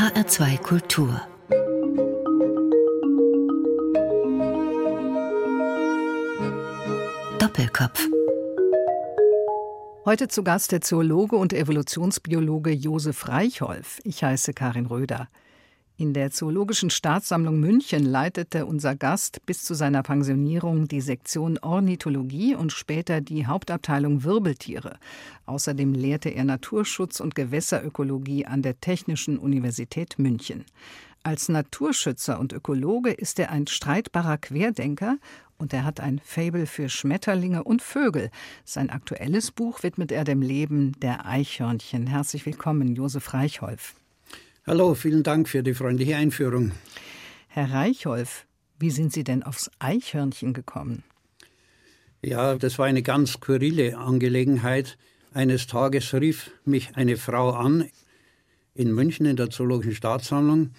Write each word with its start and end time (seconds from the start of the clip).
HR2 0.00 0.56
Kultur 0.62 1.20
Doppelkopf 7.38 8.08
Heute 10.06 10.28
zu 10.28 10.42
Gast 10.42 10.72
der 10.72 10.80
Zoologe 10.80 11.36
und 11.36 11.52
Evolutionsbiologe 11.52 12.70
Josef 12.70 13.28
Reichholf. 13.28 13.98
Ich 14.04 14.24
heiße 14.24 14.54
Karin 14.54 14.86
Röder. 14.86 15.28
In 16.00 16.14
der 16.14 16.30
Zoologischen 16.30 16.88
Staatssammlung 16.88 17.60
München 17.60 18.06
leitete 18.06 18.64
unser 18.64 18.96
Gast 18.96 19.44
bis 19.44 19.64
zu 19.64 19.74
seiner 19.74 20.02
Pensionierung 20.02 20.88
die 20.88 21.02
Sektion 21.02 21.58
Ornithologie 21.58 22.54
und 22.54 22.72
später 22.72 23.20
die 23.20 23.46
Hauptabteilung 23.46 24.24
Wirbeltiere. 24.24 24.98
Außerdem 25.44 25.92
lehrte 25.92 26.30
er 26.30 26.44
Naturschutz 26.44 27.20
und 27.20 27.34
Gewässerökologie 27.34 28.46
an 28.46 28.62
der 28.62 28.80
Technischen 28.80 29.36
Universität 29.36 30.18
München. 30.18 30.64
Als 31.22 31.50
Naturschützer 31.50 32.40
und 32.40 32.54
Ökologe 32.54 33.10
ist 33.10 33.38
er 33.38 33.50
ein 33.50 33.66
streitbarer 33.66 34.38
Querdenker 34.38 35.18
und 35.58 35.74
er 35.74 35.84
hat 35.84 36.00
ein 36.00 36.18
Fabel 36.24 36.64
für 36.64 36.88
Schmetterlinge 36.88 37.62
und 37.62 37.82
Vögel. 37.82 38.30
Sein 38.64 38.88
aktuelles 38.88 39.50
Buch 39.50 39.82
widmet 39.82 40.12
er 40.12 40.24
dem 40.24 40.40
Leben 40.40 40.98
der 41.00 41.26
Eichhörnchen. 41.26 42.06
Herzlich 42.06 42.46
willkommen, 42.46 42.94
Josef 42.96 43.34
Reichholf. 43.34 43.99
Hallo, 44.66 44.94
vielen 44.94 45.22
Dank 45.22 45.48
für 45.48 45.62
die 45.62 45.72
freundliche 45.72 46.16
Einführung. 46.16 46.72
Herr 47.48 47.72
Reichholf, 47.72 48.44
wie 48.78 48.90
sind 48.90 49.10
Sie 49.10 49.24
denn 49.24 49.42
aufs 49.42 49.70
Eichhörnchen 49.78 50.52
gekommen? 50.52 51.02
Ja, 52.22 52.54
das 52.56 52.78
war 52.78 52.84
eine 52.84 53.02
ganz 53.02 53.32
skurrile 53.32 53.96
Angelegenheit. 53.96 54.98
Eines 55.32 55.66
Tages 55.66 56.12
rief 56.12 56.50
mich 56.66 56.90
eine 56.94 57.16
Frau 57.16 57.50
an 57.50 57.88
in 58.74 58.92
München 58.92 59.24
in 59.24 59.36
der 59.36 59.48
Zoologischen 59.48 59.94
Staatssammlung. 59.94 60.72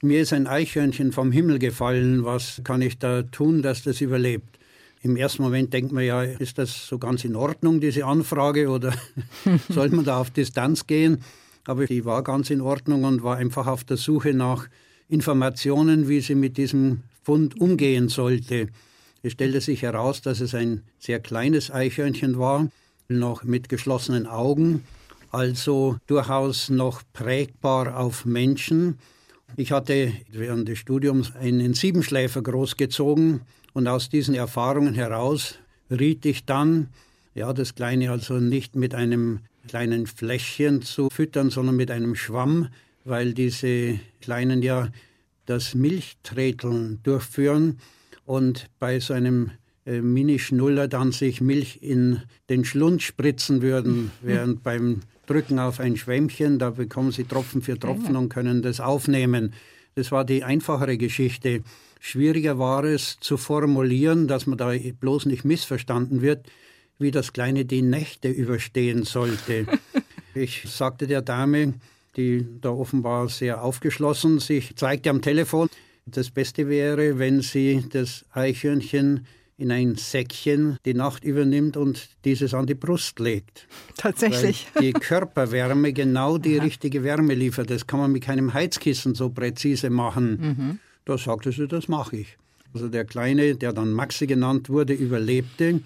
Mir 0.00 0.20
ist 0.20 0.32
ein 0.32 0.46
Eichhörnchen 0.46 1.10
vom 1.10 1.32
Himmel 1.32 1.58
gefallen. 1.58 2.24
Was 2.24 2.60
kann 2.62 2.80
ich 2.80 2.98
da 2.98 3.22
tun, 3.22 3.60
dass 3.60 3.82
das 3.82 4.00
überlebt? 4.00 4.60
Im 5.02 5.16
ersten 5.16 5.42
Moment 5.42 5.72
denkt 5.72 5.90
man 5.90 6.04
ja, 6.04 6.22
ist 6.22 6.58
das 6.58 6.86
so 6.86 6.98
ganz 6.98 7.24
in 7.24 7.34
Ordnung, 7.34 7.80
diese 7.80 8.04
Anfrage, 8.04 8.68
oder 8.68 8.94
soll 9.68 9.88
man 9.90 10.04
da 10.04 10.18
auf 10.20 10.30
Distanz 10.30 10.86
gehen? 10.86 11.24
Aber 11.66 11.86
die 11.86 12.04
war 12.04 12.22
ganz 12.22 12.50
in 12.50 12.60
Ordnung 12.60 13.04
und 13.04 13.22
war 13.22 13.36
einfach 13.36 13.66
auf 13.66 13.84
der 13.84 13.96
Suche 13.96 14.32
nach 14.32 14.68
Informationen, 15.08 16.08
wie 16.08 16.20
sie 16.20 16.34
mit 16.34 16.56
diesem 16.56 17.02
Fund 17.22 17.60
umgehen 17.60 18.08
sollte. 18.08 18.68
Es 19.22 19.32
stellte 19.32 19.60
sich 19.60 19.82
heraus, 19.82 20.22
dass 20.22 20.40
es 20.40 20.54
ein 20.54 20.82
sehr 20.98 21.20
kleines 21.20 21.70
Eichhörnchen 21.70 22.38
war, 22.38 22.68
noch 23.08 23.44
mit 23.44 23.68
geschlossenen 23.68 24.26
Augen, 24.26 24.84
also 25.30 25.96
durchaus 26.06 26.70
noch 26.70 27.02
prägbar 27.12 27.98
auf 27.98 28.24
Menschen. 28.24 28.98
Ich 29.56 29.72
hatte 29.72 30.12
während 30.30 30.68
des 30.68 30.78
Studiums 30.78 31.34
einen 31.34 31.74
Siebenschläfer 31.74 32.42
großgezogen 32.42 33.40
und 33.72 33.88
aus 33.88 34.08
diesen 34.08 34.34
Erfahrungen 34.34 34.94
heraus 34.94 35.58
riet 35.90 36.24
ich 36.26 36.44
dann, 36.44 36.88
ja, 37.34 37.52
das 37.52 37.74
Kleine 37.74 38.10
also 38.10 38.34
nicht 38.34 38.76
mit 38.76 38.94
einem 38.94 39.40
kleinen 39.66 40.06
Fläschchen 40.06 40.82
zu 40.82 41.08
füttern, 41.10 41.50
sondern 41.50 41.76
mit 41.76 41.90
einem 41.90 42.14
Schwamm, 42.14 42.68
weil 43.04 43.34
diese 43.34 43.98
Kleinen 44.20 44.62
ja 44.62 44.88
das 45.46 45.74
Milchtreteln 45.74 47.00
durchführen 47.02 47.78
und 48.24 48.66
bei 48.78 48.98
so 49.00 49.14
einem 49.14 49.52
äh, 49.86 50.00
Mini-Schnuller 50.00 50.88
dann 50.88 51.12
sich 51.12 51.40
Milch 51.40 51.78
in 51.82 52.22
den 52.48 52.64
Schlund 52.64 53.02
spritzen 53.02 53.62
würden, 53.62 54.10
während 54.22 54.62
beim 54.62 55.00
Drücken 55.26 55.58
auf 55.58 55.80
ein 55.80 55.96
Schwämmchen, 55.96 56.58
da 56.58 56.70
bekommen 56.70 57.12
sie 57.12 57.24
Tropfen 57.24 57.62
für 57.62 57.78
Tropfen 57.78 58.16
und 58.16 58.28
können 58.28 58.62
das 58.62 58.80
aufnehmen. 58.80 59.54
Das 59.94 60.12
war 60.12 60.24
die 60.24 60.44
einfachere 60.44 60.98
Geschichte. 60.98 61.62
Schwieriger 62.00 62.58
war 62.58 62.84
es 62.84 63.16
zu 63.20 63.36
formulieren, 63.36 64.28
dass 64.28 64.46
man 64.46 64.58
da 64.58 64.72
bloß 65.00 65.26
nicht 65.26 65.44
missverstanden 65.44 66.22
wird, 66.22 66.46
wie 66.98 67.10
das 67.10 67.32
Kleine 67.32 67.64
die 67.64 67.82
Nächte 67.82 68.28
überstehen 68.28 69.04
sollte. 69.04 69.66
ich 70.34 70.64
sagte 70.66 71.06
der 71.06 71.22
Dame, 71.22 71.74
die 72.16 72.46
da 72.60 72.70
offenbar 72.70 73.28
sehr 73.28 73.62
aufgeschlossen 73.62 74.38
sich 74.38 74.76
zeigte 74.76 75.10
am 75.10 75.20
Telefon, 75.20 75.68
das 76.06 76.30
Beste 76.30 76.68
wäre, 76.68 77.18
wenn 77.18 77.42
sie 77.42 77.84
das 77.90 78.24
Eichhörnchen 78.32 79.26
in 79.58 79.72
ein 79.72 79.96
Säckchen 79.96 80.78
die 80.84 80.94
Nacht 80.94 81.24
übernimmt 81.24 81.76
und 81.76 82.08
dieses 82.24 82.54
an 82.54 82.66
die 82.66 82.74
Brust 82.74 83.18
legt. 83.18 83.66
Tatsächlich. 83.96 84.66
Weil 84.74 84.82
die 84.82 84.92
Körperwärme 84.92 85.92
genau 85.92 86.38
die 86.38 86.58
Aha. 86.58 86.64
richtige 86.64 87.02
Wärme 87.02 87.34
liefert. 87.34 87.70
Das 87.70 87.86
kann 87.86 88.00
man 88.00 88.12
mit 88.12 88.22
keinem 88.22 88.52
Heizkissen 88.52 89.14
so 89.14 89.30
präzise 89.30 89.88
machen. 89.90 90.40
Mhm. 90.40 90.78
Da 91.06 91.16
sagte 91.16 91.52
sie, 91.52 91.66
das 91.66 91.88
mache 91.88 92.18
ich. 92.18 92.36
Also 92.74 92.88
der 92.88 93.06
Kleine, 93.06 93.54
der 93.54 93.72
dann 93.72 93.92
Maxi 93.92 94.26
genannt 94.26 94.68
wurde, 94.68 94.92
überlebte 94.92 95.80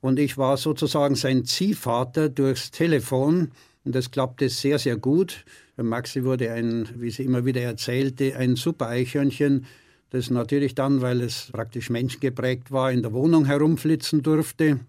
und 0.00 0.18
ich 0.18 0.38
war 0.38 0.56
sozusagen 0.56 1.14
sein 1.14 1.44
Ziehvater 1.44 2.28
durchs 2.28 2.70
Telefon 2.70 3.50
und 3.84 3.94
das 3.94 4.10
klappte 4.10 4.48
sehr, 4.48 4.78
sehr 4.78 4.96
gut. 4.96 5.44
Maxi 5.76 6.24
wurde 6.24 6.52
ein, 6.52 6.88
wie 6.96 7.10
sie 7.10 7.24
immer 7.24 7.44
wieder 7.44 7.62
erzählte, 7.62 8.36
ein 8.36 8.56
super 8.56 8.88
Eichhörnchen, 8.88 9.66
das 10.10 10.28
natürlich 10.28 10.74
dann, 10.74 11.00
weil 11.00 11.20
es 11.20 11.50
praktisch 11.52 11.88
menschengeprägt 11.88 12.72
war, 12.72 12.92
in 12.92 13.02
der 13.02 13.12
Wohnung 13.12 13.46
herumflitzen 13.46 14.22
durfte 14.22 14.80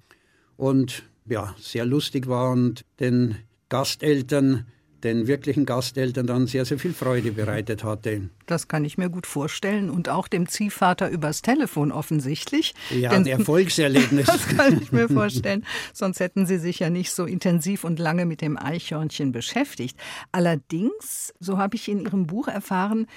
und 0.57 1.03
ja, 1.25 1.55
sehr 1.59 1.85
lustig 1.85 2.27
war 2.27 2.51
und 2.51 2.83
den 2.99 3.35
Gasteltern 3.69 4.65
den 5.03 5.27
wirklichen 5.27 5.65
Gasteltern 5.65 6.27
dann 6.27 6.47
sehr, 6.47 6.65
sehr 6.65 6.79
viel 6.79 6.93
Freude 6.93 7.31
bereitet 7.31 7.83
hatte. 7.83 8.29
Das 8.45 8.67
kann 8.67 8.85
ich 8.85 8.97
mir 8.97 9.09
gut 9.09 9.27
vorstellen 9.27 9.89
und 9.89 10.09
auch 10.09 10.27
dem 10.27 10.47
Ziehvater 10.47 11.09
übers 11.09 11.41
Telefon 11.41 11.91
offensichtlich. 11.91 12.73
Ja, 12.89 13.11
ein 13.11 13.25
Erfolgserlebnis. 13.25 14.25
das 14.27 14.47
kann 14.47 14.81
ich 14.81 14.91
mir 14.91 15.07
vorstellen. 15.09 15.65
Sonst 15.93 16.19
hätten 16.19 16.45
Sie 16.45 16.57
sich 16.57 16.79
ja 16.79 16.89
nicht 16.89 17.11
so 17.11 17.25
intensiv 17.25 17.83
und 17.83 17.99
lange 17.99 18.25
mit 18.25 18.41
dem 18.41 18.57
Eichhörnchen 18.57 19.31
beschäftigt. 19.31 19.97
Allerdings, 20.31 21.33
so 21.39 21.57
habe 21.57 21.75
ich 21.75 21.87
in 21.87 22.01
Ihrem 22.01 22.27
Buch 22.27 22.47
erfahren, 22.47 23.07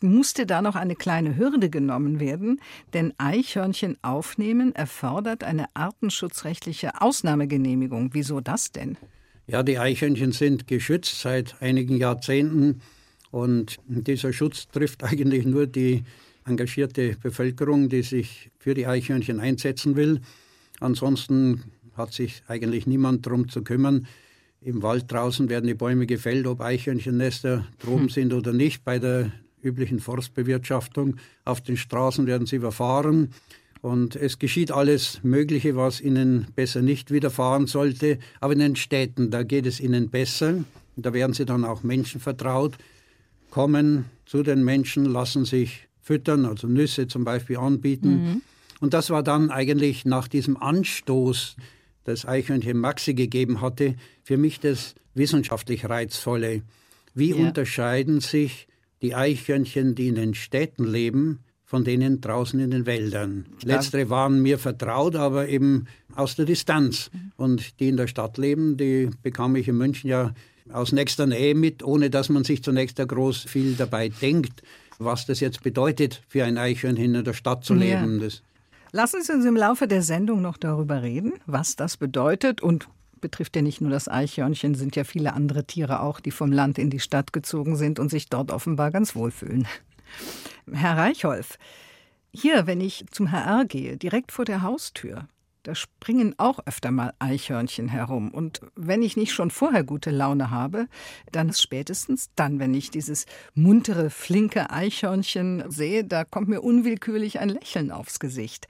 musste 0.00 0.46
da 0.46 0.62
noch 0.62 0.76
eine 0.76 0.94
kleine 0.94 1.36
Hürde 1.36 1.70
genommen 1.70 2.20
werden, 2.20 2.60
denn 2.92 3.14
Eichhörnchen 3.18 3.96
aufnehmen 4.02 4.74
erfordert 4.74 5.42
eine 5.42 5.66
artenschutzrechtliche 5.74 7.00
Ausnahmegenehmigung. 7.00 8.10
Wieso 8.12 8.40
das 8.40 8.70
denn? 8.70 8.96
Ja, 9.46 9.62
die 9.62 9.78
Eichhörnchen 9.78 10.32
sind 10.32 10.66
geschützt 10.66 11.20
seit 11.20 11.60
einigen 11.60 11.96
Jahrzehnten 11.96 12.80
und 13.30 13.78
dieser 13.86 14.32
Schutz 14.32 14.68
trifft 14.72 15.04
eigentlich 15.04 15.44
nur 15.44 15.66
die 15.66 16.04
engagierte 16.46 17.16
Bevölkerung, 17.22 17.88
die 17.88 18.02
sich 18.02 18.50
für 18.58 18.74
die 18.74 18.86
Eichhörnchen 18.86 19.40
einsetzen 19.40 19.96
will. 19.96 20.20
Ansonsten 20.80 21.64
hat 21.96 22.12
sich 22.12 22.42
eigentlich 22.48 22.86
niemand 22.86 23.26
darum 23.26 23.48
zu 23.48 23.62
kümmern. 23.62 24.06
Im 24.60 24.82
Wald 24.82 25.10
draußen 25.12 25.48
werden 25.48 25.66
die 25.66 25.74
Bäume 25.74 26.06
gefällt, 26.06 26.46
ob 26.46 26.60
Eichhörnchennester 26.60 27.66
droben 27.78 28.04
hm. 28.04 28.08
sind 28.08 28.32
oder 28.32 28.52
nicht. 28.52 28.82
Bei 28.82 28.98
der 28.98 29.30
üblichen 29.62 30.00
Forstbewirtschaftung 30.00 31.16
auf 31.44 31.60
den 31.60 31.76
Straßen 31.76 32.26
werden 32.26 32.46
sie 32.46 32.56
überfahren. 32.56 33.30
Und 33.84 34.16
es 34.16 34.38
geschieht 34.38 34.72
alles 34.72 35.20
Mögliche, 35.22 35.76
was 35.76 36.00
ihnen 36.00 36.46
besser 36.56 36.80
nicht 36.80 37.10
widerfahren 37.10 37.66
sollte. 37.66 38.18
Aber 38.40 38.54
in 38.54 38.60
den 38.60 38.76
Städten, 38.76 39.30
da 39.30 39.42
geht 39.42 39.66
es 39.66 39.78
ihnen 39.78 40.08
besser. 40.08 40.64
Da 40.96 41.12
werden 41.12 41.34
sie 41.34 41.44
dann 41.44 41.66
auch 41.66 41.82
Menschen 41.82 42.18
vertraut, 42.18 42.78
kommen 43.50 44.06
zu 44.24 44.42
den 44.42 44.64
Menschen, 44.64 45.04
lassen 45.04 45.44
sich 45.44 45.86
füttern, 46.00 46.46
also 46.46 46.66
Nüsse 46.66 47.08
zum 47.08 47.24
Beispiel 47.24 47.58
anbieten. 47.58 48.08
Mhm. 48.08 48.42
Und 48.80 48.94
das 48.94 49.10
war 49.10 49.22
dann 49.22 49.50
eigentlich 49.50 50.06
nach 50.06 50.28
diesem 50.28 50.56
Anstoß, 50.56 51.54
das 52.04 52.24
Eichhörnchen 52.24 52.78
Maxi 52.78 53.12
gegeben 53.12 53.60
hatte, 53.60 53.96
für 54.22 54.38
mich 54.38 54.60
das 54.60 54.94
wissenschaftlich 55.12 55.86
Reizvolle. 55.90 56.62
Wie 57.12 57.32
ja. 57.32 57.36
unterscheiden 57.36 58.20
sich 58.20 58.66
die 59.02 59.14
Eichhörnchen, 59.14 59.94
die 59.94 60.08
in 60.08 60.14
den 60.14 60.32
Städten 60.32 60.84
leben, 60.84 61.40
von 61.74 61.82
denen 61.82 62.20
draußen 62.20 62.60
in 62.60 62.70
den 62.70 62.86
Wäldern. 62.86 63.46
Letztere 63.64 64.08
waren 64.08 64.40
mir 64.40 64.60
vertraut, 64.60 65.16
aber 65.16 65.48
eben 65.48 65.86
aus 66.14 66.36
der 66.36 66.44
Distanz. 66.44 67.10
Und 67.36 67.80
die 67.80 67.88
in 67.88 67.96
der 67.96 68.06
Stadt 68.06 68.38
leben, 68.38 68.76
die 68.76 69.10
bekam 69.24 69.56
ich 69.56 69.66
in 69.66 69.76
München 69.76 70.08
ja 70.08 70.34
aus 70.70 70.92
nächster 70.92 71.26
Nähe 71.26 71.56
mit, 71.56 71.82
ohne 71.82 72.10
dass 72.10 72.28
man 72.28 72.44
sich 72.44 72.62
zunächst 72.62 73.00
ja 73.00 73.06
groß 73.06 73.38
viel 73.48 73.74
dabei 73.74 74.08
denkt, 74.08 74.62
was 75.00 75.26
das 75.26 75.40
jetzt 75.40 75.64
bedeutet, 75.64 76.22
für 76.28 76.44
ein 76.44 76.58
Eichhörnchen 76.58 77.12
in 77.12 77.24
der 77.24 77.32
Stadt 77.32 77.64
zu 77.64 77.74
leben. 77.74 78.20
Ja. 78.20 78.28
Lassen 78.92 79.24
Sie 79.24 79.32
uns 79.32 79.44
im 79.44 79.56
Laufe 79.56 79.88
der 79.88 80.02
Sendung 80.02 80.42
noch 80.42 80.58
darüber 80.58 81.02
reden, 81.02 81.32
was 81.46 81.74
das 81.74 81.96
bedeutet 81.96 82.62
und 82.62 82.86
betrifft 83.20 83.56
ja 83.56 83.62
nicht 83.62 83.80
nur 83.80 83.90
das 83.90 84.06
Eichhörnchen, 84.06 84.76
sind 84.76 84.94
ja 84.94 85.02
viele 85.02 85.32
andere 85.32 85.64
Tiere 85.64 86.02
auch, 86.02 86.20
die 86.20 86.30
vom 86.30 86.52
Land 86.52 86.78
in 86.78 86.90
die 86.90 87.00
Stadt 87.00 87.32
gezogen 87.32 87.74
sind 87.74 87.98
und 87.98 88.10
sich 88.10 88.28
dort 88.28 88.52
offenbar 88.52 88.92
ganz 88.92 89.16
wohlfühlen. 89.16 89.66
Herr 90.72 90.96
Reichholf, 90.96 91.58
hier, 92.32 92.66
wenn 92.66 92.80
ich 92.80 93.04
zum 93.10 93.30
HR 93.30 93.64
gehe, 93.64 93.96
direkt 93.96 94.32
vor 94.32 94.44
der 94.44 94.62
Haustür, 94.62 95.28
Da 95.64 95.74
springen 95.74 96.34
auch 96.36 96.60
öfter 96.66 96.90
mal 96.90 97.14
Eichhörnchen 97.18 97.88
herum. 97.88 98.30
Und 98.30 98.60
wenn 98.76 99.02
ich 99.02 99.16
nicht 99.16 99.32
schon 99.32 99.50
vorher 99.50 99.82
gute 99.82 100.10
Laune 100.10 100.50
habe, 100.50 100.88
dann 101.32 101.48
ist 101.48 101.62
spätestens 101.62 102.28
dann, 102.36 102.58
wenn 102.58 102.74
ich 102.74 102.90
dieses 102.90 103.24
muntere, 103.54 104.10
flinke 104.10 104.68
Eichhörnchen 104.70 105.64
sehe, 105.70 106.04
da 106.04 106.24
kommt 106.24 106.48
mir 106.48 106.60
unwillkürlich 106.60 107.40
ein 107.40 107.48
Lächeln 107.48 107.90
aufs 107.90 108.20
Gesicht. 108.20 108.68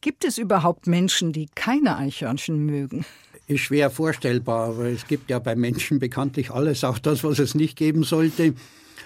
Gibt 0.00 0.24
es 0.24 0.38
überhaupt 0.38 0.86
Menschen, 0.86 1.34
die 1.34 1.48
keine 1.54 1.98
Eichhörnchen 1.98 2.64
mögen? 2.64 3.04
Ist 3.46 3.60
schwer 3.60 3.90
vorstellbar, 3.90 4.70
aber 4.70 4.86
es 4.86 5.06
gibt 5.06 5.28
ja 5.28 5.38
bei 5.38 5.54
Menschen 5.54 5.98
bekanntlich 5.98 6.50
alles, 6.50 6.82
auch 6.82 6.98
das, 6.98 7.24
was 7.24 7.40
es 7.40 7.54
nicht 7.54 7.76
geben 7.76 8.04
sollte. 8.04 8.54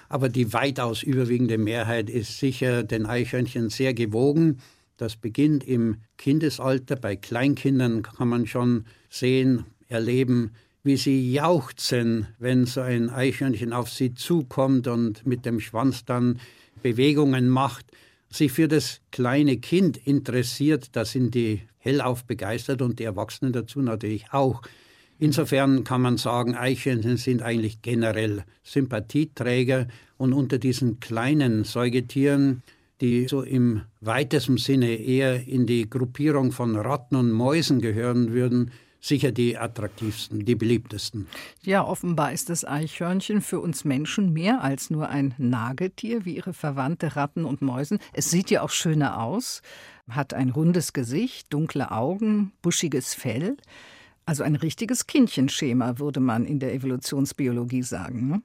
Aber 0.08 0.28
die 0.28 0.52
weitaus 0.52 1.02
überwiegende 1.02 1.58
Mehrheit 1.58 2.10
ist 2.10 2.38
sicher 2.38 2.82
den 2.82 3.06
Eichhörnchen 3.06 3.70
sehr 3.70 3.94
gewogen. 3.94 4.58
Das 4.96 5.16
beginnt 5.16 5.64
im 5.64 5.96
Kindesalter. 6.16 6.96
Bei 6.96 7.16
Kleinkindern 7.16 8.02
kann 8.02 8.28
man 8.28 8.46
schon 8.46 8.84
sehen, 9.10 9.64
erleben, 9.88 10.52
wie 10.82 10.96
sie 10.96 11.32
jauchzen, 11.32 12.28
wenn 12.38 12.64
so 12.64 12.80
ein 12.80 13.10
Eichhörnchen 13.10 13.72
auf 13.72 13.90
sie 13.90 14.14
zukommt 14.14 14.86
und 14.86 15.26
mit 15.26 15.44
dem 15.44 15.60
Schwanz 15.60 16.04
dann 16.04 16.40
Bewegungen 16.82 17.48
macht, 17.48 17.86
sich 18.30 18.52
für 18.52 18.68
das 18.68 19.00
kleine 19.10 19.58
Kind 19.58 19.96
interessiert, 19.96 20.90
da 20.92 21.04
sind 21.04 21.34
die 21.34 21.62
hellauf 21.78 22.24
begeistert 22.24 22.82
und 22.82 22.98
die 22.98 23.04
Erwachsenen 23.04 23.52
dazu 23.52 23.80
natürlich 23.80 24.32
auch. 24.32 24.62
Insofern 25.18 25.84
kann 25.84 26.02
man 26.02 26.18
sagen, 26.18 26.54
Eichhörnchen 26.54 27.16
sind 27.16 27.42
eigentlich 27.42 27.80
generell 27.82 28.44
Sympathieträger 28.62 29.88
und 30.18 30.32
unter 30.32 30.58
diesen 30.58 31.00
kleinen 31.00 31.64
Säugetieren, 31.64 32.62
die 33.00 33.28
so 33.28 33.42
im 33.42 33.82
weitesten 34.00 34.58
Sinne 34.58 34.96
eher 34.96 35.46
in 35.46 35.66
die 35.66 35.88
Gruppierung 35.88 36.52
von 36.52 36.76
Ratten 36.76 37.16
und 37.16 37.30
Mäusen 37.30 37.80
gehören 37.80 38.32
würden, 38.32 38.70
sicher 39.00 39.32
die 39.32 39.56
attraktivsten, 39.56 40.44
die 40.44 40.54
beliebtesten. 40.54 41.26
Ja, 41.62 41.84
offenbar 41.84 42.32
ist 42.32 42.50
das 42.50 42.64
Eichhörnchen 42.64 43.40
für 43.40 43.60
uns 43.60 43.84
Menschen 43.84 44.32
mehr 44.32 44.62
als 44.62 44.90
nur 44.90 45.08
ein 45.08 45.34
Nagetier 45.38 46.24
wie 46.24 46.36
ihre 46.36 46.52
Verwandte 46.52 47.16
Ratten 47.16 47.44
und 47.44 47.62
Mäusen. 47.62 47.98
Es 48.12 48.30
sieht 48.30 48.50
ja 48.50 48.62
auch 48.62 48.70
schöner 48.70 49.22
aus, 49.22 49.62
hat 50.08 50.34
ein 50.34 50.50
rundes 50.50 50.92
Gesicht, 50.92 51.52
dunkle 51.52 51.90
Augen, 51.90 52.52
buschiges 52.62 53.14
Fell. 53.14 53.56
Also 54.26 54.42
ein 54.42 54.56
richtiges 54.56 55.06
Kindchenschema, 55.06 55.98
würde 55.98 56.20
man 56.20 56.44
in 56.44 56.58
der 56.58 56.74
Evolutionsbiologie 56.74 57.82
sagen. 57.82 58.28
Ne? 58.28 58.42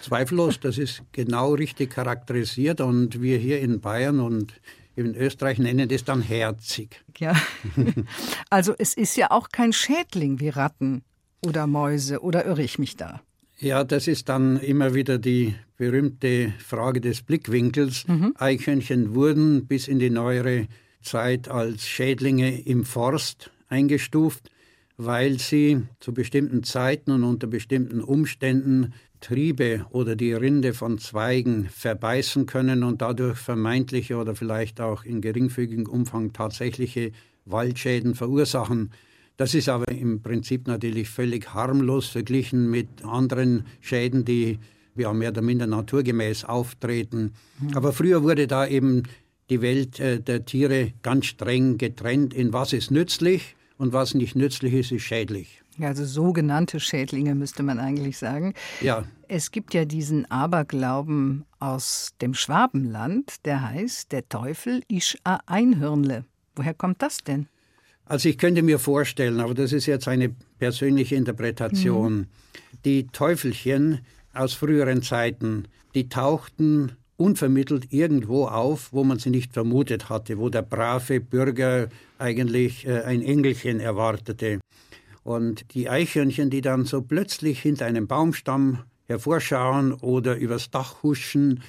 Zweifellos, 0.00 0.60
das 0.60 0.78
ist 0.78 1.02
genau 1.10 1.54
richtig 1.54 1.90
charakterisiert 1.90 2.80
und 2.80 3.20
wir 3.20 3.36
hier 3.36 3.60
in 3.60 3.80
Bayern 3.80 4.20
und 4.20 4.54
in 4.94 5.14
Österreich 5.16 5.58
nennen 5.58 5.88
das 5.88 6.04
dann 6.04 6.22
herzig. 6.22 7.04
Ja, 7.18 7.34
also 8.50 8.74
es 8.78 8.94
ist 8.94 9.16
ja 9.16 9.32
auch 9.32 9.48
kein 9.50 9.72
Schädling 9.72 10.38
wie 10.38 10.48
Ratten 10.48 11.02
oder 11.44 11.66
Mäuse, 11.66 12.20
oder 12.22 12.46
irre 12.46 12.62
ich 12.62 12.78
mich 12.78 12.96
da? 12.96 13.20
Ja, 13.58 13.84
das 13.84 14.06
ist 14.06 14.28
dann 14.28 14.58
immer 14.60 14.94
wieder 14.94 15.18
die 15.18 15.54
berühmte 15.76 16.54
Frage 16.58 17.00
des 17.00 17.22
Blickwinkels. 17.22 18.06
Mhm. 18.06 18.34
Eichhörnchen 18.36 19.14
wurden 19.14 19.66
bis 19.66 19.88
in 19.88 19.98
die 19.98 20.10
neuere 20.10 20.68
Zeit 21.02 21.48
als 21.48 21.86
Schädlinge 21.86 22.60
im 22.60 22.84
Forst 22.84 23.50
eingestuft 23.68 24.50
weil 24.96 25.38
sie 25.38 25.82
zu 26.00 26.14
bestimmten 26.14 26.62
Zeiten 26.62 27.10
und 27.10 27.24
unter 27.24 27.46
bestimmten 27.46 28.00
Umständen 28.00 28.94
Triebe 29.20 29.86
oder 29.90 30.16
die 30.16 30.32
Rinde 30.32 30.72
von 30.72 30.98
Zweigen 30.98 31.68
verbeißen 31.70 32.46
können 32.46 32.82
und 32.82 33.02
dadurch 33.02 33.38
vermeintliche 33.38 34.16
oder 34.16 34.34
vielleicht 34.34 34.80
auch 34.80 35.04
in 35.04 35.20
geringfügigem 35.20 35.86
Umfang 35.86 36.32
tatsächliche 36.32 37.12
Waldschäden 37.44 38.14
verursachen. 38.14 38.90
Das 39.36 39.54
ist 39.54 39.68
aber 39.68 39.90
im 39.90 40.22
Prinzip 40.22 40.66
natürlich 40.66 41.08
völlig 41.08 41.52
harmlos 41.52 42.08
verglichen 42.08 42.70
mit 42.70 42.88
anderen 43.04 43.64
Schäden, 43.80 44.24
die 44.24 44.58
ja 44.96 45.12
mehr 45.12 45.30
oder 45.30 45.42
minder 45.42 45.66
naturgemäß 45.66 46.44
auftreten. 46.44 47.32
Mhm. 47.60 47.76
Aber 47.76 47.92
früher 47.92 48.22
wurde 48.22 48.46
da 48.46 48.66
eben 48.66 49.02
die 49.50 49.60
Welt 49.60 50.00
äh, 50.00 50.20
der 50.20 50.46
Tiere 50.46 50.92
ganz 51.02 51.26
streng 51.26 51.76
getrennt 51.76 52.32
in 52.32 52.52
was 52.52 52.72
ist 52.72 52.90
nützlich 52.90 53.55
und 53.78 53.92
was 53.92 54.14
nicht 54.14 54.36
nützlich 54.36 54.72
ist, 54.74 54.92
ist 54.92 55.02
schädlich. 55.02 55.62
Also 55.80 56.04
sogenannte 56.04 56.80
Schädlinge 56.80 57.34
müsste 57.34 57.62
man 57.62 57.78
eigentlich 57.78 58.16
sagen. 58.16 58.54
Ja. 58.80 59.04
Es 59.28 59.50
gibt 59.50 59.74
ja 59.74 59.84
diesen 59.84 60.30
Aberglauben 60.30 61.44
aus 61.58 62.14
dem 62.22 62.32
Schwabenland, 62.32 63.44
der 63.44 63.70
heißt, 63.70 64.12
der 64.12 64.28
Teufel 64.28 64.82
isch 64.88 65.18
a 65.24 65.40
Einhirnle. 65.46 66.24
Woher 66.54 66.74
kommt 66.74 67.02
das 67.02 67.18
denn? 67.18 67.48
Also 68.06 68.28
ich 68.28 68.38
könnte 68.38 68.62
mir 68.62 68.78
vorstellen, 68.78 69.40
aber 69.40 69.52
das 69.52 69.72
ist 69.72 69.86
jetzt 69.86 70.08
eine 70.08 70.34
persönliche 70.58 71.16
Interpretation. 71.16 72.14
Mhm. 72.14 72.26
Die 72.84 73.08
Teufelchen 73.08 74.00
aus 74.32 74.54
früheren 74.54 75.02
Zeiten, 75.02 75.64
die 75.94 76.08
tauchten 76.08 76.92
unvermittelt 77.16 77.92
irgendwo 77.92 78.46
auf, 78.46 78.92
wo 78.92 79.04
man 79.04 79.18
sie 79.18 79.30
nicht 79.30 79.52
vermutet 79.52 80.08
hatte, 80.08 80.38
wo 80.38 80.48
der 80.48 80.62
brave 80.62 81.20
Bürger 81.20 81.88
eigentlich 82.18 82.86
äh, 82.86 83.02
ein 83.02 83.22
Engelchen 83.22 83.80
erwartete. 83.80 84.60
Und 85.22 85.74
die 85.74 85.88
Eichhörnchen, 85.88 86.50
die 86.50 86.60
dann 86.60 86.84
so 86.84 87.02
plötzlich 87.02 87.60
hinter 87.60 87.86
einem 87.86 88.06
Baumstamm 88.06 88.84
hervorschauen 89.06 89.92
oder 89.92 90.36
übers 90.36 90.70
Dach 90.70 91.02
huschen, 91.02 91.62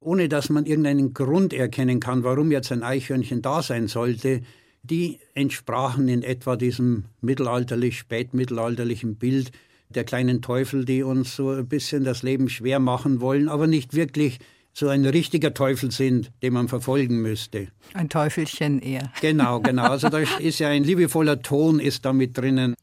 ohne 0.00 0.28
dass 0.28 0.48
man 0.48 0.66
irgendeinen 0.66 1.14
Grund 1.14 1.52
erkennen 1.52 1.98
kann, 1.98 2.24
warum 2.24 2.52
jetzt 2.52 2.70
ein 2.72 2.82
Eichhörnchen 2.82 3.42
da 3.42 3.62
sein 3.62 3.88
sollte, 3.88 4.42
die 4.82 5.18
entsprachen 5.32 6.08
in 6.08 6.22
etwa 6.22 6.56
diesem 6.56 7.04
mittelalterlich, 7.22 7.98
spätmittelalterlichen 7.98 9.16
Bild 9.16 9.50
der 9.88 10.04
kleinen 10.04 10.42
Teufel, 10.42 10.84
die 10.84 11.02
uns 11.02 11.34
so 11.36 11.50
ein 11.50 11.66
bisschen 11.66 12.04
das 12.04 12.22
Leben 12.22 12.48
schwer 12.48 12.80
machen 12.80 13.20
wollen, 13.20 13.48
aber 13.48 13.66
nicht 13.66 13.94
wirklich 13.94 14.38
so 14.74 14.88
ein 14.88 15.06
richtiger 15.06 15.54
Teufel 15.54 15.92
sind, 15.92 16.32
den 16.42 16.52
man 16.52 16.68
verfolgen 16.68 17.22
müsste. 17.22 17.68
Ein 17.94 18.08
Teufelchen 18.08 18.80
eher. 18.80 19.10
Genau, 19.20 19.60
genau. 19.60 19.84
Also 19.84 20.08
da 20.08 20.18
ist 20.38 20.58
ja 20.58 20.68
ein 20.68 20.84
liebevoller 20.84 21.40
Ton 21.40 21.78
ist 21.78 22.04
da 22.04 22.12
mit 22.12 22.36
drinnen. 22.36 22.74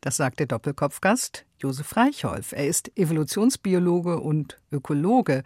Das 0.00 0.16
sagt 0.16 0.38
der 0.38 0.46
Doppelkopfgast 0.46 1.44
Josef 1.60 1.96
Reichholf. 1.96 2.52
Er 2.52 2.66
ist 2.66 2.96
Evolutionsbiologe 2.96 4.20
und 4.20 4.58
Ökologe. 4.70 5.42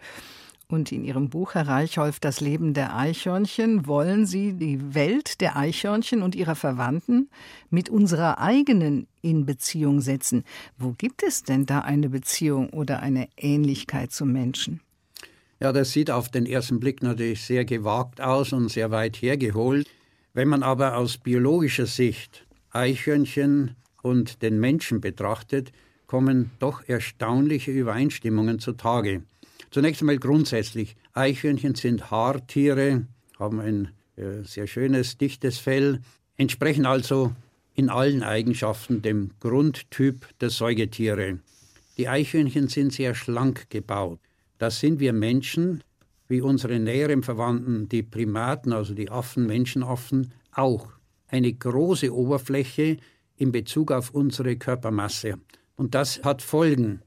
Und 0.69 0.91
in 0.91 1.05
Ihrem 1.05 1.29
Buch, 1.29 1.53
Herr 1.53 1.67
Reichholf, 1.67 2.19
Das 2.19 2.41
Leben 2.41 2.73
der 2.73 2.95
Eichhörnchen, 2.95 3.87
wollen 3.87 4.25
Sie 4.25 4.53
die 4.53 4.93
Welt 4.93 5.39
der 5.39 5.55
Eichhörnchen 5.55 6.21
und 6.21 6.35
ihrer 6.35 6.55
Verwandten 6.55 7.29
mit 7.69 7.89
unserer 7.89 8.39
eigenen 8.39 9.07
in 9.21 9.45
Beziehung 9.45 10.01
setzen. 10.01 10.43
Wo 10.77 10.91
gibt 10.91 11.23
es 11.23 11.43
denn 11.43 11.65
da 11.65 11.79
eine 11.79 12.09
Beziehung 12.09 12.69
oder 12.71 12.99
eine 12.99 13.29
Ähnlichkeit 13.37 14.11
zum 14.11 14.33
Menschen? 14.33 14.81
Ja, 15.59 15.73
das 15.73 15.91
sieht 15.91 16.11
auf 16.11 16.29
den 16.29 16.45
ersten 16.45 16.79
Blick 16.79 17.01
natürlich 17.01 17.41
sehr 17.41 17.65
gewagt 17.65 18.21
aus 18.21 18.53
und 18.53 18.69
sehr 18.69 18.91
weit 18.91 19.17
hergeholt. 19.17 19.87
Wenn 20.33 20.49
man 20.49 20.61
aber 20.61 20.97
aus 20.97 21.17
biologischer 21.17 21.87
Sicht 21.87 22.45
Eichhörnchen 22.69 23.75
und 24.03 24.43
den 24.43 24.59
Menschen 24.59 25.01
betrachtet, 25.01 25.71
kommen 26.05 26.51
doch 26.59 26.87
erstaunliche 26.87 27.71
Übereinstimmungen 27.71 28.59
zutage. 28.59 29.23
Zunächst 29.71 30.01
einmal 30.01 30.19
grundsätzlich, 30.19 30.95
Eichhörnchen 31.13 31.73
sind 31.73 32.11
Haartiere, 32.11 33.07
haben 33.39 33.59
ein 33.59 33.89
äh, 34.15 34.43
sehr 34.43 34.67
schönes, 34.67 35.17
dichtes 35.17 35.57
Fell, 35.57 36.01
entsprechen 36.37 36.85
also 36.85 37.33
in 37.73 37.89
allen 37.89 38.21
Eigenschaften 38.21 39.01
dem 39.01 39.31
Grundtyp 39.39 40.27
der 40.39 40.51
Säugetiere. 40.51 41.39
Die 41.97 42.07
Eichhörnchen 42.07 42.67
sind 42.67 42.93
sehr 42.93 43.15
schlank 43.15 43.71
gebaut. 43.71 44.19
Das 44.57 44.79
sind 44.79 44.99
wir 44.99 45.13
Menschen, 45.13 45.83
wie 46.27 46.41
unsere 46.41 46.79
näheren 46.79 47.23
Verwandten, 47.23 47.87
die 47.89 48.03
Primaten, 48.03 48.73
also 48.73 48.93
die 48.93 49.09
Affen, 49.09 49.45
Menschenaffen, 49.45 50.33
auch. 50.51 50.87
Eine 51.29 51.53
große 51.53 52.13
Oberfläche 52.13 52.97
in 53.35 53.51
Bezug 53.51 53.91
auf 53.91 54.11
unsere 54.11 54.55
Körpermasse. 54.55 55.35
Und 55.75 55.93
das 55.93 56.23
hat 56.23 56.41
Folgen. 56.41 57.01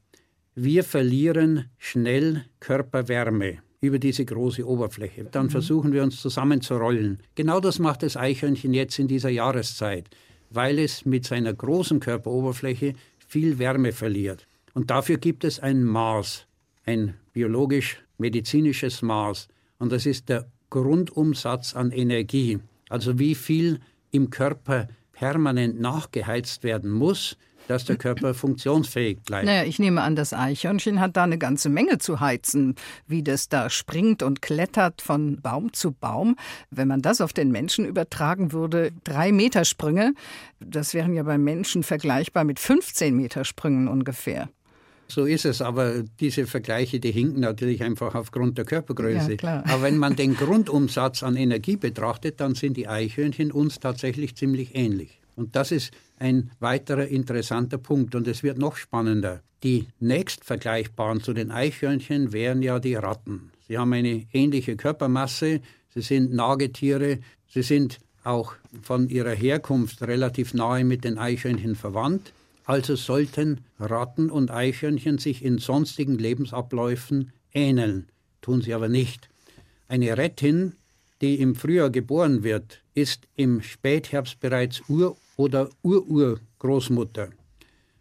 Wir 0.55 0.85
verlieren 0.85 1.71
schnell 1.79 2.45
Körperwärme 2.61 3.59
über 3.81 3.99
diese 3.99 4.25
große 4.25 4.67
Oberfläche. 4.67 5.25
Dann 5.25 5.47
mhm. 5.47 5.51
versuchen 5.51 5.93
wir 5.93 6.03
uns 6.03 6.21
zusammenzurollen. 6.21 7.19
Genau 7.35 7.61
das 7.61 7.79
macht 7.79 8.03
das 8.03 8.17
Eichhörnchen 8.17 8.75
jetzt 8.75 8.99
in 8.99 9.09
dieser 9.09 9.31
Jahreszeit, 9.31 10.09
weil 10.51 10.79
es 10.79 11.05
mit 11.05 11.25
seiner 11.25 11.55
großen 11.55 11.99
Körperoberfläche 11.99 12.95
viel 13.27 13.59
Wärme 13.59 13.93
verliert. 13.93 14.47
Und 14.75 14.91
dafür 14.91 15.19
gibt 15.19 15.45
es 15.45 15.61
ein 15.61 15.83
Maß, 15.83 16.47
ein 16.87 17.15
biologisch-medizinisches 17.33 19.03
Maß. 19.03 19.49
Und 19.79 19.93
das 19.93 20.07
ist 20.07 20.29
der 20.29 20.47
Grundumsatz 20.71 21.75
an 21.75 21.91
Energie. 21.91 22.59
Also 22.89 23.19
wie 23.19 23.35
viel 23.35 23.81
im 24.11 24.31
Körper 24.31 24.89
permanent 25.13 25.81
nachgeheizt 25.81 26.65
werden 26.65 26.91
muss, 26.91 27.37
dass 27.69 27.85
der 27.85 27.97
Körper 27.97 28.35
funktionsfähig 28.35 29.21
bleibt. 29.21 29.47
Naja, 29.47 29.63
ich 29.63 29.79
nehme 29.79 30.03
an, 30.03 30.17
das 30.17 30.33
Eichhörnchen 30.33 30.99
hat 30.99 31.17
da 31.17 31.23
eine 31.23 31.39
ganze 31.39 31.69
Menge 31.69 31.99
zu 31.99 32.19
heizen, 32.19 32.75
wie 33.07 33.23
das 33.23 33.49
da 33.49 33.71
springt 33.71 34.25
und 34.25 34.43
klettert 34.43 35.01
von 35.01 35.41
Baum 35.41 35.73
zu 35.73 35.93
Baum. 35.93 36.37
Wenn 36.71 36.89
man 36.89 37.01
das 37.01 37.21
auf 37.21 37.33
den 37.33 37.53
Menschen 37.53 37.85
übertragen 37.85 38.53
würde, 38.53 38.91
drei 39.05 39.31
Meter 39.31 39.65
Sprünge, 39.65 40.15
das 40.59 40.95
wären 40.95 41.15
ja 41.15 41.23
beim 41.23 41.45
Menschen 41.45 41.85
vergleichbar 41.85 42.43
mit 42.43 42.59
15 42.59 43.15
Meter 43.15 43.45
Sprüngen 43.45 43.87
ungefähr. 43.87 44.49
So 45.11 45.25
ist 45.25 45.45
es, 45.45 45.61
aber 45.61 46.05
diese 46.21 46.47
Vergleiche, 46.47 47.01
die 47.01 47.11
hinken 47.11 47.41
natürlich 47.41 47.83
einfach 47.83 48.15
aufgrund 48.15 48.59
der 48.59 48.65
Körpergröße. 48.65 49.39
Ja, 49.43 49.65
aber 49.67 49.83
wenn 49.83 49.99
man 49.99 50.15
den 50.25 50.37
Grundumsatz 50.37 51.25
an 51.25 51.35
Energie 51.37 51.77
betrachtet, 51.77 52.41
dann 52.41 52.55
sind 52.55 52.77
die 52.77 52.87
Eichhörnchen 52.87 53.51
uns 53.51 53.81
tatsächlich 53.81 54.37
ziemlich 54.37 54.77
ähnlich. 54.77 55.19
Und 55.35 55.57
das 55.57 55.73
ist 55.73 55.93
ein 56.19 56.53
weiterer 56.61 57.09
interessanter 57.09 57.79
Punkt. 57.79 58.15
Und 58.15 58.29
es 58.29 58.43
wird 58.43 58.59
noch 58.59 58.77
spannender. 58.77 59.43
Die 59.65 59.89
nächstvergleichbaren 59.99 61.23
zu 61.23 61.33
den 61.33 61.51
Eichhörnchen 61.51 62.33
wären 62.33 62.63
ja 62.63 62.79
die 62.79 62.95
Ratten. 62.95 63.51
Sie 63.67 63.79
haben 63.79 63.93
eine 63.93 64.27
ähnliche 64.33 64.77
Körpermasse, 64.77 65.61
sie 65.93 66.03
sind 66.03 66.33
Nagetiere, 66.33 67.19
sie 67.49 67.63
sind 67.63 67.99
auch 68.23 68.55
von 68.83 69.09
ihrer 69.09 69.33
Herkunft 69.33 70.03
relativ 70.03 70.55
nahe 70.55 70.85
mit 70.85 71.05
den 71.05 71.19
Eichhörnchen 71.19 71.75
verwandt. 71.75 72.33
Also 72.71 72.95
sollten 72.95 73.63
Ratten 73.81 74.31
und 74.31 74.53
Eichhörnchen 74.53 75.19
sich 75.19 75.45
in 75.45 75.59
sonstigen 75.59 76.17
Lebensabläufen 76.17 77.33
ähneln, 77.53 78.07
tun 78.43 78.63
sie 78.63 78.75
aber 78.75 78.89
nicht. 78.89 79.29
Eine 79.89 80.17
Rettin, 80.17 80.77
die 81.21 81.41
im 81.41 81.57
Frühjahr 81.57 81.91
geboren 81.91 82.45
wird, 82.45 82.85
ist 82.95 83.27
im 83.35 83.61
Spätherbst 83.61 84.39
bereits 84.39 84.89
Ur- 84.89 85.17
oder 85.37 85.69
Ururgroßmutter. 85.83 87.31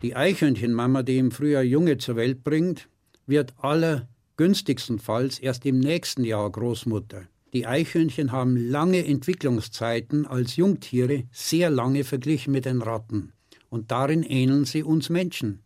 Die 0.03 0.15
Eichhörnchenmama, 0.15 1.01
die 1.01 1.17
im 1.17 1.31
Frühjahr 1.31 1.63
Junge 1.63 1.97
zur 1.97 2.15
Welt 2.15 2.43
bringt, 2.43 2.87
wird 3.25 3.55
allergünstigstenfalls 3.57 5.39
erst 5.39 5.65
im 5.65 5.79
nächsten 5.79 6.23
Jahr 6.23 6.47
Großmutter. 6.47 7.23
Die 7.53 7.65
Eichhörnchen 7.65 8.31
haben 8.31 8.55
lange 8.55 9.03
Entwicklungszeiten 9.03 10.27
als 10.27 10.57
Jungtiere, 10.57 11.23
sehr 11.31 11.71
lange 11.71 12.03
verglichen 12.03 12.53
mit 12.53 12.65
den 12.65 12.83
Ratten 12.83 13.33
und 13.69 13.91
darin 13.91 14.23
ähneln 14.23 14.65
sie 14.65 14.83
uns 14.83 15.09
Menschen. 15.09 15.59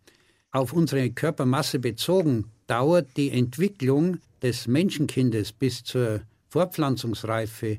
Auf 0.50 0.72
unsere 0.72 1.10
Körpermasse 1.10 1.78
bezogen 1.78 2.44
dauert 2.66 3.08
die 3.16 3.30
Entwicklung 3.30 4.18
des 4.42 4.66
Menschenkindes 4.66 5.52
bis 5.52 5.82
zur 5.82 6.20
Fortpflanzungsreife 6.48 7.78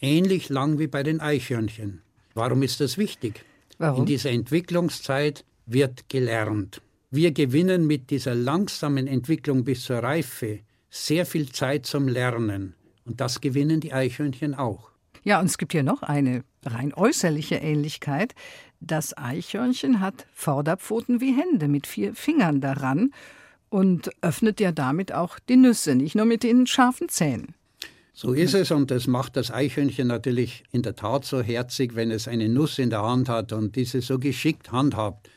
ähnlich 0.00 0.48
lang 0.48 0.78
wie 0.78 0.86
bei 0.86 1.02
den 1.02 1.20
Eichhörnchen. 1.20 2.02
Warum 2.34 2.62
ist 2.62 2.80
das 2.80 2.98
wichtig? 2.98 3.44
Warum? 3.78 4.00
In 4.00 4.06
dieser 4.06 4.30
Entwicklungszeit 4.30 5.44
wird 5.66 6.08
gelernt. 6.08 6.80
Wir 7.10 7.32
gewinnen 7.32 7.86
mit 7.86 8.10
dieser 8.10 8.34
langsamen 8.34 9.06
Entwicklung 9.06 9.64
bis 9.64 9.84
zur 9.84 9.98
Reife 9.98 10.60
sehr 10.90 11.26
viel 11.26 11.50
Zeit 11.52 11.86
zum 11.86 12.08
Lernen. 12.08 12.74
Und 13.04 13.20
das 13.20 13.40
gewinnen 13.40 13.80
die 13.80 13.92
Eichhörnchen 13.92 14.54
auch. 14.54 14.90
Ja, 15.22 15.40
und 15.40 15.46
es 15.46 15.58
gibt 15.58 15.72
hier 15.72 15.82
noch 15.82 16.02
eine 16.02 16.44
rein 16.64 16.92
äußerliche 16.92 17.56
Ähnlichkeit. 17.56 18.34
Das 18.86 19.16
Eichhörnchen 19.16 20.00
hat 20.00 20.26
Vorderpfoten 20.34 21.20
wie 21.20 21.34
Hände 21.34 21.68
mit 21.68 21.86
vier 21.86 22.14
Fingern 22.14 22.60
daran 22.60 23.12
und 23.70 24.10
öffnet 24.20 24.60
ja 24.60 24.72
damit 24.72 25.12
auch 25.12 25.38
die 25.38 25.56
Nüsse, 25.56 25.94
nicht 25.94 26.14
nur 26.14 26.26
mit 26.26 26.42
den 26.42 26.66
scharfen 26.66 27.08
Zähnen. 27.08 27.54
So 28.12 28.34
ist 28.34 28.54
es 28.54 28.70
und 28.70 28.90
das 28.90 29.06
macht 29.06 29.36
das 29.36 29.50
Eichhörnchen 29.50 30.06
natürlich 30.06 30.64
in 30.70 30.82
der 30.82 30.94
Tat 30.94 31.24
so 31.24 31.42
herzig, 31.42 31.96
wenn 31.96 32.10
es 32.10 32.28
eine 32.28 32.48
Nuss 32.50 32.78
in 32.78 32.90
der 32.90 33.02
Hand 33.02 33.28
hat 33.30 33.52
und 33.52 33.74
diese 33.74 34.02
so 34.02 34.18
geschickt 34.18 34.70
handhabt 34.70 35.30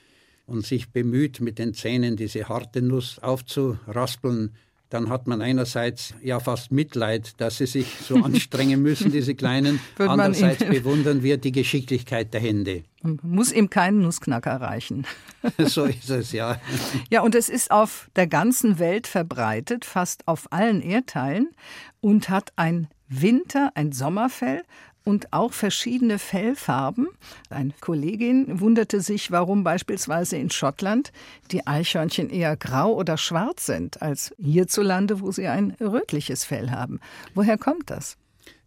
und 0.45 0.65
sich 0.65 0.91
bemüht, 0.91 1.39
mit 1.39 1.57
den 1.57 1.73
Zähnen 1.73 2.17
diese 2.17 2.49
harte 2.49 2.81
Nuss 2.81 3.17
aufzuraspeln 3.19 4.53
dann 4.89 5.09
hat 5.09 5.27
man 5.27 5.41
einerseits 5.41 6.13
ja 6.21 6.39
fast 6.39 6.71
Mitleid, 6.71 7.33
dass 7.37 7.57
sie 7.57 7.65
sich 7.65 7.87
so 8.07 8.15
anstrengen 8.23 8.81
müssen, 8.81 9.11
diese 9.11 9.35
Kleinen. 9.35 9.79
Andererseits 9.97 10.63
bewundern 10.63 11.23
wir 11.23 11.37
die 11.37 11.51
Geschicklichkeit 11.51 12.33
der 12.33 12.41
Hände. 12.41 12.83
Man 13.01 13.19
muss 13.21 13.51
ihm 13.51 13.69
keinen 13.69 14.01
Nussknacker 14.01 14.59
reichen. 14.61 15.05
so 15.57 15.85
ist 15.85 16.09
es, 16.09 16.31
ja. 16.31 16.59
Ja, 17.09 17.21
und 17.21 17.35
es 17.35 17.49
ist 17.49 17.71
auf 17.71 18.09
der 18.15 18.27
ganzen 18.27 18.79
Welt 18.79 19.07
verbreitet, 19.07 19.85
fast 19.85 20.27
auf 20.27 20.51
allen 20.51 20.81
Erdteilen 20.81 21.49
und 21.99 22.29
hat 22.29 22.53
ein 22.55 22.87
Winter-, 23.07 23.71
ein 23.75 23.91
Sommerfell 23.91 24.63
und 25.07 25.31
auch 25.31 25.53
verschiedene 25.53 26.19
Fellfarben. 26.19 27.07
Eine 27.49 27.71
Kollegin 27.79 28.59
wunderte 28.59 28.99
sich, 28.99 29.31
warum 29.31 29.63
beispielsweise 29.63 30.35
in 30.35 30.49
Schottland 30.49 31.13
die 31.51 31.65
Eichhörnchen 31.65 32.29
eher 32.29 32.57
grau 32.57 32.93
oder 32.93 33.17
schwarz 33.17 33.65
sind 33.65 34.01
als 34.01 34.35
hierzulande, 34.37 35.21
wo 35.21 35.31
sie 35.31 35.47
ein 35.47 35.77
rötliches 35.79 36.43
Fell 36.43 36.71
haben. 36.71 36.99
Woher 37.33 37.57
kommt 37.57 37.89
das? 37.89 38.17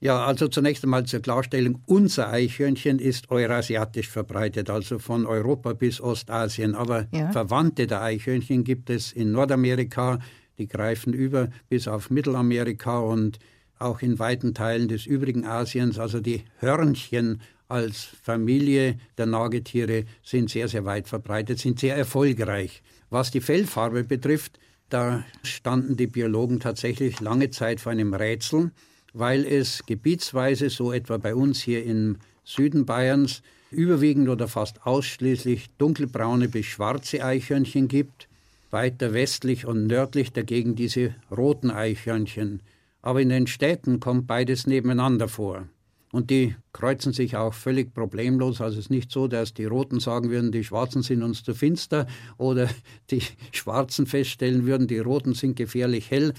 Ja, 0.00 0.24
also 0.24 0.48
zunächst 0.48 0.82
einmal 0.82 1.04
zur 1.04 1.20
Klarstellung, 1.20 1.82
unser 1.84 2.30
Eichhörnchen 2.30 3.00
ist 3.00 3.30
eurasiatisch 3.30 4.08
verbreitet, 4.08 4.70
also 4.70 4.98
von 4.98 5.26
Europa 5.26 5.74
bis 5.74 6.00
Ostasien. 6.00 6.74
Aber 6.74 7.06
ja. 7.12 7.30
Verwandte 7.32 7.86
der 7.86 8.00
Eichhörnchen 8.00 8.64
gibt 8.64 8.88
es 8.88 9.12
in 9.12 9.30
Nordamerika, 9.30 10.20
die 10.56 10.68
greifen 10.68 11.12
über 11.12 11.48
bis 11.68 11.86
auf 11.86 12.08
Mittelamerika 12.08 12.98
und 12.98 13.38
auch 13.80 14.02
in 14.02 14.18
weiten 14.18 14.54
Teilen 14.54 14.88
des 14.88 15.06
übrigen 15.06 15.44
Asiens. 15.46 15.98
Also 15.98 16.20
die 16.20 16.44
Hörnchen 16.58 17.40
als 17.68 18.08
Familie 18.22 18.98
der 19.16 19.26
Nagetiere 19.26 20.04
sind 20.22 20.50
sehr, 20.50 20.68
sehr 20.68 20.84
weit 20.84 21.08
verbreitet, 21.08 21.58
sind 21.58 21.80
sehr 21.80 21.96
erfolgreich. 21.96 22.82
Was 23.10 23.30
die 23.30 23.40
Fellfarbe 23.40 24.04
betrifft, 24.04 24.58
da 24.88 25.24
standen 25.42 25.96
die 25.96 26.08
Biologen 26.08 26.60
tatsächlich 26.60 27.20
lange 27.20 27.50
Zeit 27.50 27.80
vor 27.80 27.92
einem 27.92 28.12
Rätsel, 28.12 28.72
weil 29.12 29.44
es 29.44 29.84
gebietsweise, 29.86 30.68
so 30.68 30.92
etwa 30.92 31.16
bei 31.16 31.34
uns 31.34 31.60
hier 31.60 31.84
im 31.84 32.16
Süden 32.44 32.86
Bayerns, 32.86 33.42
überwiegend 33.70 34.28
oder 34.28 34.48
fast 34.48 34.84
ausschließlich 34.84 35.70
dunkelbraune 35.78 36.48
bis 36.48 36.66
schwarze 36.66 37.24
Eichhörnchen 37.24 37.86
gibt, 37.86 38.28
weiter 38.70 39.12
westlich 39.12 39.64
und 39.64 39.86
nördlich 39.86 40.32
dagegen 40.32 40.74
diese 40.74 41.14
roten 41.30 41.70
Eichhörnchen. 41.70 42.60
Aber 43.02 43.20
in 43.20 43.28
den 43.28 43.46
Städten 43.46 44.00
kommt 44.00 44.26
beides 44.26 44.66
nebeneinander 44.66 45.28
vor. 45.28 45.66
Und 46.12 46.30
die 46.30 46.56
kreuzen 46.72 47.12
sich 47.12 47.36
auch 47.36 47.54
völlig 47.54 47.94
problemlos. 47.94 48.60
Also 48.60 48.78
es 48.78 48.86
ist 48.86 48.90
nicht 48.90 49.12
so, 49.12 49.28
dass 49.28 49.54
die 49.54 49.64
Roten 49.64 50.00
sagen 50.00 50.30
würden, 50.30 50.50
die 50.50 50.64
Schwarzen 50.64 51.02
sind 51.02 51.22
uns 51.22 51.44
zu 51.44 51.54
finster 51.54 52.06
oder 52.36 52.68
die 53.10 53.22
Schwarzen 53.52 54.06
feststellen 54.06 54.66
würden, 54.66 54.88
die 54.88 54.98
Roten 54.98 55.34
sind 55.34 55.56
gefährlich 55.56 56.10
hell. 56.10 56.34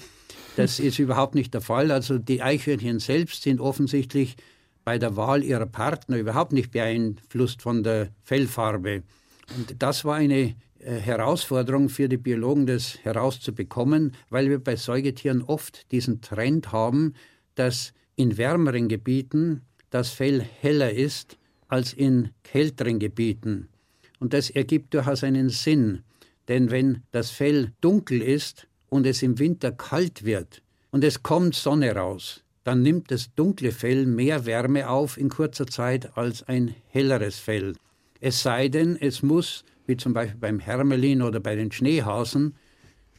Das 0.56 0.78
ist 0.78 0.98
überhaupt 0.98 1.34
nicht 1.34 1.54
der 1.54 1.62
Fall. 1.62 1.90
Also 1.90 2.18
die 2.18 2.42
Eichhörnchen 2.42 2.98
selbst 2.98 3.42
sind 3.42 3.60
offensichtlich 3.60 4.36
bei 4.84 4.98
der 4.98 5.16
Wahl 5.16 5.42
ihrer 5.42 5.66
Partner 5.66 6.18
überhaupt 6.18 6.52
nicht 6.52 6.72
beeinflusst 6.72 7.62
von 7.62 7.82
der 7.82 8.08
Fellfarbe. 8.24 9.02
Und 9.56 9.76
das 9.78 10.04
war 10.04 10.16
eine 10.16 10.54
Herausforderung 10.84 11.88
für 11.88 12.08
die 12.08 12.16
Biologen, 12.16 12.66
das 12.66 12.98
herauszubekommen, 13.02 14.14
weil 14.30 14.50
wir 14.50 14.58
bei 14.58 14.76
Säugetieren 14.76 15.42
oft 15.42 15.90
diesen 15.92 16.20
Trend 16.20 16.72
haben, 16.72 17.14
dass 17.54 17.92
in 18.16 18.36
wärmeren 18.36 18.88
Gebieten 18.88 19.62
das 19.90 20.10
Fell 20.10 20.40
heller 20.40 20.92
ist 20.92 21.38
als 21.68 21.92
in 21.92 22.30
kälteren 22.42 22.98
Gebieten. 22.98 23.68
Und 24.18 24.34
das 24.34 24.50
ergibt 24.50 24.94
durchaus 24.94 25.24
einen 25.24 25.48
Sinn, 25.48 26.02
denn 26.48 26.70
wenn 26.70 27.02
das 27.10 27.30
Fell 27.30 27.72
dunkel 27.80 28.20
ist 28.22 28.68
und 28.88 29.06
es 29.06 29.22
im 29.22 29.38
Winter 29.38 29.72
kalt 29.72 30.24
wird 30.24 30.62
und 30.90 31.04
es 31.04 31.22
kommt 31.22 31.54
Sonne 31.54 31.94
raus, 31.94 32.42
dann 32.64 32.82
nimmt 32.82 33.10
das 33.10 33.34
dunkle 33.34 33.72
Fell 33.72 34.06
mehr 34.06 34.46
Wärme 34.46 34.88
auf 34.88 35.16
in 35.16 35.28
kurzer 35.28 35.66
Zeit 35.66 36.16
als 36.16 36.42
ein 36.44 36.74
helleres 36.88 37.38
Fell. 37.38 37.74
Es 38.20 38.42
sei 38.42 38.68
denn, 38.68 38.96
es 39.00 39.22
muss 39.22 39.64
wie 39.92 39.96
zum 39.98 40.14
Beispiel 40.14 40.40
beim 40.40 40.58
Hermelin 40.58 41.20
oder 41.20 41.38
bei 41.38 41.54
den 41.54 41.70
Schneehasen, 41.70 42.54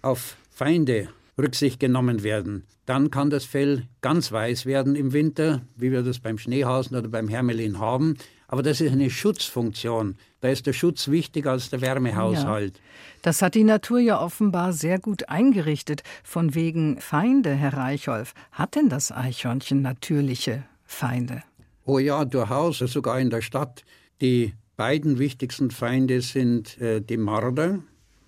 auf 0.01 0.38
Feinde 0.50 1.10
Rücksicht 1.38 1.80
genommen 1.80 2.24
werden. 2.24 2.63
Dann 2.88 3.12
kann 3.12 3.30
das 3.30 3.46
Fell 3.46 3.84
ganz 4.01 4.32
weiß 4.32 4.65
werden 4.65 4.96
im 4.96 5.13
Winter, 5.13 5.62
wie 5.75 5.92
wir 5.92 6.01
das 6.01 6.20
beim 6.20 6.39
Schneehasen 6.39 6.98
oder 6.98 7.10
beim 7.10 7.27
Hermelin 7.27 7.77
haben. 7.77 8.15
Aber 8.48 8.63
das 8.63 8.82
ist 8.82 8.92
eine 8.92 9.12
Schutzfunktion. 9.12 10.15
Da 10.42 10.50
ist 10.50 10.65
der 10.65 10.74
Schutz 10.74 11.10
wichtiger 11.10 11.51
als 11.51 11.70
der 11.70 11.82
Wärmehaushalt. 11.82 12.75
Ja. 12.75 12.84
Das 13.22 13.44
hat 13.44 13.53
die 13.53 13.63
Natur 13.63 14.00
ja 14.00 14.20
offenbar 14.20 14.74
sehr 14.74 15.00
gut 15.00 15.30
eingerichtet. 15.30 16.01
Von 16.24 16.56
wegen 16.56 17.00
Feinde, 17.00 17.53
Herr 17.53 17.74
Reichholf. 17.74 18.34
Hat 18.51 18.75
denn 18.75 18.89
das 18.89 19.12
Eichhörnchen 19.12 19.84
natürliche 19.84 20.63
Feinde? 20.86 21.44
Oh 21.86 22.00
ja, 22.00 22.25
durchaus, 22.25 22.80
sogar 22.80 23.20
in 23.20 23.30
der 23.30 23.42
Stadt. 23.42 23.84
Die 24.22 24.53
beiden 24.84 25.18
wichtigsten 25.18 25.72
Feinde 25.72 26.20
sind 26.20 26.78
äh, 26.82 27.00
die 27.00 27.16
Marder, 27.16 27.80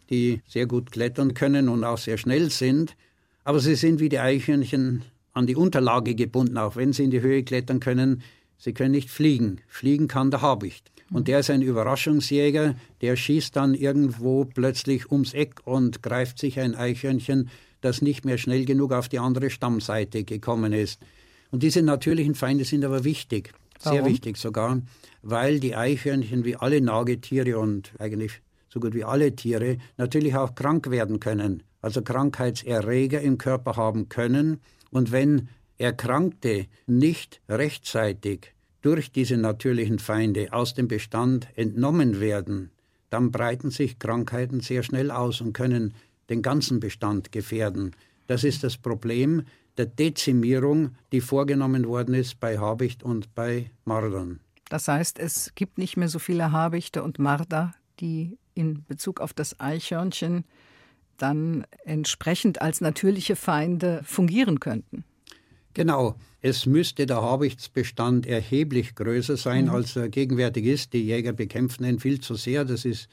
die 0.10 0.42
sehr 0.48 0.68
gut 0.68 0.90
klettern 0.90 1.34
können 1.34 1.68
und 1.68 1.84
auch 1.84 1.98
sehr 1.98 2.18
schnell 2.18 2.50
sind. 2.50 2.96
Aber 3.44 3.60
sie 3.60 3.76
sind 3.76 4.00
wie 4.00 4.08
die 4.08 4.20
Eichhörnchen 4.20 5.04
an 5.34 5.48
die 5.48 5.58
Unterlage 5.58 6.16
gebunden. 6.16 6.58
Auch 6.58 6.78
wenn 6.78 6.94
sie 6.94 7.04
in 7.04 7.12
die 7.12 7.20
Höhe 7.20 7.44
klettern 7.44 7.82
können, 7.82 8.24
sie 8.58 8.72
können 8.72 8.92
nicht 8.92 9.10
fliegen. 9.10 9.60
Fliegen 9.68 10.08
kann 10.08 10.32
der 10.32 10.42
Habicht. 10.42 10.94
Und 11.12 11.28
der 11.28 11.42
ist 11.42 11.50
ein 11.50 11.62
Überraschungsjäger, 11.62 12.76
der 13.02 13.18
schießt 13.18 13.54
dann 13.54 13.74
irgendwo 13.74 14.46
plötzlich 14.46 15.12
ums 15.12 15.34
Eck 15.34 15.56
und 15.66 16.04
greift 16.04 16.40
sich 16.40 16.62
ein 16.62 16.74
Eichhörnchen, 16.74 17.50
das 17.82 18.02
nicht 18.02 18.24
mehr 18.24 18.38
schnell 18.38 18.64
genug 18.64 18.94
auf 18.94 19.10
die 19.10 19.20
andere 19.20 19.50
Stammseite 19.50 20.24
gekommen 20.24 20.72
ist. 20.72 21.02
Und 21.52 21.64
diese 21.64 21.82
natürlichen 21.82 22.34
Feinde 22.34 22.64
sind 22.64 22.86
aber 22.86 23.04
wichtig, 23.04 23.54
sehr 23.80 23.94
Warum? 23.94 24.08
wichtig 24.08 24.38
sogar, 24.38 24.82
weil 25.22 25.60
die 25.60 25.76
Eichhörnchen 25.76 26.46
wie 26.46 26.56
alle 26.56 26.82
Nagetiere 26.82 27.60
und 27.60 27.94
eigentlich 28.00 28.42
so 28.70 28.80
gut 28.80 28.94
wie 28.94 29.04
alle 29.04 29.36
Tiere 29.36 29.78
natürlich 29.98 30.36
auch 30.36 30.54
krank 30.56 30.90
werden 30.90 31.20
können, 31.20 31.64
also 31.82 32.02
Krankheitserreger 32.02 33.22
im 33.22 33.38
Körper 33.38 33.76
haben 33.76 34.10
können. 34.10 34.60
Und 34.92 35.12
wenn 35.12 35.50
Erkrankte 35.78 36.68
nicht 36.86 37.42
rechtzeitig 37.50 38.54
durch 38.82 39.12
diese 39.12 39.38
natürlichen 39.38 40.00
Feinde 40.00 40.52
aus 40.52 40.74
dem 40.74 40.88
Bestand 40.88 41.48
entnommen 41.56 42.20
werden, 42.20 42.72
dann 43.10 43.32
breiten 43.32 43.72
sich 43.72 43.98
Krankheiten 43.98 44.60
sehr 44.60 44.84
schnell 44.84 45.10
aus 45.10 45.42
und 45.42 45.54
können 45.54 45.94
den 46.30 46.42
ganzen 46.42 46.80
Bestand 46.80 47.32
gefährden. 47.32 47.92
Das 48.28 48.44
ist 48.44 48.64
das 48.64 48.78
Problem 48.78 49.44
der 49.78 49.86
Dezimierung, 49.86 50.96
die 51.12 51.22
vorgenommen 51.22 51.88
worden 51.88 52.16
ist 52.16 52.40
bei 52.40 52.58
Habicht 52.58 53.04
und 53.04 53.34
bei 53.36 53.72
Mardern. 53.84 54.40
Das 54.70 54.88
heißt, 54.88 55.20
es 55.20 55.54
gibt 55.56 55.78
nicht 55.78 55.98
mehr 55.98 56.08
so 56.08 56.20
viele 56.20 56.52
Habichte 56.52 57.04
und 57.04 57.20
Marder, 57.20 57.74
die 58.00 58.38
in 58.54 58.84
Bezug 58.86 59.22
auf 59.22 59.34
das 59.34 59.60
Eichhörnchen 59.60 60.46
dann 61.18 61.66
entsprechend 61.86 62.62
als 62.62 62.82
natürliche 62.82 63.36
Feinde 63.36 64.02
fungieren 64.04 64.60
könnten. 64.60 65.06
Genau, 65.74 66.16
es 66.42 66.66
müsste 66.66 67.06
der 67.06 67.22
Habichtsbestand 67.22 68.26
erheblich 68.26 68.96
größer 68.96 69.36
sein, 69.36 69.70
als 69.70 69.96
er 69.96 70.10
gegenwärtig 70.10 70.66
ist. 70.66 70.94
Die 70.94 71.04
Jäger 71.04 71.34
bekämpfen 71.34 71.86
ihn 71.86 72.00
viel 72.00 72.22
zu 72.22 72.36
sehr. 72.36 72.64
Das 72.64 72.86
ist 72.86 73.10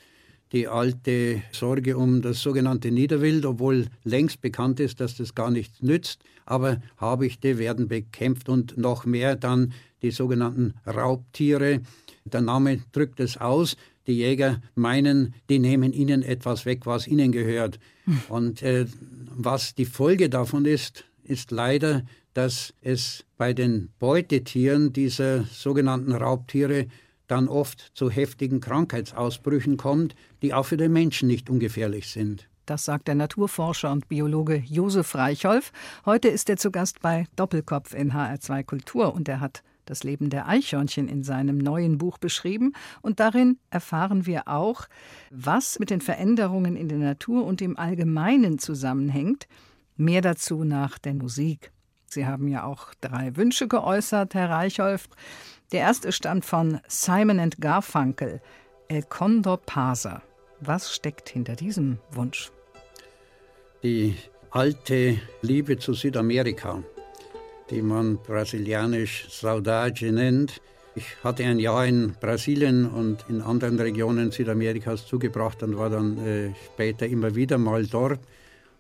die 0.53 0.69
alte 0.69 1.43
Sorge 1.51 1.97
um 1.97 2.21
das 2.21 2.43
sogenannte 2.43 2.91
Niederwild, 2.91 3.47
obwohl 3.47 3.87
längst 4.05 4.41
bekannt 4.43 4.81
ist, 4.81 5.01
dass 5.01 5.17
das 5.17 5.35
gar 5.35 5.51
nichts 5.51 5.83
nützt. 5.83 6.23
Aber 6.45 6.83
Habichte 6.99 7.59
werden 7.59 7.89
bekämpft 7.89 8.49
und 8.49 8.77
noch 8.77 9.07
mehr 9.07 9.37
dann 9.37 9.73
die 10.03 10.11
sogenannten 10.11 10.75
Raubtiere. 10.87 11.81
Der 12.25 12.43
Name 12.43 12.81
drückt 12.93 13.21
es 13.21 13.39
aus. 13.39 13.77
Die 14.07 14.15
Jäger 14.15 14.61
meinen, 14.75 15.35
die 15.49 15.59
nehmen 15.59 15.93
ihnen 15.93 16.23
etwas 16.23 16.67
weg, 16.67 16.87
was 16.87 17.07
ihnen 17.07 17.33
gehört. 17.33 17.79
Und 18.29 18.63
äh, 18.63 18.87
was 19.35 19.75
die 19.75 19.85
Folge 19.85 20.29
davon 20.29 20.65
ist, 20.65 21.05
ist 21.25 21.51
leider, 21.51 22.03
dass 22.35 22.75
es 22.81 23.25
bei 23.37 23.53
den 23.53 23.91
Beutetieren 23.99 24.93
dieser 24.93 25.45
sogenannten 25.45 26.13
Raubtiere 26.13 26.87
dann 27.33 27.49
oft 27.49 27.93
zu 27.95 28.11
heftigen 28.11 28.61
Krankheitsausbrüchen 28.61 29.79
kommt, 29.79 30.15
die 30.43 30.53
auch 30.53 30.67
für 30.67 30.77
den 30.77 30.93
Menschen 30.93 31.29
nicht 31.29 31.49
ungefährlich 31.49 32.11
sind. 32.11 32.47
Das 32.67 32.85
sagt 32.85 33.09
der 33.09 33.15
Naturforscher 33.15 33.91
und 33.91 34.07
Biologe 34.07 34.57
Josef 34.57 35.15
Reichholf. 35.15 35.73
Heute 36.05 36.29
ist 36.29 36.51
er 36.51 36.59
zu 36.59 36.71
Gast 36.71 37.01
bei 37.01 37.27
Doppelkopf 37.35 37.95
in 37.95 38.13
HR2 38.13 38.65
Kultur 38.65 39.15
und 39.15 39.31
er 39.31 39.41
hat 39.41 39.63
das 39.87 40.05
Leben 40.05 40.29
der 40.29 40.47
Eichhörnchen 40.47 41.09
in 41.09 41.23
seinem 41.23 41.57
neuen 41.57 41.97
Buch 41.97 42.19
beschrieben. 42.19 42.75
Und 43.01 43.19
darin 43.19 43.59
erfahren 43.71 44.27
wir 44.27 44.47
auch, 44.47 44.87
was 45.31 45.79
mit 45.79 45.89
den 45.89 46.03
Veränderungen 46.03 46.77
in 46.77 46.89
der 46.89 46.99
Natur 46.99 47.47
und 47.47 47.63
im 47.63 47.79
Allgemeinen 47.79 48.59
zusammenhängt. 48.59 49.49
Mehr 49.97 50.21
dazu 50.21 50.65
nach 50.65 50.99
der 50.99 51.15
Musik. 51.15 51.73
Sie 52.07 52.27
haben 52.27 52.47
ja 52.47 52.65
auch 52.65 52.93
drei 53.01 53.35
Wünsche 53.37 53.69
geäußert, 53.69 54.35
Herr 54.35 54.51
Reichholf. 54.51 55.09
Der 55.73 55.81
erste 55.81 56.13
stammt 56.13 56.45
von 56.45 56.81
Simon 56.87 57.49
Garfunkel, 57.59 58.43
El 58.89 59.05
Condor 59.05 59.57
Pasa. 59.57 60.21
Was 60.61 60.95
steckt 60.95 61.31
hinter 61.31 61.57
diesem 61.57 61.99
Wunsch? 62.11 62.53
Die 63.83 64.15
alte 64.51 65.19
Liebe 65.41 65.79
zu 65.79 65.95
Südamerika, 65.95 66.83
die 67.71 67.81
man 67.81 68.19
brasilianisch 68.19 69.29
Saudade 69.31 70.13
nennt. 70.13 70.61
Ich 70.95 71.07
hatte 71.25 71.45
ein 71.45 71.59
Jahr 71.59 71.87
in 71.87 72.17
Brasilien 72.21 72.87
und 72.87 73.25
in 73.31 73.41
anderen 73.41 73.81
Regionen 73.81 74.31
Südamerikas 74.31 75.07
zugebracht 75.07 75.63
und 75.63 75.79
war 75.79 75.89
dann 75.89 76.19
äh, 76.19 76.51
später 76.67 77.07
immer 77.07 77.35
wieder 77.35 77.57
mal 77.57 77.87
dort. 77.87 78.21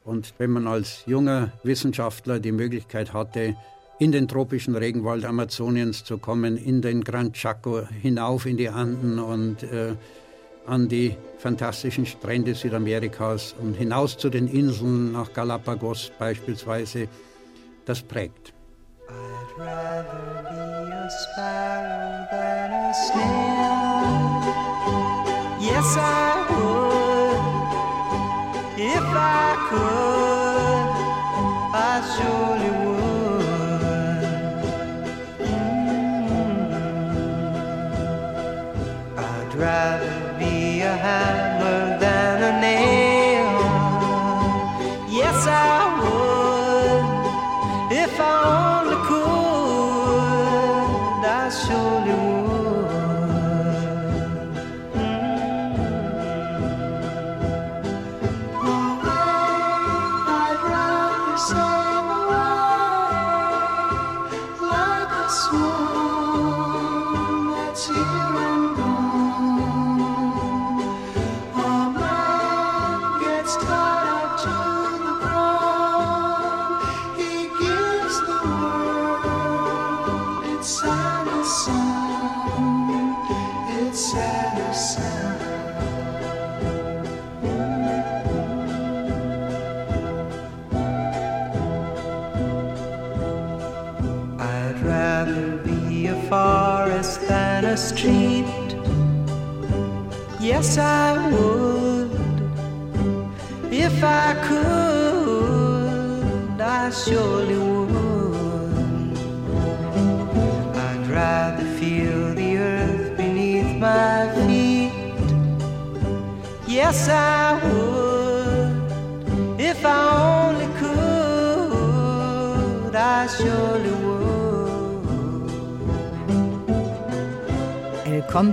Und 0.05 0.35
wenn 0.37 0.51
man 0.51 0.67
als 0.67 1.05
junger 1.07 1.53
Wissenschaftler 1.63 2.39
die 2.39 2.53
Möglichkeit 2.53 3.15
hatte, 3.15 3.57
in 3.99 4.13
den 4.13 4.29
tropischen 4.29 4.75
Regenwald 4.77 5.25
Amazoniens 5.25 6.05
zu 6.05 6.19
kommen, 6.19 6.57
in 6.57 6.83
den 6.83 7.05
Gran 7.05 7.33
Chaco, 7.33 7.83
hinauf 8.01 8.47
in 8.47 8.57
die 8.57 8.69
Anden 8.69 9.19
und 9.19 9.63
äh, 9.63 9.95
an 10.67 10.89
die 10.89 11.17
fantastischen 11.39 12.07
Strände 12.07 12.55
Südamerikas 12.55 13.55
und 13.61 13.75
hinaus 13.75 14.17
zu 14.17 14.31
den 14.31 14.49
Inseln 14.49 15.13
nach 15.13 15.33
Galapagos 15.33 16.13
beispielsweise, 16.19 17.09
das 17.85 18.03
prägt. 18.03 18.53
I'd 19.09 19.59
rather 19.59 20.43
be 20.43 20.95
a 20.95 21.11
sparrow 21.11 22.27
than 22.31 22.73
a 22.73 22.95
snail. 22.95 23.63
Yes, 25.61 25.97
I 25.97 26.32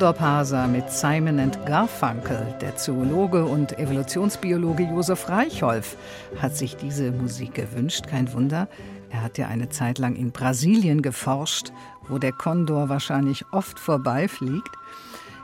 Condor 0.10 0.26
Pasa 0.26 0.65
mit 0.65 0.89
Simon 0.89 1.39
and 1.39 1.63
Garfunkel. 1.67 2.56
Der 2.62 2.76
Zoologe 2.76 3.45
und 3.45 3.78
Evolutionsbiologe 3.78 4.82
Josef 4.86 5.30
Reichholf 5.30 5.98
hat 6.41 6.58
sich 6.58 6.76
diese 6.76 7.12
Musik 7.12 7.54
gewünscht. 7.54 8.08
Kein 8.08 8.34
Wunder, 8.34 8.67
er 9.12 9.22
hat 9.22 9.38
ja 9.38 9.48
eine 9.48 9.69
Zeit 9.69 10.00
lang 10.00 10.15
in 10.15 10.32
Brasilien 10.32 11.04
geforscht, 11.04 11.72
wo 12.08 12.17
der 12.17 12.32
Kondor 12.32 12.89
wahrscheinlich 12.89 13.45
oft 13.52 13.78
vorbeifliegt. 13.78 14.72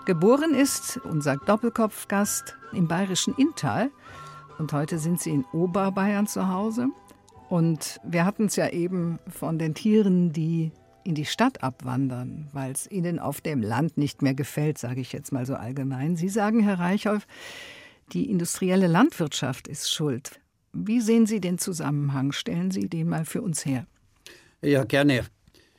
Geboren 0.07 0.55
ist 0.55 0.99
unser 1.03 1.37
Doppelkopfgast 1.37 2.57
im 2.73 2.87
bayerischen 2.87 3.35
Inntal 3.35 3.91
und 4.57 4.73
heute 4.73 4.97
sind 4.97 5.21
sie 5.21 5.29
in 5.29 5.45
Oberbayern 5.53 6.25
zu 6.25 6.47
Hause. 6.47 6.87
Und 7.49 7.99
wir 8.03 8.25
hatten 8.25 8.45
es 8.45 8.55
ja 8.55 8.69
eben 8.69 9.19
von 9.27 9.59
den 9.59 9.75
Tieren, 9.75 10.33
die 10.33 10.71
in 11.05 11.15
die 11.15 11.25
Stadt 11.25 11.63
abwandern, 11.63 12.47
weil 12.51 12.71
es 12.71 12.89
ihnen 12.89 13.19
auf 13.19 13.39
dem 13.39 13.61
Land 13.61 13.97
nicht 13.97 14.21
mehr 14.21 14.33
gefällt, 14.33 14.77
sage 14.77 15.01
ich 15.01 15.13
jetzt 15.13 15.31
mal 15.31 15.45
so 15.45 15.55
allgemein. 15.55 16.15
Sie 16.15 16.29
sagen, 16.29 16.61
Herr 16.61 16.79
Reichholf, 16.79 17.27
die 18.11 18.29
industrielle 18.29 18.87
Landwirtschaft 18.87 19.67
ist 19.67 19.91
schuld. 19.91 20.39
Wie 20.73 20.99
sehen 20.99 21.25
Sie 21.25 21.39
den 21.39 21.57
Zusammenhang? 21.57 22.31
Stellen 22.31 22.71
Sie 22.71 22.89
den 22.89 23.07
mal 23.07 23.25
für 23.25 23.41
uns 23.41 23.65
her. 23.65 23.85
Ja, 24.61 24.83
gerne. 24.83 25.25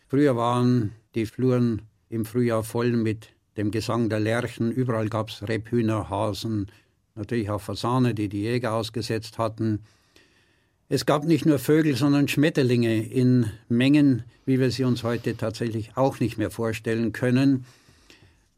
Früher 0.09 0.37
waren 0.37 0.93
die 1.15 1.27
Fluren 1.27 1.83
im 2.09 2.25
Frühjahr 2.25 2.63
voll 2.63 2.93
mit 2.93 3.29
dem 3.57 3.71
Gesang 3.71 4.09
der 4.09 4.21
Lerchen. 4.21 4.71
Überall 4.71 5.09
gab 5.09 5.31
es 5.31 5.47
Rebhühner, 5.47 6.09
Hasen, 6.09 6.71
natürlich 7.15 7.51
auch 7.51 7.61
Fasane, 7.61 8.15
die 8.15 8.29
die 8.29 8.43
Jäger 8.43 8.75
ausgesetzt 8.75 9.39
hatten. 9.39 9.81
Es 10.89 11.05
gab 11.05 11.25
nicht 11.25 11.47
nur 11.47 11.59
Vögel, 11.59 11.97
sondern 11.97 12.29
Schmetterlinge 12.29 13.05
in 13.05 13.51
Mengen, 13.69 14.23
wie 14.45 14.61
wir 14.61 14.71
sie 14.71 14.85
uns 14.85 15.03
heute 15.03 15.37
tatsächlich 15.37 15.97
auch 15.97 16.21
nicht 16.21 16.39
mehr 16.39 16.53
vorstellen 16.53 17.13
können. 17.13 17.65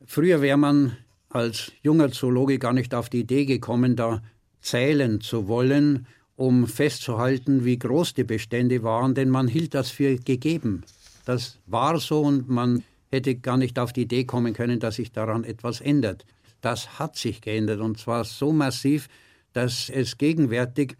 Früher 0.04 0.42
wäre 0.42 0.58
man 0.58 0.98
als 1.30 1.72
junger 1.82 2.12
Zoologe 2.12 2.58
gar 2.58 2.74
nicht 2.74 2.94
auf 2.94 3.08
die 3.08 3.20
Idee 3.20 3.46
gekommen, 3.46 3.96
da 3.96 4.22
zählen 4.60 5.22
zu 5.22 5.48
wollen, 5.48 6.06
um 6.36 6.66
festzuhalten, 6.66 7.64
wie 7.64 7.78
groß 7.78 8.12
die 8.12 8.24
Bestände 8.24 8.82
waren, 8.82 9.14
denn 9.14 9.30
man 9.30 9.48
hielt 9.48 9.72
das 9.72 9.90
für 9.90 10.16
gegeben. 10.16 10.84
Das 11.24 11.58
war 11.64 11.98
so 11.98 12.20
und 12.20 12.50
man 12.50 12.84
hätte 13.10 13.36
gar 13.36 13.56
nicht 13.56 13.78
auf 13.78 13.94
die 13.94 14.02
Idee 14.02 14.24
kommen 14.24 14.52
können, 14.52 14.80
dass 14.80 14.96
sich 14.96 15.12
daran 15.12 15.44
etwas 15.44 15.80
ändert. 15.80 16.26
Das 16.60 16.98
hat 16.98 17.16
sich 17.16 17.40
geändert 17.40 17.80
und 17.80 17.98
zwar 17.98 18.24
so 18.24 18.52
massiv, 18.52 19.08
dass 19.54 19.88
es 19.88 20.18
gegenwärtig 20.18 20.96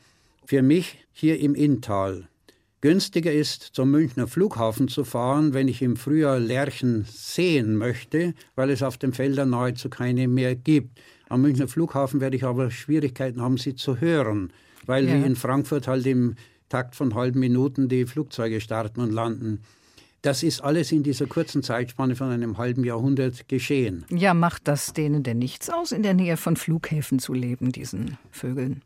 für 0.49 0.63
mich 0.63 0.97
hier 1.13 1.39
im 1.41 1.55
Inntal 1.55 2.27
günstiger 2.81 3.31
ist, 3.31 3.65
zum 3.65 3.91
Münchner 3.91 4.27
Flughafen 4.27 4.89
zu 4.89 5.05
fahren, 5.05 5.53
wenn 5.53 5.69
ich 5.69 5.83
im 5.83 5.97
Frühjahr 5.97 6.39
Lerchen 6.39 7.05
sehen 7.07 7.77
möchte, 7.77 8.33
weil 8.55 8.71
es 8.71 8.83
auf 8.83 8.97
den 8.97 9.13
Feldern 9.13 9.51
nahezu 9.51 9.91
keine 9.91 10.27
mehr 10.27 10.57
gibt. 10.57 11.01
Am 11.29 11.43
Münchner 11.43 11.69
Flughafen 11.69 12.23
werde 12.23 12.37
ich 12.37 12.45
aber 12.45 12.71
Schwierigkeiten 12.71 13.43
haben, 13.43 13.59
sie 13.59 13.75
zu 13.75 14.01
hören, 14.01 14.51
weil 14.87 15.07
Ja. 15.07 15.17
wie 15.21 15.27
in 15.27 15.37
Frankfurt 15.37 15.87
halt 15.87 16.07
im 16.07 16.37
Takt 16.71 16.97
von 16.97 17.15
halben 17.15 17.41
Minuten 17.41 17.91
die 17.91 18.07
Flugzeuge 18.07 18.63
starten 18.63 19.01
und 19.01 19.13
landen. 19.13 19.61
Das 20.23 20.43
ist 20.43 20.63
alles 20.63 20.93
in 20.93 21.03
dieser 21.03 21.27
kurzen 21.27 21.63
Zeitspanne 21.63 22.17
von 22.17 22.31
einem 22.31 22.57
halben 22.57 22.85
Jahrhundert 22.85 23.49
geschehen. 23.49 24.07
Ja, 24.09 24.33
macht 24.33 24.67
das 24.67 24.95
denen 24.95 25.23
denn 25.23 25.41
nichts 25.41 25.69
aus, 25.69 25.93
in 25.93 26.03
der 26.03 26.15
Nähe 26.15 26.39
von 26.39 26.57
Flughäfen 26.57 27.19
zu 27.19 27.35
leben, 27.35 27.71
diesen 27.71 28.17
Vögeln? 28.31 28.81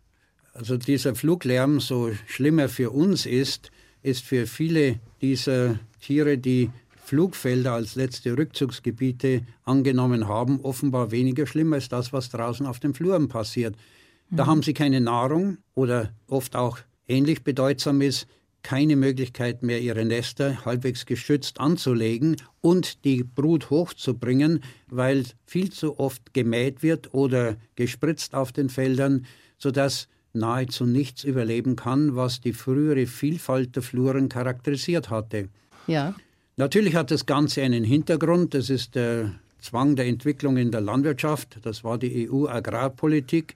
Also 0.54 0.76
dieser 0.76 1.14
Fluglärm, 1.14 1.80
so 1.80 2.10
schlimm 2.26 2.58
er 2.58 2.68
für 2.68 2.90
uns 2.90 3.24
ist, 3.24 3.70
ist 4.02 4.22
für 4.22 4.46
viele 4.46 5.00
dieser 5.22 5.78
Tiere, 6.00 6.36
die 6.36 6.70
Flugfelder 7.04 7.72
als 7.72 7.94
letzte 7.94 8.36
Rückzugsgebiete 8.36 9.42
angenommen 9.64 10.28
haben, 10.28 10.60
offenbar 10.60 11.10
weniger 11.10 11.46
schlimm 11.46 11.72
als 11.72 11.88
das, 11.88 12.12
was 12.12 12.28
draußen 12.28 12.66
auf 12.66 12.80
den 12.80 12.94
Fluren 12.94 13.28
passiert. 13.28 13.76
Da 14.30 14.46
haben 14.46 14.62
sie 14.62 14.72
keine 14.72 15.00
Nahrung 15.00 15.58
oder 15.74 16.12
oft 16.26 16.56
auch 16.56 16.78
ähnlich 17.06 17.44
bedeutsam 17.44 18.00
ist, 18.00 18.26
keine 18.62 18.96
Möglichkeit 18.96 19.62
mehr, 19.62 19.80
ihre 19.80 20.04
Nester 20.04 20.64
halbwegs 20.64 21.04
geschützt 21.04 21.60
anzulegen 21.60 22.36
und 22.60 23.04
die 23.04 23.24
Brut 23.24 23.70
hochzubringen, 23.70 24.62
weil 24.88 25.24
viel 25.44 25.70
zu 25.70 25.98
oft 25.98 26.32
gemäht 26.32 26.82
wird 26.82 27.12
oder 27.12 27.56
gespritzt 27.74 28.34
auf 28.34 28.52
den 28.52 28.68
Feldern, 28.68 29.26
sodass 29.58 30.08
nahezu 30.32 30.86
nichts 30.86 31.24
überleben 31.24 31.76
kann, 31.76 32.16
was 32.16 32.40
die 32.40 32.52
frühere 32.52 33.06
Vielfalt 33.06 33.76
der 33.76 33.82
Fluren 33.82 34.28
charakterisiert 34.28 35.10
hatte. 35.10 35.48
Ja. 35.86 36.14
Natürlich 36.56 36.94
hat 36.94 37.10
das 37.10 37.26
Ganze 37.26 37.62
einen 37.62 37.84
Hintergrund, 37.84 38.54
das 38.54 38.70
ist 38.70 38.94
der 38.94 39.34
Zwang 39.60 39.96
der 39.96 40.06
Entwicklung 40.06 40.56
in 40.56 40.70
der 40.70 40.80
Landwirtschaft, 40.80 41.58
das 41.62 41.84
war 41.84 41.98
die 41.98 42.28
EU-Agrarpolitik. 42.28 43.54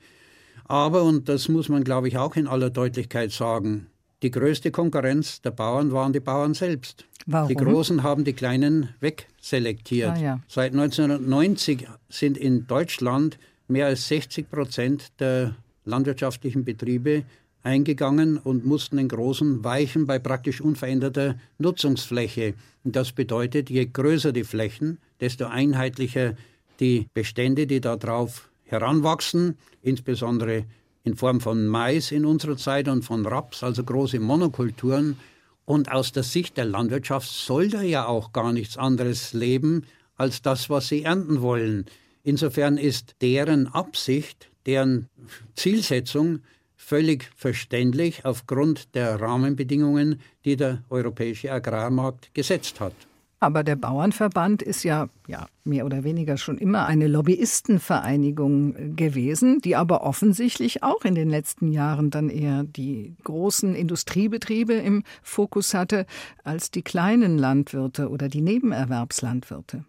Aber, 0.65 1.03
und 1.03 1.29
das 1.29 1.49
muss 1.49 1.69
man, 1.69 1.85
glaube 1.85 2.09
ich, 2.09 2.19
auch 2.19 2.37
in 2.37 2.47
aller 2.47 2.71
Deutlichkeit 2.71 3.33
sagen, 3.33 3.87
die 4.23 4.31
größte 4.31 4.71
Konkurrenz 4.71 5.43
der 5.43 5.51
Bauern 5.51 5.93
waren 5.93 6.13
die 6.13 6.21
Bauern 6.21 6.55
selbst. 6.55 7.05
Warum? 7.27 7.49
Die 7.49 7.55
Großen 7.55 8.03
haben 8.03 8.25
die 8.25 8.33
Kleinen 8.33 8.89
wegselektiert. 9.01 10.11
Ah, 10.11 10.19
ja. 10.19 10.41
Seit 10.49 10.73
1990 10.73 11.87
sind 12.09 12.39
in 12.39 12.67
Deutschland 12.67 13.39
mehr 13.69 13.87
als 13.87 14.09
60 14.09 14.51
Prozent 14.51 15.13
der 15.21 15.55
landwirtschaftlichen 15.87 16.65
Betriebe 16.65 17.25
eingegangen 17.63 18.39
und 18.39 18.65
mussten 18.65 18.97
den 18.97 19.09
Großen 19.09 19.65
weichen 19.65 20.07
bei 20.07 20.19
praktisch 20.19 20.61
unveränderter 20.61 21.37
Nutzungsfläche. 21.59 22.55
Das 22.85 23.13
bedeutet, 23.13 23.71
je 23.71 23.87
größer 23.87 24.33
die 24.33 24.45
Flächen, 24.45 24.99
desto 25.21 25.47
einheitlicher 25.47 26.35
die 26.79 27.09
Bestände, 27.13 27.67
die 27.67 27.81
darauf 27.81 28.49
heranwachsen, 28.65 29.57
insbesondere 29.83 30.65
in 31.03 31.17
Form 31.17 31.41
von 31.41 31.67
Mais 31.67 32.13
in 32.13 32.25
unserer 32.25 32.57
Zeit 32.57 32.89
und 32.89 33.05
von 33.05 33.27
Raps, 33.27 33.63
also 33.63 33.83
große 33.83 34.21
Monokulturen. 34.21 35.17
Und 35.65 35.91
aus 35.91 36.13
der 36.13 36.23
Sicht 36.23 36.57
der 36.57 36.65
Landwirtschaft 36.65 37.29
soll 37.29 37.69
da 37.69 37.83
ja 37.83 38.07
auch 38.07 38.33
gar 38.33 38.53
nichts 38.53 38.77
anderes 38.77 39.33
leben 39.33 39.85
als 40.17 40.43
das, 40.43 40.71
was 40.71 40.89
sie 40.89 41.03
ernten 41.03 41.43
wollen. 41.43 41.87
Insofern 42.23 42.77
ist 42.77 43.17
deren 43.21 43.69
Absicht, 43.69 44.49
deren 44.67 45.09
Zielsetzung 45.55 46.41
völlig 46.77 47.31
verständlich 47.37 48.25
aufgrund 48.25 48.95
der 48.95 49.21
Rahmenbedingungen, 49.21 50.21
die 50.45 50.57
der 50.57 50.83
europäische 50.91 51.51
Agrarmarkt 51.51 52.35
gesetzt 52.35 52.81
hat. 52.81 52.95
Aber 53.39 53.63
der 53.63 53.77
Bauernverband 53.77 54.63
ist 54.63 54.83
ja, 54.83 55.09
ja 55.29 55.47
mehr 55.65 55.85
oder 55.85 56.05
weniger 56.05 56.39
schon 56.39 56.57
immer 56.57 56.87
eine 56.87 57.07
Lobbyistenvereinigung 57.07 58.97
gewesen, 58.97 59.61
die 59.61 59.77
aber 59.77 60.05
offensichtlich 60.05 60.83
auch 60.83 61.05
in 61.05 61.15
den 61.15 61.29
letzten 61.29 61.71
Jahren 61.71 62.11
dann 62.11 62.31
eher 62.31 62.65
die 62.65 63.15
großen 63.25 63.75
Industriebetriebe 63.75 64.73
im 64.73 65.03
Fokus 65.23 65.75
hatte 65.75 66.07
als 66.45 66.71
die 66.71 66.83
kleinen 66.83 67.37
Landwirte 67.37 68.09
oder 68.09 68.29
die 68.29 68.41
Nebenerwerbslandwirte. 68.41 69.85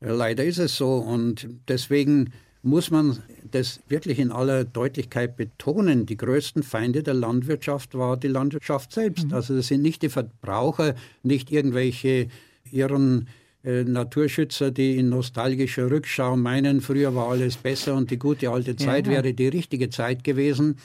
Leider 0.00 0.44
ist 0.44 0.58
es 0.58 0.76
so 0.76 0.94
und 0.94 1.46
deswegen 1.68 2.32
muss 2.68 2.90
man 2.90 3.18
das 3.50 3.80
wirklich 3.88 4.18
in 4.18 4.30
aller 4.30 4.64
Deutlichkeit 4.64 5.36
betonen. 5.36 6.06
Die 6.06 6.16
größten 6.16 6.62
Feinde 6.62 7.02
der 7.02 7.14
Landwirtschaft 7.14 7.94
war 7.94 8.16
die 8.16 8.28
Landwirtschaft 8.28 8.92
selbst. 8.92 9.32
Also 9.32 9.56
das 9.56 9.68
sind 9.68 9.82
nicht 9.82 10.02
die 10.02 10.08
Verbraucher, 10.10 10.94
nicht 11.22 11.50
irgendwelche 11.50 12.28
ihren 12.70 13.28
äh, 13.64 13.84
Naturschützer, 13.84 14.70
die 14.70 14.98
in 14.98 15.08
nostalgischer 15.08 15.90
Rückschau 15.90 16.36
meinen, 16.36 16.80
früher 16.80 17.14
war 17.14 17.28
alles 17.30 17.56
besser 17.56 17.94
und 17.94 18.10
die 18.10 18.18
gute 18.18 18.50
alte 18.50 18.76
Zeit 18.76 19.06
Ja. 19.06 19.14
wäre 19.14 19.32
die 19.34 19.48
richtige 19.48 19.88
Zeit 19.90 20.22
gewesen. 20.22 20.76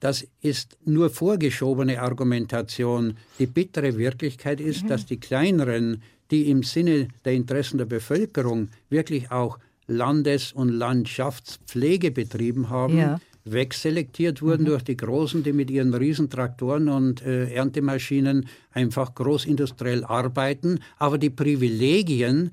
Das 0.00 0.26
ist 0.40 0.76
nur 0.84 1.10
vorgeschobene 1.10 2.00
Argumentation. 2.02 3.16
Die 3.38 3.46
bittere 3.46 3.96
Wirklichkeit 3.96 4.60
ist, 4.60 4.90
dass 4.90 5.06
die 5.06 5.18
kleineren, 5.18 6.02
die 6.30 6.50
im 6.50 6.62
Sinne 6.62 7.08
der 7.24 7.34
Interessen 7.34 7.78
der 7.78 7.84
Bevölkerung 7.84 8.68
wirklich 8.90 9.30
auch 9.30 9.58
Landes- 9.92 10.52
und 10.52 10.68
Landschaftspflege 10.70 12.10
betrieben 12.10 12.68
haben, 12.70 12.96
Ja. 12.98 13.20
wegselektiert 13.44 14.40
wurden 14.42 14.66
durch 14.66 14.82
die 14.82 14.96
Großen, 14.96 15.42
die 15.42 15.52
mit 15.52 15.70
ihren 15.70 15.94
Riesentraktoren 15.94 16.88
und 16.88 17.22
äh, 17.22 17.52
Erntemaschinen 17.52 18.46
einfach 18.72 19.14
großindustriell 19.14 20.04
arbeiten, 20.04 20.78
aber 20.98 21.18
die 21.18 21.30
Privilegien 21.30 22.52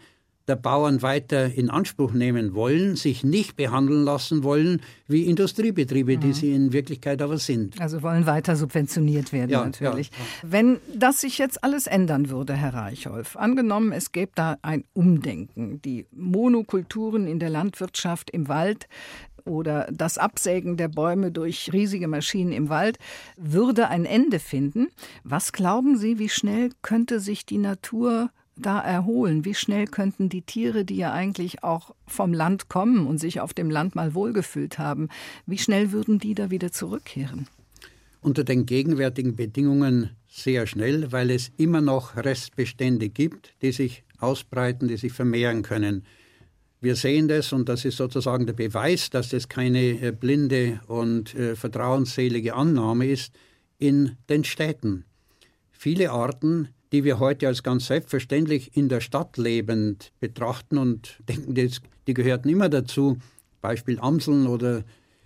der 0.50 0.56
Bauern 0.56 1.02
weiter 1.02 1.54
in 1.54 1.70
Anspruch 1.70 2.12
nehmen 2.12 2.54
wollen, 2.54 2.96
sich 2.96 3.24
nicht 3.24 3.56
behandeln 3.56 4.04
lassen 4.04 4.44
wollen 4.44 4.82
wie 5.08 5.26
Industriebetriebe, 5.26 6.18
die 6.18 6.34
sie 6.34 6.54
in 6.54 6.74
Wirklichkeit 6.74 7.22
aber 7.22 7.38
sind. 7.38 7.80
Also 7.80 8.02
wollen 8.02 8.26
weiter 8.26 8.56
subventioniert 8.56 9.32
werden 9.32 9.52
Ja, 9.52 9.64
natürlich. 9.64 10.12
Wenn 10.44 10.80
das 10.94 11.22
sich 11.22 11.38
jetzt 11.38 11.64
alles 11.64 11.88
ändern 11.88 12.30
würde, 12.30 12.54
Herr 12.54 12.74
Reichholf, 12.74 13.38
angenommen, 13.38 13.92
es 13.92 14.12
gäbe 14.12 14.32
da 14.36 14.58
ein 14.62 14.84
Umdenken, 14.94 15.82
die 15.82 16.06
Monokulturen 16.12 17.28
in 17.28 17.40
der 17.40 17.50
Landwirtschaft 17.50 18.30
im 18.32 18.48
Wald 18.48 18.88
oder 19.46 19.88
das 19.92 20.18
Absägen 20.18 20.78
der 20.78 20.88
Bäume 20.88 21.32
durch 21.32 21.72
riesige 21.74 22.08
Maschinen 22.08 22.52
im 22.52 22.70
Wald 22.70 22.98
würde 23.38 23.90
ein 23.90 24.06
Ende 24.06 24.40
finden. 24.40 24.88
Was 25.24 25.52
glauben 25.52 25.98
Sie, 25.98 26.20
wie 26.20 26.30
schnell 26.30 26.72
könnte 26.82 27.20
sich 27.20 27.46
die 27.46 27.58
Natur 27.58 28.30
da 28.60 28.80
erholen? 28.80 29.46
Wie 29.46 29.54
schnell 29.54 29.86
könnten 29.86 30.30
die 30.30 30.42
Tiere, 30.42 30.86
die 30.86 30.98
ja 30.98 31.12
eigentlich 31.12 31.64
auch 31.64 31.96
vom 32.06 32.34
Land 32.34 32.70
kommen 32.70 33.08
und 33.08 33.18
sich 33.20 33.42
auf 33.42 33.54
dem 33.54 33.70
Land 33.70 33.96
mal 33.96 34.14
wohlgefühlt 34.14 34.80
haben, 34.80 35.10
wie 35.46 35.58
schnell 35.58 35.92
würden 35.92 36.20
die 36.20 36.36
da 36.36 36.52
wieder 36.52 36.72
zurückkehren? 36.72 37.48
Unter 38.22 38.44
den 38.44 38.66
gegenwärtigen 38.66 39.36
Bedingungen 39.36 40.12
sehr 40.28 40.68
schnell, 40.68 41.12
weil 41.12 41.32
es 41.32 41.52
immer 41.58 41.82
noch 41.82 42.18
Restbestände 42.18 43.10
gibt, 43.10 43.54
die 43.62 43.72
sich 43.72 44.04
ausbreiten, 44.20 44.88
die 44.88 44.98
sich 44.98 45.14
vermehren 45.14 45.64
können. 45.64 46.04
Wir 46.82 46.96
sehen 46.96 47.28
das 47.28 47.52
und 47.52 47.68
das 47.68 47.84
ist 47.84 47.98
sozusagen 47.98 48.46
der 48.46 48.54
Beweis, 48.54 49.10
dass 49.10 49.30
das 49.30 49.50
keine 49.50 50.02
äh, 50.02 50.12
blinde 50.12 50.80
und 50.88 51.36
äh, 51.36 51.56
vertrauensselige 51.56 52.54
Annahme 52.54 53.08
ist 53.08 53.34
in 53.78 54.16
den 54.30 54.46
Städten. 54.46 55.04
Viele 55.72 56.12
Arten, 56.12 56.70
die 56.92 57.04
wir 57.04 57.20
heute 57.20 57.48
als 57.48 57.64
ganz 57.64 57.88
selbstverständlich 57.88 58.76
in 58.76 58.90
der 58.90 59.00
Stadt 59.02 59.38
lebend 59.38 60.12
betrachten 60.20 60.78
und 60.78 61.20
denken, 61.28 61.54
die 61.56 62.14
gehörten 62.14 62.50
immer 62.50 62.70
dazu. 62.70 63.18
Beispiel 63.62 64.00
Amseln 64.00 64.48
oder 64.48 64.84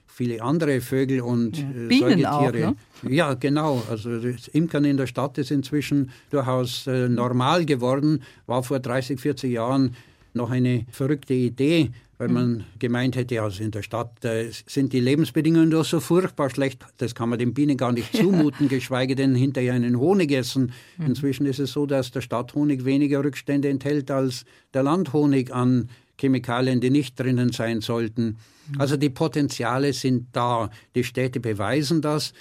viele 0.08 0.42
andere 0.42 0.82
Vögel 0.82 1.22
und 1.22 1.58
Ja. 1.58 1.64
äh, 1.70 1.88
Bienen 1.88 2.26
auch, 2.26 2.42
Säugetiere. 2.42 2.76
Ja, 3.10 3.34
genau. 3.36 3.82
Also 3.90 4.20
das 4.20 4.48
Imkern 4.50 4.86
in 4.86 4.98
der 4.98 5.08
Stadt 5.08 5.38
ist 5.38 5.52
inzwischen 5.52 6.12
durchaus 6.30 6.86
äh, 6.88 7.08
normal 7.10 7.66
geworden. 7.66 8.24
War 8.46 8.64
vor 8.64 8.80
30, 8.80 9.20
40 9.20 9.52
Jahren 9.54 9.96
noch 10.36 10.52
eine 10.52 10.86
verrückte 10.92 11.34
Idee, 11.34 11.92
weil 12.18 12.30
man 12.30 12.64
gemeint 12.80 13.16
hätte, 13.16 13.42
also 13.42 13.64
in 13.64 13.72
der 13.72 13.82
Stadt 13.82 14.24
äh, 14.24 14.50
sind 14.66 14.94
die 14.94 15.00
Lebensbedingungen 15.00 15.72
doch 15.72 15.84
so 15.84 16.00
furchtbar 16.00 16.50
schlecht, 16.50 16.86
das 16.98 17.16
kann 17.16 17.30
man 17.30 17.40
den 17.40 17.54
Bienen 17.54 17.76
gar 17.76 17.92
nicht 17.92 18.14
zumuten, 18.16 18.70
geschweige 18.70 19.16
denn 19.16 19.36
hinterher 19.36 19.74
einen 19.74 20.00
Honig 20.00 20.32
essen. 20.32 20.72
Inzwischen 21.00 21.46
ist 21.46 21.60
es 21.60 21.74
so, 21.74 21.86
dass 21.86 22.12
der 22.12 22.22
Stadthonig 22.22 22.86
weniger 22.86 23.24
Rückstände 23.24 23.68
enthält 23.68 24.10
als 24.10 24.46
der 24.74 24.84
Landhonig 24.84 25.54
an 25.54 25.90
Chemikalien, 26.20 26.80
die 26.80 26.92
nicht 26.92 27.20
drinnen 27.20 27.52
sein 27.52 27.82
sollten. 27.82 28.38
Also 28.78 28.96
die 28.96 29.10
Potenziale 29.10 29.92
sind 29.94 30.28
da. 30.32 30.70
Die 30.96 31.04
Städte 31.04 31.40
beweisen 31.40 32.02
das, 32.02 32.34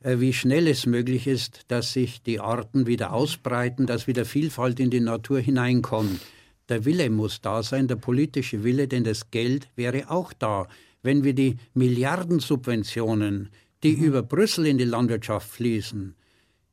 äh, 0.00 0.18
wie 0.18 0.32
schnell 0.32 0.66
es 0.66 0.86
möglich 0.86 1.26
ist, 1.26 1.60
dass 1.68 1.92
sich 1.92 2.22
die 2.22 2.40
Arten 2.40 2.86
wieder 2.86 3.12
ausbreiten, 3.12 3.86
dass 3.86 4.06
wieder 4.06 4.24
Vielfalt 4.24 4.80
in 4.80 4.90
die 4.90 5.00
Natur 5.00 5.38
hineinkommt. 5.38 6.20
Der 6.68 6.84
Wille 6.84 7.08
muss 7.10 7.40
da 7.40 7.62
sein, 7.62 7.88
der 7.88 7.96
politische 7.96 8.62
Wille, 8.64 8.88
denn 8.88 9.04
das 9.04 9.30
Geld 9.30 9.68
wäre 9.76 10.10
auch 10.10 10.32
da. 10.32 10.68
Wenn 11.02 11.24
wir 11.24 11.32
die 11.32 11.56
Milliardensubventionen, 11.74 13.48
die 13.82 13.92
über 13.92 14.22
Brüssel 14.22 14.66
in 14.66 14.78
die 14.78 14.84
Landwirtschaft 14.84 15.48
fließen, 15.48 16.14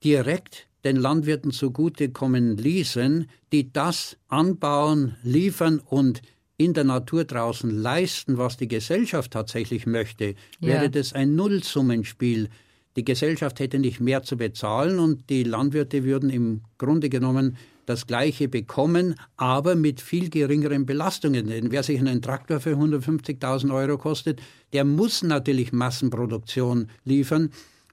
direkt 0.04 0.68
den 0.84 0.98
Landwirten 0.98 1.52
zugutekommen 1.52 2.58
ließen, 2.58 3.28
die 3.52 3.72
das 3.72 4.18
anbauen, 4.28 5.16
liefern 5.24 5.80
und 5.80 6.22
in 6.58 6.74
der 6.74 6.84
Natur 6.84 7.26
draußen 7.26 7.70
leisten, 7.70 8.38
was 8.38 8.58
die 8.58 8.68
Gesellschaft 8.68 9.32
tatsächlich 9.32 9.86
möchte, 9.86 10.36
Ja. 10.60 10.68
wäre 10.68 10.90
das 10.90 11.14
ein 11.14 11.36
Nullsummenspiel. 11.36 12.50
Die 12.96 13.04
Gesellschaft 13.04 13.60
hätte 13.60 13.78
nicht 13.80 14.00
mehr 14.00 14.24
zu 14.24 14.38
bezahlen 14.38 15.00
und 15.00 15.30
die 15.30 15.44
Landwirte 15.44 16.04
würden 16.06 16.30
im 16.30 16.62
Grunde 16.78 17.10
genommen 17.10 17.58
das 17.86 18.08
Gleiche 18.08 18.48
bekommen, 18.48 19.16
aber 19.38 19.76
mit 19.76 20.02
viel 20.02 20.30
geringeren 20.30 20.86
Belastungen. 20.86 21.48
Denn 21.48 21.72
wer 21.72 21.84
sich 21.84 22.00
einen 22.00 22.22
Traktor 22.22 22.60
für 22.60 22.76
150.000 22.76 23.74
Euro 23.74 23.98
kostet, 23.98 24.42
der 24.74 24.86
muss 24.86 25.24
natürlich 25.24 25.72
Massenproduktion 25.72 26.90
liefern. 27.04 27.52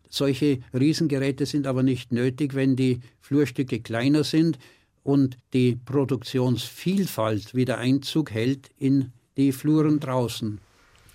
Solche 0.08 0.60
Riesengeräte 0.74 1.46
sind 1.46 1.66
aber 1.66 1.82
nicht 1.82 2.12
nötig, 2.12 2.54
wenn 2.54 2.76
die 2.76 3.00
Flurstücke 3.20 3.80
kleiner 3.80 4.24
sind 4.24 4.58
und 5.02 5.36
die 5.52 5.76
Produktionsvielfalt 5.76 7.54
wieder 7.54 7.78
Einzug 7.78 8.30
hält 8.30 8.70
in 8.78 9.12
die 9.36 9.52
Fluren 9.52 10.00
draußen. 10.00 10.60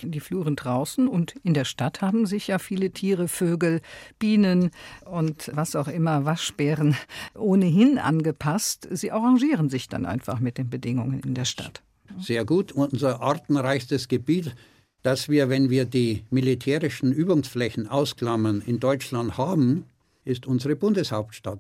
Die 0.01 0.19
Fluren 0.19 0.55
draußen 0.55 1.07
und 1.07 1.35
in 1.43 1.53
der 1.53 1.65
Stadt 1.65 2.01
haben 2.01 2.25
sich 2.25 2.47
ja 2.47 2.59
viele 2.59 2.91
Tiere, 2.91 3.27
Vögel, 3.27 3.81
Bienen 4.19 4.71
und 5.05 5.51
was 5.53 5.75
auch 5.75 5.87
immer, 5.87 6.25
Waschbären 6.25 6.95
ohnehin 7.35 7.97
angepasst. 7.97 8.87
Sie 8.91 9.11
arrangieren 9.11 9.69
sich 9.69 9.89
dann 9.89 10.05
einfach 10.05 10.39
mit 10.39 10.57
den 10.57 10.69
Bedingungen 10.69 11.21
in 11.21 11.33
der 11.33 11.45
Stadt. 11.45 11.81
Sehr 12.19 12.45
gut. 12.45 12.71
Unser 12.71 13.21
artenreichstes 13.21 14.07
Gebiet, 14.07 14.55
das 15.03 15.29
wir, 15.29 15.49
wenn 15.49 15.69
wir 15.69 15.85
die 15.85 16.23
militärischen 16.29 17.11
Übungsflächen 17.11 17.87
ausklammern, 17.87 18.61
in 18.65 18.79
Deutschland 18.79 19.37
haben, 19.37 19.85
ist 20.25 20.45
unsere 20.45 20.75
Bundeshauptstadt. 20.75 21.59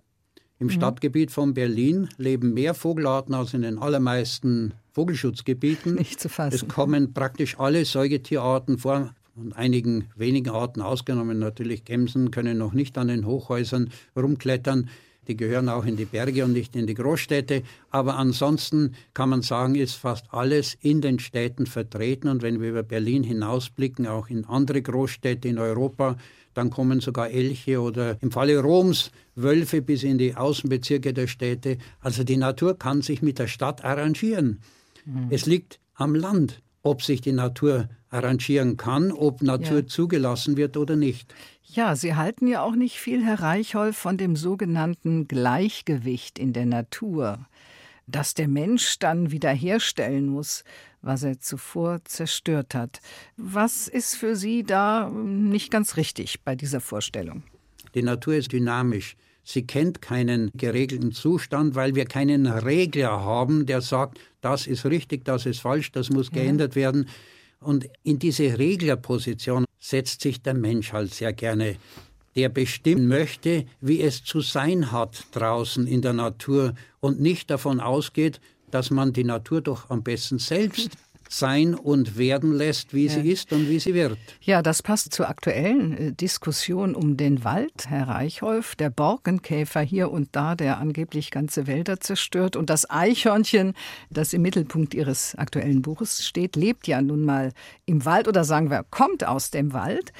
Im 0.59 0.71
Stadtgebiet 0.71 1.29
von 1.29 1.53
Berlin 1.53 2.09
leben 2.17 2.53
mehr 2.53 2.73
Vogelarten 2.73 3.35
als 3.35 3.53
in 3.53 3.61
den 3.61 3.77
allermeisten 3.77 4.73
Vogelschutzgebieten. 4.97 5.93
Nicht 5.99 6.19
zu 6.19 6.27
fassen. 6.27 6.55
Es 6.55 6.67
kommen 6.67 7.13
praktisch 7.13 7.59
alle 7.59 7.85
Säugetierarten 7.85 8.79
vor, 8.79 9.13
von 9.35 9.53
einigen 9.53 10.05
wenigen 10.15 10.49
Arten 10.49 10.81
ausgenommen. 10.81 11.37
Natürlich 11.37 11.85
Gämsen 11.85 12.31
können 12.31 12.57
noch 12.57 12.73
nicht 12.73 12.97
an 12.97 13.07
den 13.09 13.27
Hochhäusern 13.27 13.91
rumklettern. 14.15 14.89
Die 15.27 15.37
gehören 15.37 15.69
auch 15.69 15.85
in 15.85 15.97
die 15.97 16.05
Berge 16.05 16.43
und 16.45 16.53
nicht 16.53 16.75
in 16.75 16.87
die 16.87 16.95
Großstädte. 16.95 17.61
Aber 17.91 18.15
ansonsten 18.15 18.95
kann 19.13 19.29
man 19.29 19.43
sagen, 19.43 19.75
ist 19.75 19.93
fast 19.93 20.33
alles 20.33 20.75
in 20.81 21.01
den 21.01 21.19
Städten 21.19 21.67
vertreten. 21.67 22.27
Und 22.27 22.41
wenn 22.41 22.59
wir 22.59 22.69
über 22.69 22.81
Berlin 22.83 23.23
hinausblicken, 23.23 24.07
auch 24.07 24.29
in 24.29 24.45
andere 24.45 24.81
Großstädte 24.81 25.47
in 25.47 25.59
Europa, 25.59 26.17
dann 26.55 26.71
kommen 26.71 27.01
sogar 27.01 27.29
Elche 27.29 27.81
oder 27.81 28.17
im 28.23 28.31
Falle 28.31 28.59
Roms 28.59 29.11
Wölfe 29.35 29.83
bis 29.83 30.01
in 30.01 30.17
die 30.17 30.33
Außenbezirke 30.33 31.13
der 31.13 31.27
Städte. 31.27 31.77
Also 31.99 32.23
die 32.23 32.37
Natur 32.37 32.79
kann 32.79 33.03
sich 33.03 33.21
mit 33.21 33.37
der 33.37 33.45
Stadt 33.45 33.85
arrangieren. 33.85 34.59
Es 35.29 35.45
liegt 35.45 35.79
am 35.93 36.15
Land, 36.15 36.61
ob 36.83 37.01
sich 37.01 37.21
die 37.21 37.31
Natur 37.31 37.89
arrangieren 38.09 38.77
kann, 38.77 39.11
ob 39.11 39.41
Natur 39.41 39.79
Ja. 39.79 39.87
zugelassen 39.87 40.57
wird 40.57 40.77
oder 40.77 40.95
nicht. 40.95 41.33
Ja, 41.63 41.95
Sie 41.95 42.15
halten 42.15 42.47
ja 42.47 42.61
auch 42.61 42.75
nicht 42.75 42.97
viel, 42.99 43.23
Herr 43.25 43.41
Reichholf, 43.41 43.97
von 43.97 44.17
dem 44.17 44.35
sogenannten 44.35 45.27
Gleichgewicht 45.27 46.39
in 46.39 46.53
der 46.53 46.65
Natur, 46.65 47.45
das 48.05 48.33
der 48.33 48.47
Mensch 48.47 48.99
dann 48.99 49.31
wiederherstellen 49.31 50.27
muss, 50.27 50.63
was 51.01 51.23
er 51.23 51.39
zuvor 51.39 51.99
zerstört 52.05 52.73
hat. 52.73 53.01
Was 53.35 53.89
ist 53.89 54.15
für 54.15 54.35
Sie 54.37 54.63
da 54.63 55.09
nicht 55.09 55.71
ganz 55.71 55.97
richtig 55.97 56.41
bei 56.43 56.55
dieser 56.55 56.79
Vorstellung? 56.79 57.43
Die 57.95 58.01
Natur 58.01 58.35
ist 58.35 58.53
dynamisch. 58.53 59.17
Sie 59.49 59.65
kennt 59.65 60.01
keinen 60.01 60.51
geregelten 60.55 61.13
Zustand, 61.13 61.73
weil 61.75 61.95
wir 61.95 62.03
keinen 62.03 62.47
Regler 62.47 63.21
haben, 63.21 63.65
der 63.65 63.79
sagt, 63.79 64.19
das 64.41 64.67
ist 64.67 64.85
richtig, 64.85 65.23
das 65.23 65.45
ist 65.45 65.61
falsch, 65.61 65.93
das 65.93 66.09
muss 66.09 66.31
geändert 66.31 66.75
werden. 66.75 67.07
Und 67.61 67.87
in 68.03 68.19
diese 68.19 68.59
Reglerposition 68.59 69.63
setzt 69.79 70.19
sich 70.19 70.41
der 70.41 70.53
Mensch 70.53 70.91
halt 70.91 71.13
sehr 71.13 71.31
gerne, 71.31 71.77
der 72.35 72.49
bestimmen 72.49 73.07
möchte, 73.07 73.63
wie 73.79 74.01
es 74.01 74.21
zu 74.21 74.41
sein 74.41 74.91
hat 74.91 75.27
draußen 75.31 75.87
in 75.87 76.01
der 76.01 76.11
Natur 76.11 76.73
und 76.99 77.21
nicht 77.21 77.49
davon 77.49 77.79
ausgeht, 77.79 78.41
dass 78.69 78.91
man 78.91 79.13
die 79.13 79.23
Natur 79.23 79.61
doch 79.61 79.89
am 79.89 80.03
besten 80.03 80.39
selbst 80.39 80.89
sein 81.29 81.75
und 81.75 82.17
werden 82.17 82.53
lässt, 82.53 82.93
wie 82.93 83.07
sie 83.09 83.31
ist 83.31 83.51
und 83.53 83.69
wie 83.69 83.79
sie 83.79 83.93
wird. 83.93 84.17
Ja, 84.41 84.61
das 84.61 84.81
passt 84.81 85.13
zur 85.13 85.29
aktuellen 85.29 85.97
äh, 85.97 86.13
Diskussion 86.13 86.95
um 86.95 87.17
den 87.17 87.43
Wald, 87.43 87.87
Herr 87.87 88.07
Reichholf. 88.07 88.75
Der 88.75 88.89
Borkenkäfer 88.89 89.81
hier 89.81 90.11
und 90.11 90.29
da, 90.31 90.55
der 90.55 90.77
angeblich 90.79 91.31
ganze 91.31 91.67
Wälder 91.67 91.99
zerstört. 91.99 92.55
Und 92.55 92.69
das 92.69 92.89
Eichhörnchen, 92.89 93.73
das 94.09 94.33
im 94.33 94.41
Mittelpunkt 94.41 94.93
Ihres 94.93 95.35
aktuellen 95.35 95.81
Buches 95.81 96.25
steht, 96.25 96.55
lebt 96.55 96.87
ja 96.87 97.01
nun 97.01 97.23
mal 97.23 97.51
im 97.85 98.05
Wald 98.05 98.27
oder 98.27 98.43
sagen 98.43 98.69
wir, 98.69 98.85
kommt 98.89 99.25
aus 99.25 99.51
dem 99.51 99.73
Wald. 99.73 100.11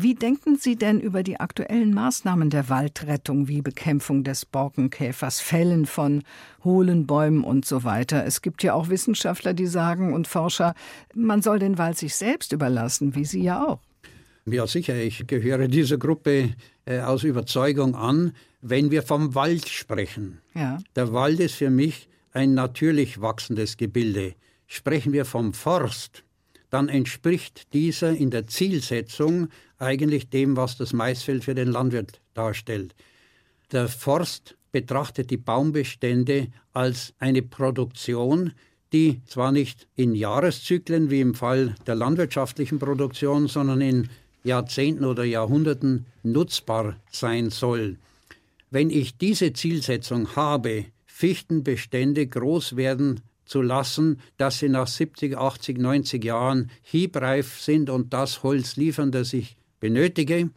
Wie 0.00 0.14
denken 0.14 0.56
Sie 0.56 0.76
denn 0.76 1.00
über 1.00 1.24
die 1.24 1.40
aktuellen 1.40 1.92
Maßnahmen 1.92 2.50
der 2.50 2.68
Waldrettung 2.68 3.48
wie 3.48 3.62
Bekämpfung 3.62 4.22
des 4.22 4.46
Borkenkäfers, 4.46 5.40
Fällen 5.40 5.86
von 5.86 6.22
hohlen 6.62 7.04
Bäumen 7.04 7.42
und 7.42 7.64
so 7.64 7.82
weiter? 7.82 8.24
Es 8.24 8.40
gibt 8.40 8.62
ja 8.62 8.74
auch 8.74 8.90
Wissenschaftler, 8.90 9.54
die 9.54 9.66
sagen 9.66 10.12
und 10.12 10.28
Forscher, 10.28 10.76
man 11.16 11.42
soll 11.42 11.58
den 11.58 11.78
Wald 11.78 11.98
sich 11.98 12.14
selbst 12.14 12.52
überlassen, 12.52 13.16
wie 13.16 13.24
Sie 13.24 13.42
ja 13.42 13.66
auch. 13.66 13.80
Ja, 14.46 14.68
sicher, 14.68 14.94
ich 14.94 15.26
gehöre 15.26 15.66
dieser 15.66 15.98
Gruppe 15.98 16.50
äh, 16.84 17.00
aus 17.00 17.24
Überzeugung 17.24 17.96
an, 17.96 18.34
wenn 18.60 18.92
wir 18.92 19.02
vom 19.02 19.34
Wald 19.34 19.68
sprechen. 19.68 20.38
Ja. 20.54 20.78
Der 20.94 21.12
Wald 21.12 21.40
ist 21.40 21.56
für 21.56 21.70
mich 21.70 22.08
ein 22.30 22.54
natürlich 22.54 23.20
wachsendes 23.20 23.76
Gebilde. 23.76 24.36
Sprechen 24.68 25.12
wir 25.12 25.24
vom 25.24 25.54
Forst, 25.54 26.22
dann 26.70 26.88
entspricht 26.88 27.72
dieser 27.72 28.12
in 28.12 28.30
der 28.30 28.46
Zielsetzung 28.46 29.48
eigentlich 29.78 30.28
dem, 30.28 30.56
was 30.56 30.76
das 30.76 30.92
Maisfeld 30.92 31.44
für 31.44 31.54
den 31.54 31.68
Landwirt 31.68 32.20
darstellt. 32.34 32.94
Der 33.72 33.88
Forst 33.88 34.56
betrachtet 34.72 35.30
die 35.30 35.36
Baumbestände 35.36 36.48
als 36.72 37.14
eine 37.18 37.42
Produktion, 37.42 38.52
die 38.92 39.20
zwar 39.26 39.52
nicht 39.52 39.86
in 39.94 40.14
Jahreszyklen 40.14 41.10
wie 41.10 41.20
im 41.20 41.34
Fall 41.34 41.74
der 41.86 41.94
landwirtschaftlichen 41.94 42.78
Produktion, 42.78 43.48
sondern 43.48 43.80
in 43.80 44.08
Jahrzehnten 44.44 45.04
oder 45.04 45.24
Jahrhunderten 45.24 46.06
nutzbar 46.22 46.96
sein 47.10 47.50
soll. 47.50 47.96
Wenn 48.70 48.90
ich 48.90 49.16
diese 49.16 49.52
Zielsetzung 49.52 50.36
habe, 50.36 50.86
Fichtenbestände 51.06 52.26
groß 52.26 52.76
werden 52.76 53.20
zu 53.44 53.62
lassen, 53.62 54.20
dass 54.36 54.58
sie 54.58 54.68
nach 54.68 54.86
70, 54.86 55.36
80, 55.36 55.78
90 55.78 56.22
Jahren 56.22 56.70
hiebreif 56.82 57.60
sind 57.60 57.90
und 57.90 58.12
das 58.12 58.42
Holz 58.42 58.76
liefern, 58.76 59.10
das 59.10 59.32
ich 59.32 59.56
benötige, 59.80 60.50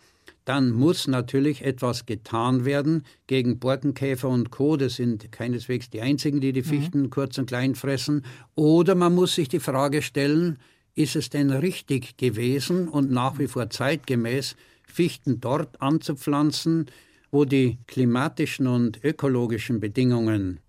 dann 0.46 0.72
muss 0.72 1.08
natürlich 1.08 1.64
etwas 1.64 2.06
getan 2.06 2.66
werden 2.66 3.06
gegen 3.28 3.60
Borkenkäfer 3.60 4.28
und 4.28 4.50
Co. 4.50 4.76
Das 4.76 4.96
sind 4.96 5.32
keineswegs 5.32 5.90
die 5.90 6.02
einzigen, 6.02 6.42
die 6.42 6.52
die 6.52 6.64
Fichten 6.64 7.10
kurz 7.10 7.38
und 7.38 7.46
klein 7.46 7.76
fressen. 7.76 8.26
Oder 8.56 8.96
man 8.96 9.14
muss 9.14 9.36
sich 9.36 9.50
die 9.50 9.60
Frage 9.60 10.02
stellen, 10.02 10.58
ist 10.96 11.16
es 11.16 11.30
denn 11.30 11.52
richtig 11.52 12.18
gewesen 12.18 12.88
und 12.88 13.12
nach 13.12 13.40
wie 13.40 13.48
vor 13.48 13.70
zeitgemäß, 13.70 14.56
Fichten 14.88 15.40
dort 15.40 15.82
anzupflanzen, 15.82 16.88
wo 17.32 17.46
die 17.46 17.78
klimatischen 17.88 18.68
und 18.68 19.02
ökologischen 19.04 19.80
Bedingungen 19.80 20.60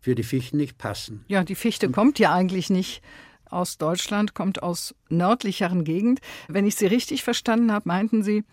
für 0.00 0.14
die 0.14 0.22
Fichten 0.22 0.56
nicht 0.56 0.78
passen. 0.78 1.24
Ja, 1.28 1.44
die 1.44 1.54
Fichte 1.54 1.90
kommt 1.90 2.18
ja 2.18 2.32
eigentlich 2.32 2.70
nicht 2.70 3.02
aus 3.50 3.78
Deutschland, 3.78 4.34
kommt 4.34 4.62
aus 4.62 4.94
nördlicheren 5.08 5.84
Gegend. 5.84 6.20
Wenn 6.48 6.66
ich 6.66 6.76
Sie 6.76 6.86
richtig 6.86 7.22
verstanden 7.24 7.72
habe, 7.72 7.88
meinten 7.88 8.22
Sie, 8.22 8.44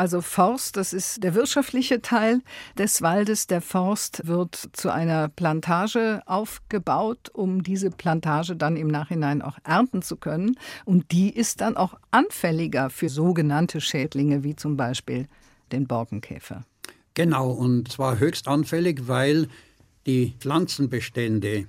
also 0.00 0.22
Forst, 0.22 0.78
das 0.78 0.94
ist 0.94 1.22
der 1.22 1.34
wirtschaftliche 1.34 2.00
Teil 2.00 2.40
des 2.78 3.02
Waldes. 3.02 3.48
Der 3.48 3.60
Forst 3.60 4.26
wird 4.26 4.70
zu 4.72 4.88
einer 4.88 5.28
Plantage 5.28 6.22
aufgebaut, 6.24 7.28
um 7.34 7.62
diese 7.62 7.90
Plantage 7.90 8.56
dann 8.56 8.78
im 8.78 8.88
Nachhinein 8.88 9.42
auch 9.42 9.58
ernten 9.62 10.00
zu 10.00 10.16
können. 10.16 10.56
Und 10.86 11.12
die 11.12 11.28
ist 11.28 11.60
dann 11.60 11.76
auch 11.76 11.96
anfälliger 12.12 12.88
für 12.88 13.10
sogenannte 13.10 13.82
Schädlinge 13.82 14.42
wie 14.42 14.56
zum 14.56 14.78
Beispiel 14.78 15.26
den 15.70 15.86
Borkenkäfer. 15.86 16.64
Genau, 17.12 17.50
und 17.50 17.92
zwar 17.92 18.18
höchst 18.18 18.48
anfällig, 18.48 19.06
weil 19.06 19.48
die 20.06 20.32
Pflanzenbestände 20.38 21.66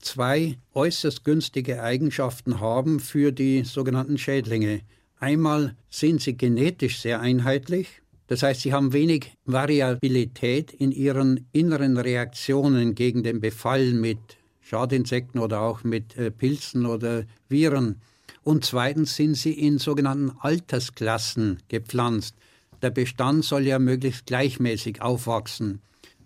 zwei 0.00 0.58
äußerst 0.74 1.24
günstige 1.24 1.82
Eigenschaften 1.82 2.60
haben 2.60 3.00
für 3.00 3.32
die 3.32 3.64
sogenannten 3.64 4.18
Schädlinge. 4.18 4.80
Einmal 5.18 5.76
sind 5.88 6.22
sie 6.22 6.36
genetisch 6.36 7.00
sehr 7.00 7.20
einheitlich, 7.20 8.00
das 8.30 8.44
heißt, 8.44 8.60
sie 8.60 8.72
haben 8.72 8.92
wenig 8.92 9.32
Variabilität 9.44 10.72
in 10.72 10.92
ihren 10.92 11.48
inneren 11.50 11.96
Reaktionen 11.96 12.94
gegen 12.94 13.24
den 13.24 13.40
Befall 13.40 13.92
mit 13.92 14.20
Schadinsekten 14.60 15.40
oder 15.40 15.62
auch 15.62 15.82
mit 15.82 16.16
äh, 16.16 16.30
Pilzen 16.30 16.86
oder 16.86 17.24
Viren. 17.48 18.00
Und 18.44 18.64
zweitens 18.64 19.16
sind 19.16 19.34
sie 19.34 19.52
in 19.52 19.78
sogenannten 19.78 20.30
Altersklassen 20.38 21.58
gepflanzt. 21.66 22.36
Der 22.82 22.90
Bestand 22.90 23.44
soll 23.44 23.66
ja 23.66 23.80
möglichst 23.80 24.26
gleichmäßig 24.26 25.02
aufwachsen. 25.02 25.80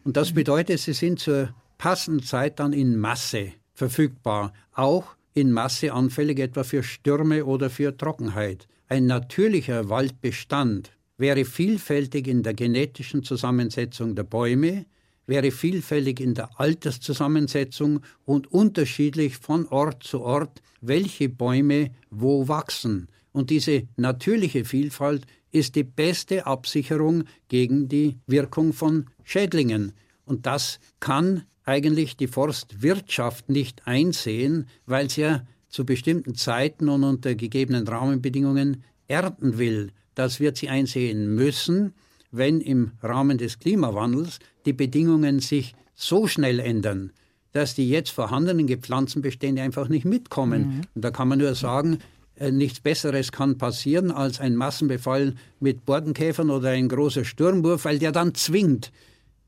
Und 0.04 0.18
das 0.18 0.34
bedeutet, 0.34 0.80
sie 0.80 0.92
sind 0.92 1.20
zur 1.20 1.54
passenden 1.78 2.22
Zeit 2.22 2.60
dann 2.60 2.74
in 2.74 2.98
Masse 2.98 3.52
verfügbar, 3.74 4.52
auch 4.72 5.16
in 5.34 5.52
Masse 5.52 5.92
anfällig 5.92 6.38
etwa 6.38 6.62
für 6.62 6.82
Stürme 6.82 7.44
oder 7.44 7.68
für 7.68 7.96
Trockenheit. 7.96 8.68
Ein 8.88 9.06
natürlicher 9.06 9.88
Waldbestand 9.88 10.92
wäre 11.18 11.44
vielfältig 11.44 12.26
in 12.26 12.42
der 12.42 12.54
genetischen 12.54 13.22
Zusammensetzung 13.22 14.14
der 14.14 14.24
Bäume, 14.24 14.87
wäre 15.26 15.50
vielfältig 15.50 16.20
in 16.20 16.34
der 16.34 16.60
Alterszusammensetzung 16.60 18.00
und 18.24 18.52
unterschiedlich 18.52 19.38
von 19.38 19.66
Ort 19.68 20.02
zu 20.02 20.20
Ort, 20.20 20.62
welche 20.80 21.28
Bäume 21.28 21.90
wo 22.10 22.46
wachsen. 22.46 23.08
Und 23.32 23.50
diese 23.50 23.84
natürliche 23.96 24.64
Vielfalt 24.64 25.26
ist 25.50 25.76
die 25.76 25.84
beste 25.84 26.46
Absicherung 26.46 27.24
gegen 27.48 27.88
die 27.88 28.18
Wirkung 28.26 28.72
von 28.72 29.06
Schädlingen. 29.22 29.92
Und 30.24 30.46
das 30.46 30.78
kann 31.00 31.44
eigentlich 31.64 32.16
die 32.16 32.29
Forstwirtschaft 32.29 33.48
nicht 33.48 33.87
einsehen, 33.87 34.66
weil 34.87 35.11
sie 35.11 35.22
ja 35.22 35.46
zu 35.68 35.85
bestimmten 35.85 36.35
Zeiten 36.35 36.88
und 36.88 37.03
unter 37.03 37.35
gegebenen 37.35 37.88
Rahmenbedingungen 37.88 38.85
ernten 39.09 39.59
will. 39.59 39.90
Das 40.14 40.38
wird 40.38 40.57
sie 40.57 40.68
einsehen 40.68 41.35
müssen, 41.35 41.94
wenn 42.31 42.61
im 42.61 42.92
Rahmen 43.03 43.38
des 43.38 43.59
Klimawandels 43.59 44.38
die 44.66 44.72
Bedingungen 44.72 45.40
sich 45.40 45.74
so 45.94 46.27
schnell 46.27 46.61
ändern, 46.61 47.12
dass 47.53 47.74
die 47.74 47.88
jetzt 47.88 48.11
vorhandenen 48.11 48.66
Gepflanzenbestände 48.66 49.62
einfach 49.62 49.88
nicht 49.88 50.05
mitkommen. 50.05 50.62
Mhm. 50.62 50.81
Und 50.94 51.05
da 51.05 51.11
kann 51.11 51.29
man 51.29 51.38
nur 51.38 51.55
sagen, 51.55 51.98
äh, 52.37 52.50
nichts 52.50 52.81
Besseres 52.81 53.31
kann 53.33 53.59
passieren 53.59 54.11
als 54.11 54.40
ein 54.40 54.57
Massenbefall 54.57 55.35
mit 55.61 55.85
Borkenkäfern 55.85 56.50
oder 56.50 56.70
ein 56.70 56.88
großer 56.88 57.24
Sturmwurf, 57.24 57.85
weil 57.85 57.98
der 57.98 58.12
dann 58.12 58.35
zwingt, 58.35 58.92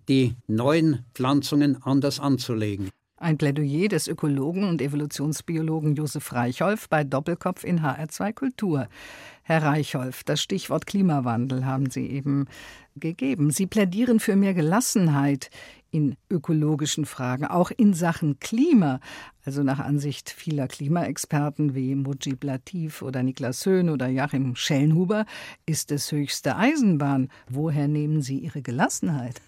die 0.08 0.36
neuen 0.46 1.04
Pflanzungen 1.14 1.82
anders 1.82 2.20
anzulegen. 2.20 2.90
Ein 3.18 3.38
Plädoyer 3.38 3.88
des 3.88 4.08
Ökologen 4.08 4.64
und 4.64 4.82
Evolutionsbiologen 4.82 5.94
Josef 5.94 6.34
Reichholf 6.34 6.88
bei 6.90 7.02
Doppelkopf 7.02 7.64
in 7.64 7.80
HR2 7.80 8.32
Kultur. 8.34 8.88
Herr 9.42 9.62
Reichholf, 9.62 10.22
das 10.22 10.42
Stichwort 10.42 10.86
Klimawandel 10.86 11.64
haben 11.64 11.88
Sie 11.88 12.06
eben 12.06 12.44
gegeben. 12.94 13.50
Sie 13.50 13.66
plädieren 13.66 14.20
für 14.20 14.36
mehr 14.36 14.52
Gelassenheit 14.52 15.48
in 15.90 16.16
ökologischen 16.28 17.06
Fragen, 17.06 17.46
auch 17.46 17.70
in 17.70 17.94
Sachen 17.94 18.38
Klima. 18.38 19.00
Also 19.46 19.62
nach 19.62 19.78
Ansicht 19.78 20.28
vieler 20.28 20.68
Klimaexperten 20.68 21.74
wie 21.74 21.94
Mujib 21.94 22.44
Latif 22.44 23.00
oder 23.00 23.22
Niklas 23.22 23.64
Höhn 23.64 23.88
oder 23.88 24.08
Joachim 24.08 24.56
Schellenhuber 24.56 25.24
ist 25.64 25.90
es 25.90 26.12
höchste 26.12 26.56
Eisenbahn. 26.56 27.28
Woher 27.48 27.88
nehmen 27.88 28.20
Sie 28.20 28.40
Ihre 28.40 28.60
Gelassenheit? 28.60 29.40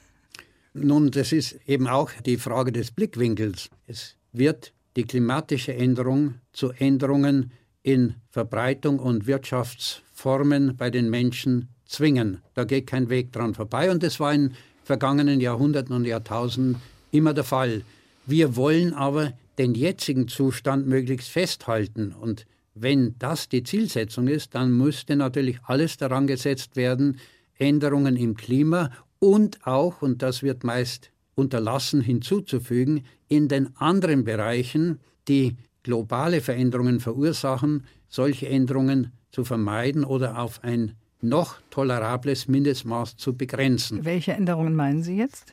Nun, 0.75 1.11
das 1.11 1.33
ist 1.33 1.59
eben 1.67 1.87
auch 1.87 2.11
die 2.25 2.37
Frage 2.37 2.73
des 2.73 2.91
Blickwinkels. 2.91 3.71
Es 3.87 4.17
wird 4.33 4.73
die 4.97 5.05
klimatische 5.05 5.75
Änderung 5.75 6.35
zu 6.53 6.71
Änderungen 6.73 7.53
in 7.83 8.15
Verbreitung 8.31 8.99
und 8.99 9.27
Wirtschaftsformen 9.27 10.77
bei 10.77 10.91
den 10.91 11.11
Menschen 11.11 11.69
zwingen. 11.87 12.43
Da 12.55 12.65
geht 12.65 12.87
kein 12.87 13.09
Weg 13.09 13.33
dran 13.33 13.55
vorbei 13.55 13.91
und 13.91 14.03
das 14.03 14.21
war 14.21 14.35
in 14.35 14.55
vergangenen 14.85 15.41
Jahrhunderten 15.41 15.95
und 15.95 16.05
Jahrtausenden 16.05 16.81
immer 17.13 17.35
der 17.35 17.45
Fall. 17.45 17.83
Wir 18.27 18.57
wollen 18.57 18.93
aber 18.93 19.33
den 19.59 19.75
jetzigen 19.75 20.29
Zustand 20.29 20.87
möglichst 20.87 21.29
festhalten 21.29 22.13
und 22.13 22.47
wenn 22.75 23.17
das 23.19 23.49
die 23.49 23.65
Zielsetzung 23.65 24.29
ist, 24.29 24.55
dann 24.55 24.71
müsste 24.77 25.17
natürlich 25.17 25.59
alles 25.65 25.97
daran 25.97 26.27
gesetzt 26.27 26.77
werden, 26.77 27.19
Änderungen 27.59 28.17
im 28.17 28.37
Klima 28.37 28.93
und 29.19 29.67
auch, 29.67 30.03
und 30.03 30.23
das 30.23 30.43
wird 30.43 30.65
meist 30.65 31.11
unterlassen 31.35 32.01
hinzuzufügen, 32.01 33.05
in 33.29 33.49
den 33.49 33.77
anderen 33.77 34.25
Bereichen, 34.25 34.99
die 35.29 35.57
globale 35.83 36.41
Veränderungen 36.41 37.01
verursachen, 37.01 37.85
solche 38.09 38.49
Änderungen 38.49 39.13
zu 39.31 39.45
vermeiden 39.45 40.05
oder 40.05 40.39
auf 40.39 40.63
ein 40.65 40.95
noch 41.21 41.61
tolerables 41.71 42.49
Mindestmaß 42.49 43.17
zu 43.17 43.35
begrenzen. 43.35 44.05
Welche 44.05 44.33
Änderungen 44.33 44.75
meinen 44.75 45.03
Sie 45.03 45.17
jetzt? 45.17 45.53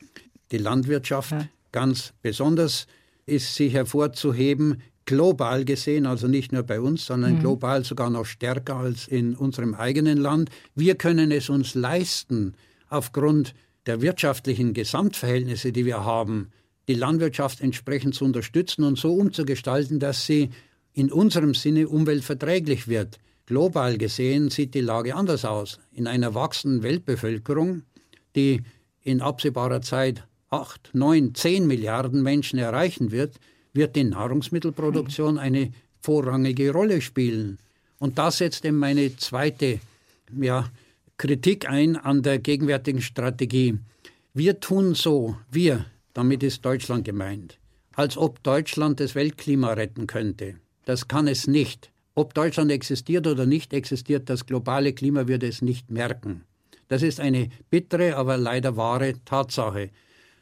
Die 0.52 0.58
Landwirtschaft 0.58 1.32
ja. 1.32 1.48
ganz 1.72 2.12
besonders 2.22 2.86
ist 3.26 3.54
sie 3.56 3.68
hervorzuheben, 3.68 4.82
global 5.04 5.64
gesehen, 5.64 6.06
also 6.06 6.28
nicht 6.28 6.52
nur 6.52 6.62
bei 6.62 6.80
uns, 6.80 7.06
sondern 7.06 7.34
mhm. 7.34 7.40
global 7.40 7.84
sogar 7.84 8.10
noch 8.10 8.26
stärker 8.26 8.76
als 8.76 9.08
in 9.08 9.34
unserem 9.34 9.74
eigenen 9.74 10.18
Land. 10.18 10.50
Wir 10.74 10.96
können 10.96 11.30
es 11.30 11.48
uns 11.48 11.74
leisten, 11.74 12.54
aufgrund 12.88 13.54
der 13.86 14.00
wirtschaftlichen 14.00 14.74
Gesamtverhältnisse, 14.74 15.72
die 15.72 15.86
wir 15.86 16.04
haben, 16.04 16.50
die 16.88 16.94
Landwirtschaft 16.94 17.60
entsprechend 17.60 18.14
zu 18.14 18.24
unterstützen 18.24 18.84
und 18.84 18.98
so 18.98 19.14
umzugestalten, 19.14 19.98
dass 19.98 20.26
sie 20.26 20.50
in 20.92 21.12
unserem 21.12 21.54
Sinne 21.54 21.88
umweltverträglich 21.88 22.88
wird. 22.88 23.18
Global 23.46 23.98
gesehen 23.98 24.50
sieht 24.50 24.74
die 24.74 24.80
Lage 24.80 25.14
anders 25.14 25.44
aus. 25.44 25.78
In 25.92 26.06
einer 26.06 26.34
wachsenden 26.34 26.82
Weltbevölkerung, 26.82 27.82
die 28.34 28.62
in 29.02 29.20
absehbarer 29.20 29.82
Zeit 29.82 30.24
8, 30.50 30.90
9, 30.94 31.34
10 31.34 31.66
Milliarden 31.66 32.22
Menschen 32.22 32.58
erreichen 32.58 33.10
wird, 33.12 33.36
wird 33.72 33.94
die 33.94 34.04
Nahrungsmittelproduktion 34.04 35.38
eine 35.38 35.70
vorrangige 36.00 36.72
Rolle 36.72 37.00
spielen. 37.00 37.58
Und 37.98 38.18
das 38.18 38.38
setzt 38.38 38.64
eben 38.64 38.78
meine 38.78 39.16
zweite 39.16 39.80
ja, 40.40 40.68
Kritik 41.18 41.66
ein 41.66 41.96
an 41.96 42.22
der 42.22 42.38
gegenwärtigen 42.38 43.00
Strategie. 43.00 43.78
Wir 44.34 44.60
tun 44.60 44.94
so, 44.94 45.38
wir, 45.50 45.86
damit 46.12 46.42
ist 46.42 46.62
Deutschland 46.62 47.06
gemeint, 47.06 47.58
als 47.94 48.18
ob 48.18 48.42
Deutschland 48.42 49.00
das 49.00 49.14
Weltklima 49.14 49.72
retten 49.72 50.06
könnte. 50.06 50.56
Das 50.84 51.08
kann 51.08 51.26
es 51.26 51.46
nicht. 51.46 51.90
Ob 52.14 52.34
Deutschland 52.34 52.70
existiert 52.70 53.26
oder 53.26 53.46
nicht 53.46 53.72
existiert, 53.72 54.28
das 54.28 54.44
globale 54.44 54.92
Klima 54.92 55.26
wird 55.26 55.42
es 55.42 55.62
nicht 55.62 55.90
merken. 55.90 56.42
Das 56.88 57.02
ist 57.02 57.18
eine 57.18 57.48
bittere, 57.70 58.16
aber 58.16 58.36
leider 58.36 58.76
wahre 58.76 59.14
Tatsache. 59.24 59.88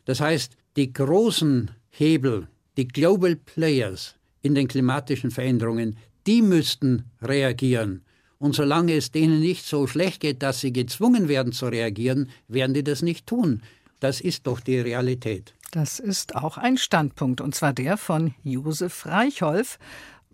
Das 0.06 0.20
heißt, 0.20 0.56
die 0.76 0.92
großen 0.92 1.70
Hebel, 1.90 2.48
die 2.76 2.88
Global 2.88 3.36
Players 3.36 4.16
in 4.42 4.56
den 4.56 4.66
klimatischen 4.66 5.30
Veränderungen, 5.30 5.96
die 6.26 6.42
müssten 6.42 7.04
reagieren. 7.22 8.02
Und 8.38 8.54
solange 8.54 8.94
es 8.94 9.10
denen 9.10 9.40
nicht 9.40 9.64
so 9.64 9.86
schlecht 9.86 10.20
geht, 10.20 10.42
dass 10.42 10.60
sie 10.60 10.72
gezwungen 10.72 11.28
werden 11.28 11.52
zu 11.52 11.66
reagieren, 11.66 12.30
werden 12.48 12.74
die 12.74 12.84
das 12.84 13.02
nicht 13.02 13.26
tun. 13.26 13.62
Das 14.00 14.20
ist 14.20 14.46
doch 14.46 14.60
die 14.60 14.78
Realität. 14.78 15.54
Das 15.70 15.98
ist 15.98 16.36
auch 16.36 16.58
ein 16.58 16.76
Standpunkt, 16.76 17.40
und 17.40 17.54
zwar 17.54 17.72
der 17.72 17.96
von 17.96 18.34
Josef 18.44 19.06
Reichholf. 19.06 19.78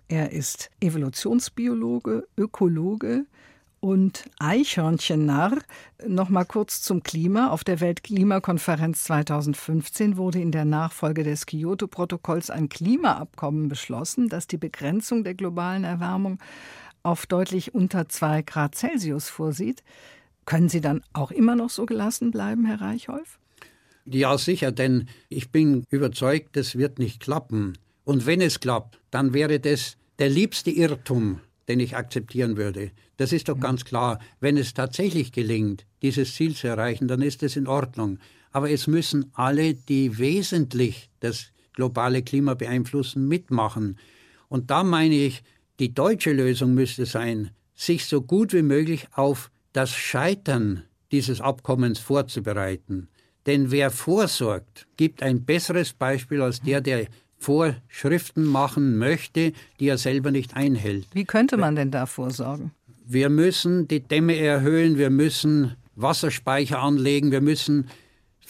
Er 0.09 0.33
ist 0.33 0.71
Evolutionsbiologe, 0.81 2.27
Ökologe 2.37 3.27
und 3.81 4.25
Eichhörnchennarr. 4.39 5.59
Noch 6.07 6.29
mal 6.29 6.45
kurz 6.45 6.83
zum 6.83 7.03
Klima. 7.03 7.49
Auf 7.49 7.65
der 7.65 7.81
Weltklimakonferenz 7.81 9.05
2015 9.05 10.17
wurde 10.17 10.41
in 10.41 10.53
der 10.53 10.67
Nachfolge 10.67 11.25
des 11.25 11.47
Kyoto-Protokolls 11.47 12.51
ein 12.51 12.69
Klimaabkommen 12.69 13.69
beschlossen, 13.69 14.29
das 14.29 14.47
die 14.47 14.59
Begrenzung 14.59 15.25
der 15.25 15.35
globalen 15.35 15.85
Erwärmung 15.85 16.39
auf 17.03 17.27
deutlich 17.27 17.75
unter 17.75 18.09
2 18.09 18.43
Grad 18.43 18.75
Celsius 18.75 19.29
vorsieht. 19.29 19.83
Können 20.45 20.69
Sie 20.69 20.81
dann 20.81 21.03
auch 21.13 21.31
immer 21.31 21.55
noch 21.57 21.71
so 21.71 21.87
gelassen 21.87 22.31
bleiben, 22.31 22.65
Herr 22.65 22.81
Reichholf? 22.81 23.39
Ja, 24.05 24.37
sicher, 24.39 24.73
denn 24.73 25.09
ich 25.29 25.51
bin 25.51 25.85
überzeugt, 25.91 26.57
das 26.57 26.77
wird 26.77 26.99
nicht 26.99 27.21
klappen. 27.21 27.79
Und 28.05 28.27
wenn 28.27 28.41
es 28.41 28.61
klappt, 28.61 28.99
dann 29.11 29.35
wäre 29.35 29.61
das 29.61 29.97
der 30.19 30.29
liebste 30.29 30.71
Irrtum, 30.71 31.41
den 31.69 31.81
ich 31.81 31.97
akzeptieren 31.97 32.57
würde. 32.57 32.91
Das 33.19 33.33
ist 33.33 33.49
doch 33.49 33.61
ganz 33.61 33.85
klar. 33.85 34.19
Wenn 34.41 34.57
es 34.57 34.75
tatsächlich 34.75 35.31
gelingt, 35.31 35.87
dieses 36.03 36.35
Ziel 36.35 36.57
zu 36.57 36.67
erreichen, 36.67 37.07
dann 37.07 37.23
ist 37.23 37.43
es 37.43 37.55
in 37.57 37.67
Ordnung. 37.67 38.19
Aber 38.51 38.71
es 38.71 38.87
müssen 38.87 39.31
alle, 39.35 39.75
die 39.75 40.19
wesentlich 40.19 41.11
das 41.21 41.53
globale 41.75 42.23
Klima 42.23 42.55
beeinflussen, 42.55 43.29
mitmachen. 43.29 43.99
Und 44.49 44.71
da 44.71 44.83
meine 44.83 45.15
ich, 45.15 45.45
die 45.81 45.95
deutsche 45.95 46.33
Lösung 46.33 46.75
müsste 46.75 47.07
sein, 47.07 47.51
sich 47.75 48.05
so 48.05 48.21
gut 48.21 48.53
wie 48.53 48.63
möglich 48.63 49.09
auf 49.15 49.51
das 49.73 49.91
Scheitern 49.91 50.85
dieses 51.11 51.41
Abkommens 51.41 51.99
vorzubereiten. 51.99 53.09
Denn 53.47 53.71
wer 53.71 53.91
vorsorgt, 53.91 54.87
gibt 54.97 55.23
ein 55.23 55.45
besseres 55.45 55.95
Beispiel 55.95 56.43
als 56.43 56.61
der, 56.61 56.83
der 56.83 57.07
Vorschriften 57.39 58.45
machen 58.45 58.99
möchte, 58.99 59.53
die 59.81 59.89
er 59.89 59.97
selber 59.97 60.31
nicht 60.31 60.55
einhält. 60.55 61.07
Wie 61.15 61.25
könnte 61.25 61.57
man 61.57 61.75
denn 61.75 61.91
da 61.91 62.05
vorsorgen? 62.05 62.73
Wir 63.07 63.31
müssen 63.31 63.89
die 63.89 64.01
Dämme 64.01 64.37
erhöhen, 64.37 64.99
wir 64.99 65.11
müssen 65.11 65.75
Wasserspeicher 65.97 66.81
anlegen, 66.81 67.33
wir 67.33 67.41
müssen 67.41 67.89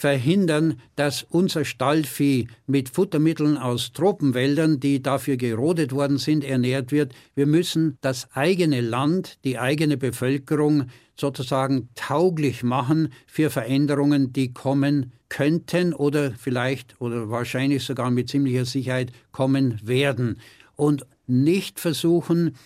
verhindern, 0.00 0.80
dass 0.96 1.24
unser 1.24 1.66
Stallvieh 1.66 2.48
mit 2.66 2.88
Futtermitteln 2.88 3.58
aus 3.58 3.92
Tropenwäldern, 3.92 4.80
die 4.80 5.02
dafür 5.02 5.36
gerodet 5.36 5.92
worden 5.92 6.16
sind, 6.16 6.42
ernährt 6.42 6.90
wird. 6.90 7.12
Wir 7.34 7.46
müssen 7.46 7.98
das 8.00 8.26
eigene 8.32 8.80
Land, 8.80 9.36
die 9.44 9.58
eigene 9.58 9.98
Bevölkerung 9.98 10.86
sozusagen 11.16 11.90
tauglich 11.96 12.62
machen 12.62 13.12
für 13.26 13.50
Veränderungen, 13.50 14.32
die 14.32 14.54
kommen 14.54 15.12
könnten 15.28 15.92
oder 15.92 16.30
vielleicht 16.30 16.98
oder 16.98 17.28
wahrscheinlich 17.28 17.84
sogar 17.84 18.10
mit 18.10 18.30
ziemlicher 18.30 18.64
Sicherheit 18.64 19.12
kommen 19.32 19.78
werden. 19.86 20.40
Und 20.76 21.04
nicht 21.26 21.78
versuchen, 21.78 22.56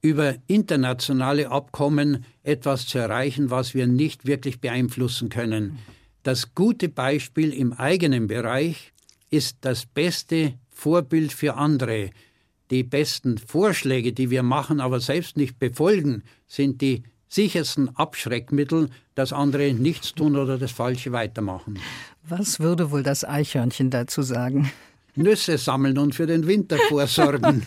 über 0.00 0.36
internationale 0.46 1.50
Abkommen 1.50 2.24
etwas 2.44 2.86
zu 2.86 2.98
erreichen, 2.98 3.50
was 3.50 3.74
wir 3.74 3.88
nicht 3.88 4.26
wirklich 4.26 4.60
beeinflussen 4.60 5.28
können. 5.28 5.80
Das 6.24 6.54
gute 6.54 6.88
Beispiel 6.88 7.52
im 7.52 7.74
eigenen 7.74 8.28
Bereich 8.28 8.94
ist 9.28 9.58
das 9.60 9.84
beste 9.84 10.54
Vorbild 10.70 11.34
für 11.34 11.56
andere. 11.56 12.10
Die 12.70 12.82
besten 12.82 13.36
Vorschläge, 13.36 14.14
die 14.14 14.30
wir 14.30 14.42
machen, 14.42 14.80
aber 14.80 15.00
selbst 15.00 15.36
nicht 15.36 15.58
befolgen, 15.58 16.22
sind 16.46 16.80
die 16.80 17.02
sichersten 17.28 17.94
Abschreckmittel, 17.94 18.88
dass 19.14 19.34
andere 19.34 19.74
nichts 19.74 20.14
tun 20.14 20.36
oder 20.36 20.56
das 20.56 20.72
Falsche 20.72 21.12
weitermachen. 21.12 21.78
Was 22.22 22.58
würde 22.58 22.90
wohl 22.90 23.02
das 23.02 23.22
Eichhörnchen 23.24 23.90
dazu 23.90 24.22
sagen? 24.22 24.72
Nüsse 25.16 25.58
sammeln 25.58 25.98
und 25.98 26.14
für 26.14 26.26
den 26.26 26.46
Winter 26.46 26.76
vorsorgen. 26.88 27.64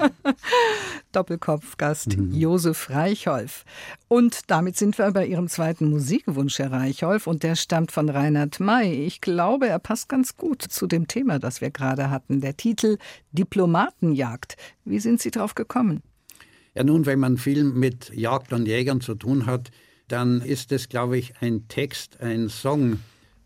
Doppelkopfgast 1.11 2.17
mhm. 2.17 2.33
Josef 2.33 2.89
Reichholf. 2.89 3.63
Und 4.07 4.51
damit 4.51 4.77
sind 4.77 4.97
wir 4.97 5.11
bei 5.11 5.25
Ihrem 5.25 5.47
zweiten 5.47 5.89
Musikwunsch, 5.89 6.59
Herr 6.59 6.71
Reichholf, 6.71 7.27
und 7.27 7.43
der 7.43 7.55
stammt 7.55 7.91
von 7.91 8.09
Reinhard 8.09 8.59
May. 8.59 9.05
Ich 9.05 9.21
glaube, 9.21 9.67
er 9.67 9.79
passt 9.79 10.09
ganz 10.09 10.35
gut 10.35 10.61
zu 10.61 10.87
dem 10.87 11.07
Thema, 11.07 11.39
das 11.39 11.61
wir 11.61 11.71
gerade 11.71 12.09
hatten. 12.09 12.41
Der 12.41 12.57
Titel 12.57 12.97
Diplomatenjagd. 13.31 14.57
Wie 14.85 14.99
sind 14.99 15.21
Sie 15.21 15.31
darauf 15.31 15.55
gekommen? 15.55 16.01
Ja, 16.75 16.83
nun, 16.83 17.05
wenn 17.05 17.19
man 17.19 17.37
viel 17.37 17.63
mit 17.63 18.11
Jagd 18.13 18.53
und 18.53 18.67
Jägern 18.67 19.01
zu 19.01 19.15
tun 19.15 19.45
hat, 19.45 19.71
dann 20.07 20.41
ist 20.41 20.71
es, 20.71 20.89
glaube 20.89 21.17
ich, 21.17 21.33
ein 21.41 21.67
Text, 21.67 22.21
ein 22.21 22.49
Song, 22.49 22.99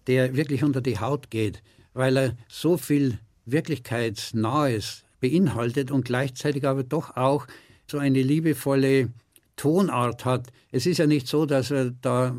der 0.08 0.36
wirklich 0.36 0.64
unter 0.64 0.82
die 0.82 1.00
Haut 1.00 1.30
geht, 1.30 1.64
weil 1.94 2.18
er 2.18 2.38
so 2.48 2.78
viel 2.78 3.20
Wirklichkeitsnahes 3.46 5.04
beinhaltet 5.20 5.92
und 5.92 6.06
gleichzeitig 6.06 6.66
aber 6.66 6.84
doch 6.84 7.16
auch 7.16 7.48
so 7.88 7.98
eine 7.98 8.22
liebevolle 8.22 9.10
Tonart 9.56 10.26
hat. 10.26 10.48
Es 10.72 10.86
ist 10.86 10.98
ja 10.98 11.08
nicht 11.08 11.28
so, 11.28 11.46
dass 11.46 11.72
er 11.72 11.92
da 12.02 12.36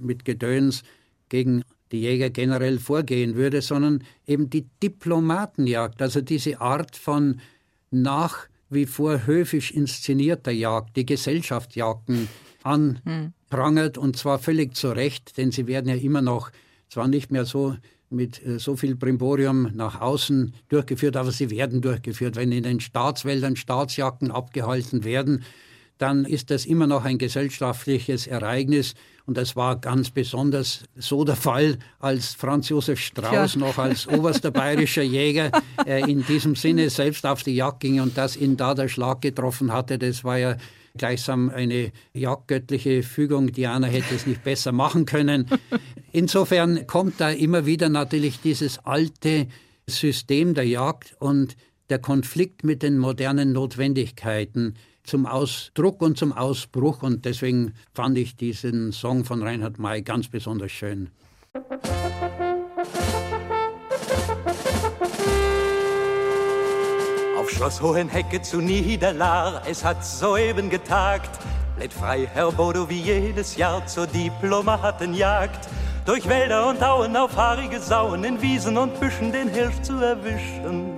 mit 0.00 0.24
Gedöns 0.24 0.82
gegen 1.28 1.64
die 1.92 2.00
Jäger 2.00 2.30
generell 2.30 2.78
vorgehen 2.78 3.34
würde, 3.34 3.62
sondern 3.62 4.04
eben 4.26 4.50
die 4.50 4.66
Diplomatenjagd, 4.82 6.00
also 6.00 6.20
diese 6.20 6.60
Art 6.60 6.96
von 6.96 7.40
nach 7.90 8.46
wie 8.68 8.86
vor 8.86 9.26
höfisch 9.26 9.72
inszenierter 9.72 10.52
Jagd, 10.52 10.96
die 10.96 11.06
Gesellschaftsjagden 11.06 12.28
anprangert 12.62 13.98
und 13.98 14.16
zwar 14.16 14.38
völlig 14.38 14.76
zu 14.76 14.90
Recht, 14.90 15.36
denn 15.38 15.50
sie 15.50 15.66
werden 15.66 15.88
ja 15.88 15.96
immer 15.96 16.22
noch 16.22 16.50
zwar 16.88 17.08
nicht 17.08 17.32
mehr 17.32 17.44
so 17.44 17.76
mit 18.10 18.44
äh, 18.44 18.58
so 18.58 18.76
viel 18.76 18.96
Brimborium 18.96 19.70
nach 19.74 20.00
außen 20.00 20.54
durchgeführt, 20.68 21.16
aber 21.16 21.30
sie 21.32 21.50
werden 21.50 21.80
durchgeführt. 21.80 22.36
Wenn 22.36 22.52
in 22.52 22.64
den 22.64 22.80
Staatswäldern 22.80 23.56
Staatsjagden 23.56 24.30
abgehalten 24.30 25.04
werden, 25.04 25.44
dann 25.98 26.24
ist 26.24 26.50
das 26.50 26.64
immer 26.64 26.86
noch 26.86 27.04
ein 27.04 27.18
gesellschaftliches 27.18 28.26
Ereignis. 28.26 28.94
Und 29.26 29.36
das 29.36 29.54
war 29.54 29.76
ganz 29.76 30.10
besonders 30.10 30.84
so 30.96 31.24
der 31.24 31.36
Fall, 31.36 31.78
als 31.98 32.34
Franz 32.34 32.70
Josef 32.70 32.98
Strauß 32.98 33.54
ja. 33.54 33.60
noch 33.60 33.78
als 33.78 34.08
oberster 34.08 34.50
bayerischer 34.50 35.02
Jäger 35.02 35.52
äh, 35.86 36.10
in 36.10 36.24
diesem 36.24 36.56
Sinne 36.56 36.90
selbst 36.90 37.26
auf 37.26 37.42
die 37.42 37.54
Jagd 37.54 37.80
ging 37.80 38.00
und 38.00 38.16
das 38.16 38.36
ihn 38.36 38.56
da 38.56 38.74
der 38.74 38.88
Schlag 38.88 39.20
getroffen 39.20 39.72
hatte. 39.72 39.98
Das 39.98 40.24
war 40.24 40.38
ja 40.38 40.56
gleichsam 40.96 41.50
eine 41.50 41.92
jagdgöttliche 42.12 43.02
Fügung. 43.02 43.52
Diana 43.52 43.86
hätte 43.86 44.14
es 44.14 44.26
nicht 44.26 44.44
besser 44.44 44.72
machen 44.72 45.06
können. 45.06 45.46
Insofern 46.12 46.86
kommt 46.86 47.20
da 47.20 47.30
immer 47.30 47.66
wieder 47.66 47.88
natürlich 47.88 48.40
dieses 48.40 48.78
alte 48.84 49.46
System 49.86 50.54
der 50.54 50.66
Jagd 50.66 51.16
und 51.18 51.56
der 51.88 51.98
Konflikt 51.98 52.64
mit 52.64 52.82
den 52.82 52.98
modernen 52.98 53.52
Notwendigkeiten 53.52 54.74
zum 55.02 55.26
Ausdruck 55.26 56.02
und 56.02 56.16
zum 56.16 56.32
Ausbruch. 56.32 57.02
Und 57.02 57.24
deswegen 57.24 57.74
fand 57.94 58.16
ich 58.16 58.36
diesen 58.36 58.92
Song 58.92 59.24
von 59.24 59.42
Reinhard 59.42 59.78
May 59.78 60.02
ganz 60.02 60.28
besonders 60.28 60.70
schön. 60.70 61.10
Auf 61.52 62.49
Schloss 67.60 67.82
Hohenhecke 67.82 68.40
zu 68.40 68.62
Niederlar, 68.62 69.60
es 69.68 69.84
hat 69.84 70.02
soeben 70.02 70.70
getagt. 70.70 71.28
Lädt 71.78 71.92
frei 71.92 72.26
Herr 72.32 72.50
Bodo 72.50 72.88
wie 72.88 73.02
jedes 73.02 73.54
Jahr 73.54 73.86
zur 73.86 74.06
Diplomatenjagd. 74.06 75.68
Durch 76.06 76.26
Wälder 76.26 76.68
und 76.68 76.82
Auen 76.82 77.14
auf 77.18 77.36
haarige 77.36 77.78
Sauen, 77.78 78.24
in 78.24 78.40
Wiesen 78.40 78.78
und 78.78 78.98
Büschen 78.98 79.30
den 79.30 79.50
Hirsch 79.50 79.78
zu 79.82 79.92
erwischen. 79.96 80.94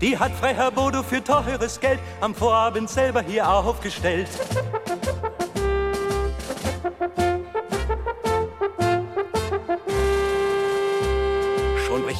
Die 0.00 0.16
hat 0.16 0.30
Freiherr 0.30 0.70
Bodo 0.70 1.02
für 1.02 1.24
teures 1.24 1.80
Geld 1.80 1.98
am 2.20 2.36
Vorabend 2.36 2.88
selber 2.88 3.22
hier 3.22 3.50
aufgestellt. 3.50 4.28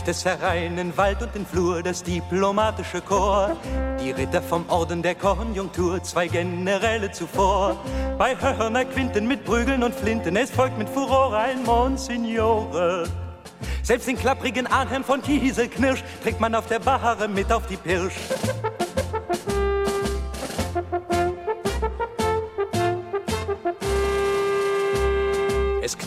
Es 0.08 0.24
herein 0.24 0.78
in 0.78 0.96
Wald 0.96 1.22
und 1.22 1.34
in 1.36 1.46
Flur 1.46 1.82
das 1.82 2.02
diplomatische 2.02 3.00
Chor. 3.00 3.56
Die 4.00 4.10
Ritter 4.10 4.42
vom 4.42 4.68
Orden 4.68 5.02
der 5.02 5.14
Konjunktur, 5.14 6.02
zwei 6.02 6.26
Generäle 6.26 7.10
zuvor. 7.12 7.76
Bei 8.18 8.36
Hörner 8.36 8.84
Quinten 8.84 9.26
mit 9.26 9.44
Prügeln 9.44 9.82
und 9.82 9.94
Flinten, 9.94 10.36
es 10.36 10.50
folgt 10.50 10.78
mit 10.78 10.88
Furore 10.88 11.38
ein 11.38 11.62
Monsignore. 11.64 13.04
Selbst 13.82 14.08
den 14.08 14.16
klapprigen 14.16 14.66
Arnhem 14.66 15.04
von 15.04 15.22
Kieselknirsch 15.22 16.02
trägt 16.22 16.40
man 16.40 16.54
auf 16.54 16.66
der 16.66 16.78
Bahre 16.78 17.28
mit 17.28 17.52
auf 17.52 17.66
die 17.66 17.76
Pirsch. 17.76 18.14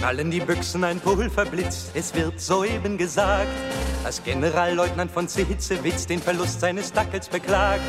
Es 0.08 0.14
knallen 0.14 0.32
die 0.32 0.40
Büchsen, 0.40 0.86
ein 0.86 1.02
Pulverblitz, 1.02 1.92
es 1.94 2.16
wird 2.16 2.40
soeben 2.40 2.98
gesagt, 2.98 3.50
dass 4.06 4.24
Generalleutnant 4.24 5.12
von 5.12 5.28
Zitzewitz 5.28 6.08
den 6.08 6.22
Verlust 6.22 6.62
seines 6.62 6.94
Dackels 6.94 7.28
beklagt. 7.28 7.82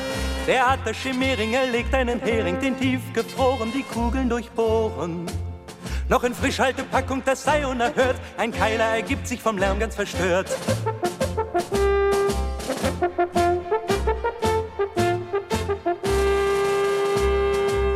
Der 0.48 0.68
hat 0.68 0.84
der 0.84 0.94
Schimmeringer 0.94 1.66
legt 1.66 1.94
einen 1.94 2.18
Hering, 2.18 2.58
den 2.58 2.76
tiefgefroren 2.76 3.70
die 3.72 3.84
Kugeln 3.84 4.28
durchbohren. 4.28 5.26
Noch 6.08 6.24
in 6.24 6.34
Frischhaltepackung, 6.34 7.22
das 7.24 7.44
sei 7.44 7.64
unerhört. 7.64 8.16
Ein 8.36 8.50
Keiler 8.50 8.96
ergibt 8.96 9.28
sich 9.28 9.40
vom 9.40 9.56
Lärm 9.56 9.78
ganz 9.78 9.94
verstört. 9.94 10.50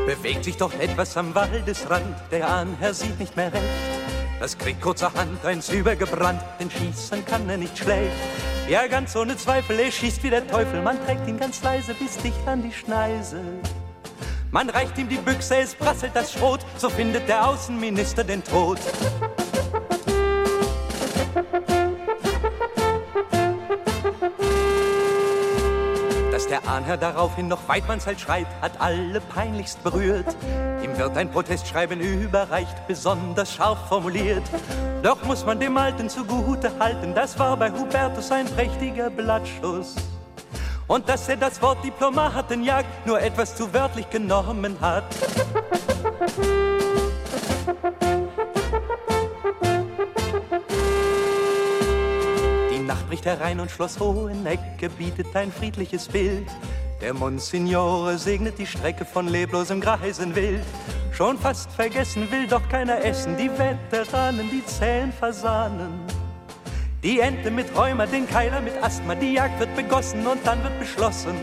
Bewegt 0.06 0.44
sich 0.44 0.56
doch 0.56 0.72
etwas 0.78 1.16
am 1.16 1.34
Waldesrand, 1.34 2.14
der 2.30 2.48
Anherr 2.48 2.94
sieht 2.94 3.18
nicht 3.18 3.36
mehr 3.36 3.52
recht. 3.52 4.01
Das 4.42 4.58
kriegt 4.58 4.82
kurzerhand 4.82 5.44
eins 5.44 5.68
übergebrannt, 5.68 6.42
denn 6.58 6.68
schießen 6.68 7.24
kann 7.24 7.48
er 7.48 7.56
nicht 7.56 7.78
schlecht. 7.78 8.10
Ja, 8.68 8.88
ganz 8.88 9.14
ohne 9.14 9.36
Zweifel, 9.36 9.78
er 9.78 9.92
schießt 9.92 10.24
wie 10.24 10.30
der 10.30 10.44
Teufel, 10.44 10.82
man 10.82 10.98
trägt 11.06 11.28
ihn 11.28 11.38
ganz 11.38 11.62
leise 11.62 11.94
bis 11.94 12.16
dicht 12.16 12.44
an 12.44 12.60
die 12.60 12.72
Schneise. 12.72 13.40
Man 14.50 14.68
reicht 14.68 14.98
ihm 14.98 15.08
die 15.08 15.18
Büchse, 15.18 15.58
es 15.58 15.76
prasselt 15.76 16.10
das 16.14 16.32
Schrot, 16.32 16.58
so 16.76 16.90
findet 16.90 17.28
der 17.28 17.46
Außenminister 17.46 18.24
den 18.24 18.42
Tod. 18.42 18.80
Der 26.52 26.68
Ahnherr 26.68 26.98
daraufhin 26.98 27.48
noch 27.48 27.66
Weidmannshalt 27.66 28.20
schreit, 28.20 28.46
hat 28.60 28.78
alle 28.78 29.20
peinlichst 29.22 29.82
berührt. 29.82 30.36
Ihm 30.84 30.96
wird 30.98 31.16
ein 31.16 31.30
Protestschreiben 31.30 31.98
überreicht, 31.98 32.86
besonders 32.86 33.54
scharf 33.54 33.88
formuliert. 33.88 34.42
Doch 35.02 35.24
muss 35.24 35.46
man 35.46 35.58
dem 35.58 35.76
Alten 35.78 36.10
zugute 36.10 36.78
halten, 36.78 37.14
das 37.14 37.38
war 37.38 37.56
bei 37.56 37.70
Hubertus 37.72 38.30
ein 38.30 38.46
prächtiger 38.46 39.08
Blattschuss. 39.08 39.96
Und 40.86 41.08
dass 41.08 41.26
er 41.30 41.38
das 41.38 41.62
Wort 41.62 41.82
Diplomatenjagd 41.82 43.06
nur 43.06 43.18
etwas 43.18 43.56
zu 43.56 43.72
wörtlich 43.72 44.10
genommen 44.10 44.76
hat. 44.80 45.04
Herein 53.24 53.60
und 53.60 53.70
Schloss 53.70 53.98
Hohenecke 54.00 54.88
bietet 54.90 55.34
ein 55.34 55.52
friedliches 55.52 56.08
Bild. 56.08 56.48
Der 57.00 57.14
Monsignore 57.14 58.18
segnet 58.18 58.58
die 58.58 58.66
Strecke 58.66 59.04
von 59.04 59.28
leblosem 59.28 59.80
Greisenwild. 59.80 60.62
Schon 61.12 61.38
fast 61.38 61.70
vergessen 61.72 62.30
will 62.30 62.46
doch 62.46 62.68
keiner 62.68 63.04
essen, 63.04 63.36
die 63.36 63.50
Veteranen, 63.50 64.48
die 64.50 64.64
zähen 64.66 65.12
Fasanen. 65.12 66.00
Die 67.02 67.20
Ente 67.20 67.50
mit 67.50 67.76
Rheuma, 67.76 68.06
den 68.06 68.28
Keiler 68.28 68.60
mit 68.60 68.80
Asthma, 68.82 69.14
die 69.14 69.34
Jagd 69.34 69.58
wird 69.58 69.74
begossen 69.74 70.26
und 70.26 70.38
dann 70.46 70.62
wird 70.62 70.78
beschlossen. 70.78 71.34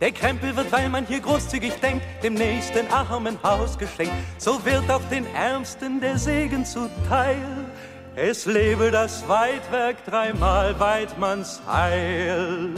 Der 0.00 0.12
Krempel 0.12 0.54
wird, 0.54 0.70
weil 0.72 0.88
man 0.88 1.06
hier 1.06 1.20
großzügig 1.20 1.74
denkt, 1.80 2.04
dem 2.22 2.34
nächsten 2.34 2.86
armen 2.92 3.38
Haus 3.42 3.78
geschenkt. 3.78 4.12
So 4.36 4.62
wird 4.64 4.90
auch 4.90 5.04
den 5.10 5.26
Ärmsten 5.34 6.00
der 6.00 6.18
Segen 6.18 6.66
zuteil. 6.66 7.55
Es 8.18 8.46
lebe 8.46 8.90
das 8.90 9.28
Weidwerk 9.28 10.02
dreimal 10.06 10.80
Weidmanns 10.80 11.60
Heil. 11.66 12.70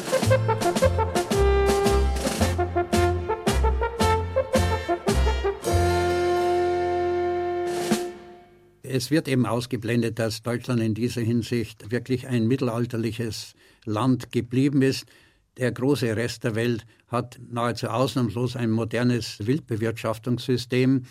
Es 8.82 9.12
wird 9.12 9.28
eben 9.28 9.46
ausgeblendet, 9.46 10.18
dass 10.18 10.42
Deutschland 10.42 10.80
in 10.80 10.94
dieser 10.94 11.20
Hinsicht 11.20 11.92
wirklich 11.92 12.26
ein 12.26 12.48
mittelalterliches 12.48 13.54
Land 13.84 14.32
geblieben 14.32 14.82
ist. 14.82 15.06
Der 15.56 15.70
große 15.70 16.16
Rest 16.16 16.42
der 16.42 16.56
Welt 16.56 16.84
hat 17.06 17.38
nahezu 17.48 17.86
ausnahmslos 17.86 18.56
ein 18.56 18.72
modernes 18.72 19.46
Wildbewirtschaftungssystem. 19.46 21.04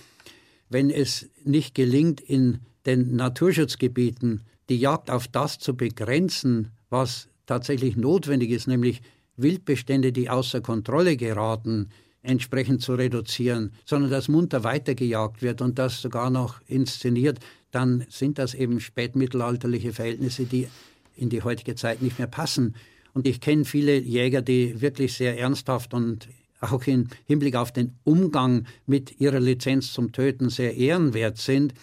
Wenn 0.68 0.90
es 0.90 1.30
nicht 1.46 1.76
gelingt, 1.76 2.20
in 2.20 2.60
den 2.88 3.16
Naturschutzgebieten 3.16 4.42
die 4.70 4.78
Jagd 4.78 5.12
auf 5.12 5.28
das 5.28 5.60
zu 5.60 5.76
begrenzen, 5.76 6.72
was 6.90 7.30
tatsächlich 7.46 7.96
notwendig 7.96 8.50
ist, 8.50 8.68
nämlich 8.68 9.02
Wildbestände, 9.38 10.12
die 10.12 10.30
außer 10.30 10.62
Kontrolle 10.62 11.16
geraten, 11.16 11.90
entsprechend 12.22 12.82
zu 12.82 12.96
reduzieren, 12.96 13.72
sondern 13.86 14.12
dass 14.12 14.28
munter 14.28 14.64
weitergejagt 14.64 15.42
wird 15.42 15.62
und 15.62 15.80
das 15.80 16.02
sogar 16.02 16.30
noch 16.30 16.60
inszeniert, 16.68 17.40
dann 17.72 18.06
sind 18.10 18.40
das 18.40 18.54
eben 18.54 18.80
spätmittelalterliche 18.80 19.94
Verhältnisse, 19.94 20.46
die 20.46 20.68
in 21.16 21.30
die 21.30 21.44
heutige 21.44 21.76
Zeit 21.76 22.02
nicht 22.02 22.18
mehr 22.18 22.28
passen. 22.28 22.76
Und 23.14 23.28
ich 23.28 23.40
kenne 23.40 23.66
viele 23.66 23.98
Jäger, 23.98 24.42
die 24.42 24.82
wirklich 24.82 25.14
sehr 25.14 25.40
ernsthaft 25.40 25.94
und 25.94 26.28
auch 26.60 26.86
im 26.88 27.08
Hinblick 27.26 27.56
auf 27.56 27.72
den 27.72 27.96
Umgang 28.04 28.66
mit 28.86 29.20
ihrer 29.20 29.40
Lizenz 29.40 29.94
zum 29.94 30.12
Töten 30.12 30.50
sehr 30.50 30.76
ehrenwert 30.76 31.38
sind. 31.38 31.74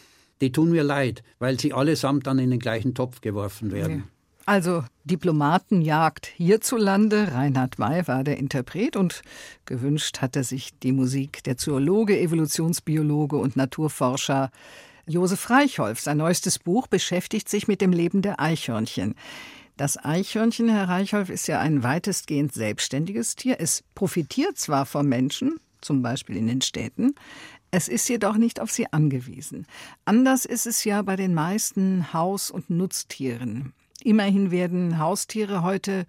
Die 0.41 0.53
tun 0.53 0.71
mir 0.71 0.83
leid, 0.83 1.23
weil 1.39 1.59
sie 1.59 1.73
allesamt 1.73 2.27
dann 2.27 2.39
in 2.39 2.51
den 2.51 2.61
gleichen 2.61 2.95
Topf 2.95 3.21
geworfen 3.21 3.71
werden. 3.73 4.05
Also 4.47 4.85
Diplomatenjagd 5.05 6.27
hierzulande. 6.27 7.33
Reinhard 7.33 7.79
May 7.79 8.07
war 8.07 8.25
der 8.25 8.37
Interpret 8.37 8.95
und 8.97 9.23
gewünscht 9.65 10.21
hatte 10.21 10.45
sich 10.45 10.79
die 10.81 10.93
Musik 10.93 11.43
der 11.45 11.57
Zoologe, 11.57 12.19
Evolutionsbiologe 12.19 13.37
und 13.37 13.57
Naturforscher 13.57 14.51
Josef 15.07 15.49
Reichholf. 15.49 16.01
Sein 16.01 16.19
neuestes 16.19 16.59
Buch 16.59 16.89
beschäftigt 16.89 17.49
sich 17.49 17.69
mit 17.69 17.81
dem 17.81 17.93
Leben 17.93 18.21
der 18.21 18.39
Eichhörnchen. 18.39 19.15
Das 19.77 20.03
Eichhörnchen, 20.03 20.69
Herr 20.69 20.89
Reichholf, 20.89 21.31
ist 21.31 21.49
ja 21.49 21.61
ein 21.61 21.83
weitestgehend 21.83 22.53
selbstständiges 22.53 23.37
Tier. 23.37 23.57
Es 23.59 23.83
profitiert 23.95 24.59
zwar 24.59 24.87
vom 24.87 25.09
Menschen, 25.09 25.57
zum 25.81 26.03
Beispiel 26.03 26.37
in 26.37 26.47
den 26.47 26.61
Städten, 26.61 27.15
es 27.75 27.89
ist 27.89 28.09
jedoch 28.09 28.37
nicht 28.37 28.61
auf 28.61 28.71
sie 28.71 28.93
angewiesen. 28.93 29.67
Anders 30.05 30.45
ist 30.45 30.65
es 30.65 30.85
ja 30.85 31.03
bei 31.03 31.17
den 31.17 31.35
meisten 31.35 32.13
Haus- 32.13 32.53
und 32.53 32.71
Nutztieren. 32.71 33.73
Immerhin 34.05 34.53
werden 34.53 35.01
Haustiere 35.01 35.65
heute 35.65 36.07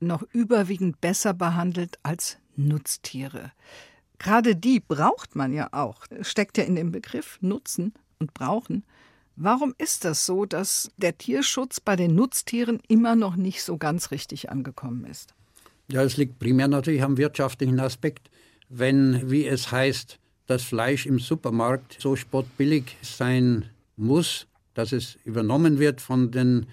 noch 0.00 0.22
überwiegend 0.32 1.02
besser 1.02 1.34
behandelt 1.34 1.98
als 2.02 2.38
Nutztiere. 2.56 3.52
Gerade 4.18 4.56
die 4.56 4.80
braucht 4.80 5.36
man 5.36 5.52
ja 5.52 5.68
auch. 5.72 6.06
Steckt 6.22 6.56
ja 6.56 6.64
in 6.64 6.76
dem 6.76 6.92
Begriff 6.92 7.38
Nutzen 7.42 7.92
und 8.18 8.32
brauchen. 8.32 8.82
Warum 9.36 9.74
ist 9.76 10.06
das 10.06 10.24
so, 10.24 10.46
dass 10.46 10.92
der 10.96 11.18
Tierschutz 11.18 11.78
bei 11.78 11.94
den 11.94 12.14
Nutztieren 12.14 12.80
immer 12.88 13.16
noch 13.16 13.36
nicht 13.36 13.62
so 13.62 13.76
ganz 13.76 14.12
richtig 14.12 14.48
angekommen 14.48 15.04
ist? 15.04 15.34
Ja, 15.90 16.02
es 16.02 16.16
liegt 16.16 16.38
primär 16.38 16.68
natürlich 16.68 17.02
am 17.02 17.18
wirtschaftlichen 17.18 17.80
Aspekt. 17.80 18.30
Wenn, 18.70 19.30
wie 19.30 19.46
es 19.46 19.70
heißt, 19.70 20.18
das 20.52 20.64
Fleisch 20.64 21.06
im 21.06 21.18
Supermarkt 21.18 21.96
so 21.98 22.14
spottbillig 22.14 22.98
sein 23.00 23.64
muss, 23.96 24.46
dass 24.74 24.92
es 24.92 25.16
übernommen 25.24 25.78
wird 25.78 26.02
von 26.02 26.30
den 26.30 26.66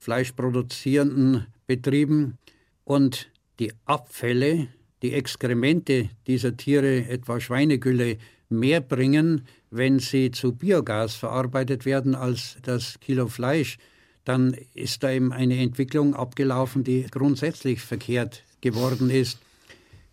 fleischproduzierenden 0.00 1.46
Betrieben 1.66 2.36
und 2.84 3.30
die 3.58 3.72
Abfälle, 3.86 4.68
die 5.00 5.14
Exkremente 5.14 6.10
dieser 6.26 6.58
Tiere, 6.58 7.06
etwa 7.08 7.40
Schweinegülle, 7.40 8.18
mehr 8.50 8.82
bringen, 8.82 9.46
wenn 9.70 9.98
sie 9.98 10.30
zu 10.30 10.52
Biogas 10.52 11.14
verarbeitet 11.14 11.86
werden 11.86 12.14
als 12.14 12.58
das 12.60 13.00
Kilo 13.00 13.28
Fleisch, 13.28 13.78
dann 14.26 14.54
ist 14.74 15.02
da 15.02 15.10
eben 15.10 15.32
eine 15.32 15.56
Entwicklung 15.56 16.14
abgelaufen, 16.14 16.84
die 16.84 17.06
grundsätzlich 17.10 17.80
verkehrt 17.80 18.42
geworden 18.60 19.08
ist. 19.08 19.38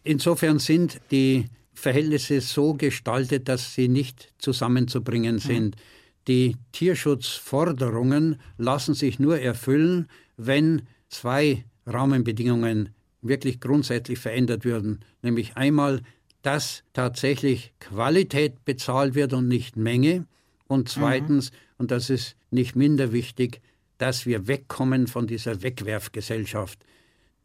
Insofern 0.06 0.60
sind 0.60 1.02
die 1.12 1.50
Verhältnisse 1.80 2.42
so 2.42 2.74
gestaltet, 2.74 3.50
dass 3.50 3.74
sie 3.74 3.88
nicht 3.88 4.34
zusammenzubringen 4.38 5.36
mhm. 5.36 5.40
sind. 5.40 5.76
Mhm. 5.76 5.82
Die 6.28 6.58
Tierschutzforderungen 6.74 8.40
lassen 8.58 8.94
sich 8.94 9.20
nur 9.20 9.40
erfüllen, 9.40 10.08
wenn 10.38 10.84
zwei 11.08 11.66
Rahmenbedingungen 11.86 12.90
wirklich 13.22 13.60
grundsätzlich 13.60 14.20
verändert 14.20 14.64
würden. 14.64 15.00
Nämlich 15.22 15.58
einmal 15.58 16.02
dass 16.42 16.84
tatsächlich 16.94 17.74
Qualität 17.80 18.64
bezahlt 18.66 19.16
wird 19.16 19.34
und 19.34 19.48
nicht 19.48 19.76
Menge. 19.76 20.26
Und 20.68 20.90
zweitens, 20.90 21.52
mhm. 21.52 21.58
und 21.78 21.92
das 21.92 22.10
ist 22.10 22.36
nicht 22.52 22.76
minder 22.76 23.12
wichtig, 23.12 23.62
dass 23.98 24.26
wir 24.26 24.48
wegkommen 24.48 25.08
von 25.08 25.28
dieser 25.28 25.62
Wegwerfgesellschaft. 25.62 26.80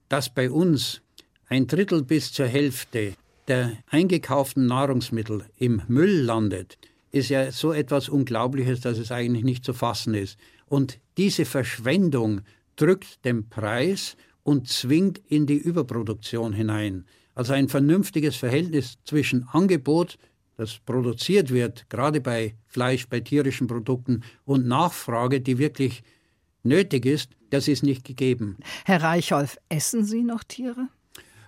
Dass 0.09 0.33
bei 0.33 0.51
uns 0.51 1.01
ein 1.49 1.67
Drittel 1.67 2.05
bis 2.05 2.33
zur 2.33 2.47
Hälfte 2.47 3.15
der 3.49 3.79
eingekauften 3.89 4.67
Nahrungsmittel 4.67 5.45
im 5.57 5.83
Müll 5.89 6.23
landet, 6.23 6.79
ist 7.11 7.29
ja 7.29 7.53
so 7.53 7.73
etwas 7.73 8.09
Unglaubliches, 8.09 8.81
dass 8.81 8.99
es 8.99 9.13
eigentlich 9.13 9.45
nicht 9.45 9.65
zu 9.65 9.73
fassen 9.73 10.15
ist. 10.15 10.39
Und 10.67 10.99
diese 11.17 11.45
Verschwendung 11.45 12.41
drückt 12.77 13.25
den 13.25 13.49
Preis 13.49 14.17
und 14.43 14.69
zwingt 14.69 15.21
in 15.29 15.47
die 15.47 15.57
Überproduktion 15.57 16.53
hinein. 16.53 17.05
Also 17.35 17.53
ein 17.53 17.69
vernünftiges 17.69 18.37
Verhältnis 18.37 18.99
zwischen 19.05 19.49
Angebot, 19.49 20.19
das 20.57 20.79
produziert 20.79 21.53
wird, 21.53 21.89
gerade 21.91 22.21
bei 22.21 22.55
Fleisch, 22.67 23.09
bei 23.09 23.21
tierischen 23.21 23.67
Produkten, 23.67 24.23
und 24.45 24.67
Nachfrage, 24.67 25.41
die 25.41 25.59
wirklich 25.59 26.03
nötig 26.63 27.07
ist, 27.07 27.31
das 27.51 27.69
ist 27.69 27.83
nicht 27.83 28.05
gegeben. 28.05 28.57
Herr 28.85 29.03
Reichholf, 29.03 29.59
essen 29.69 30.05
Sie 30.05 30.23
noch 30.23 30.45
Tiere? 30.45 30.89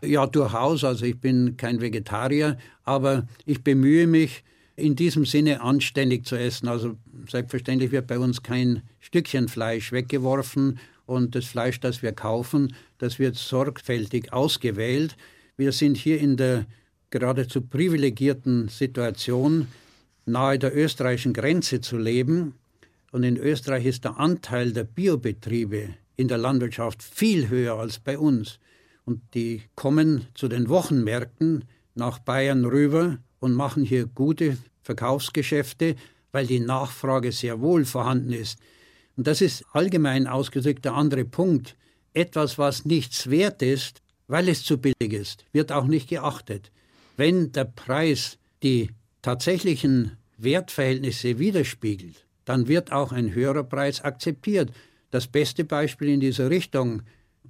Ja, 0.02 0.26
durchaus. 0.26 0.84
Also 0.84 1.04
ich 1.04 1.18
bin 1.20 1.56
kein 1.56 1.80
Vegetarier, 1.80 2.58
aber 2.84 3.26
ich 3.44 3.62
bemühe 3.62 4.06
mich, 4.06 4.44
in 4.76 4.94
diesem 4.94 5.24
Sinne 5.24 5.62
anständig 5.62 6.26
zu 6.26 6.36
essen. 6.36 6.68
Also 6.68 6.96
selbstverständlich 7.28 7.92
wird 7.92 8.06
bei 8.06 8.18
uns 8.18 8.42
kein 8.42 8.82
Stückchen 9.00 9.48
Fleisch 9.48 9.90
weggeworfen 9.90 10.78
und 11.06 11.34
das 11.34 11.46
Fleisch, 11.46 11.80
das 11.80 12.02
wir 12.02 12.12
kaufen, 12.12 12.74
das 12.98 13.18
wird 13.18 13.36
sorgfältig 13.36 14.32
ausgewählt. 14.32 15.16
Wir 15.56 15.72
sind 15.72 15.96
hier 15.96 16.20
in 16.20 16.36
der 16.36 16.66
geradezu 17.10 17.62
privilegierten 17.62 18.68
Situation, 18.68 19.68
nahe 20.26 20.58
der 20.58 20.76
österreichischen 20.76 21.32
Grenze 21.32 21.80
zu 21.80 21.96
leben. 21.96 22.54
Und 23.12 23.22
in 23.22 23.36
Österreich 23.38 23.86
ist 23.86 24.04
der 24.04 24.18
Anteil 24.18 24.72
der 24.72 24.84
Biobetriebe 24.84 25.94
in 26.16 26.28
der 26.28 26.38
Landwirtschaft 26.38 27.02
viel 27.02 27.48
höher 27.48 27.78
als 27.78 27.98
bei 27.98 28.18
uns. 28.18 28.58
Und 29.06 29.22
die 29.34 29.62
kommen 29.76 30.26
zu 30.34 30.48
den 30.48 30.68
Wochenmärkten 30.68 31.64
nach 31.94 32.18
Bayern 32.18 32.64
rüber 32.64 33.18
und 33.38 33.54
machen 33.54 33.84
hier 33.84 34.06
gute 34.06 34.58
Verkaufsgeschäfte, 34.82 35.94
weil 36.32 36.46
die 36.46 36.60
Nachfrage 36.60 37.32
sehr 37.32 37.60
wohl 37.60 37.84
vorhanden 37.84 38.32
ist. 38.32 38.58
Und 39.16 39.26
das 39.26 39.40
ist 39.40 39.64
allgemein 39.72 40.26
ausgedrückt 40.26 40.84
der 40.84 40.94
andere 40.94 41.24
Punkt. 41.24 41.76
Etwas, 42.12 42.58
was 42.58 42.84
nichts 42.84 43.30
wert 43.30 43.62
ist, 43.62 44.02
weil 44.26 44.48
es 44.48 44.64
zu 44.64 44.76
billig 44.78 45.12
ist, 45.12 45.44
wird 45.52 45.70
auch 45.70 45.86
nicht 45.86 46.08
geachtet. 46.08 46.72
Wenn 47.16 47.52
der 47.52 47.64
Preis 47.64 48.38
die 48.62 48.90
tatsächlichen 49.22 50.16
Wertverhältnisse 50.36 51.38
widerspiegelt, 51.38 52.26
dann 52.44 52.66
wird 52.66 52.92
auch 52.92 53.12
ein 53.12 53.32
höherer 53.32 53.64
Preis 53.64 54.00
akzeptiert. 54.00 54.72
Das 55.10 55.28
beste 55.28 55.64
Beispiel 55.64 56.08
in 56.08 56.20
dieser 56.20 56.50
Richtung, 56.50 57.02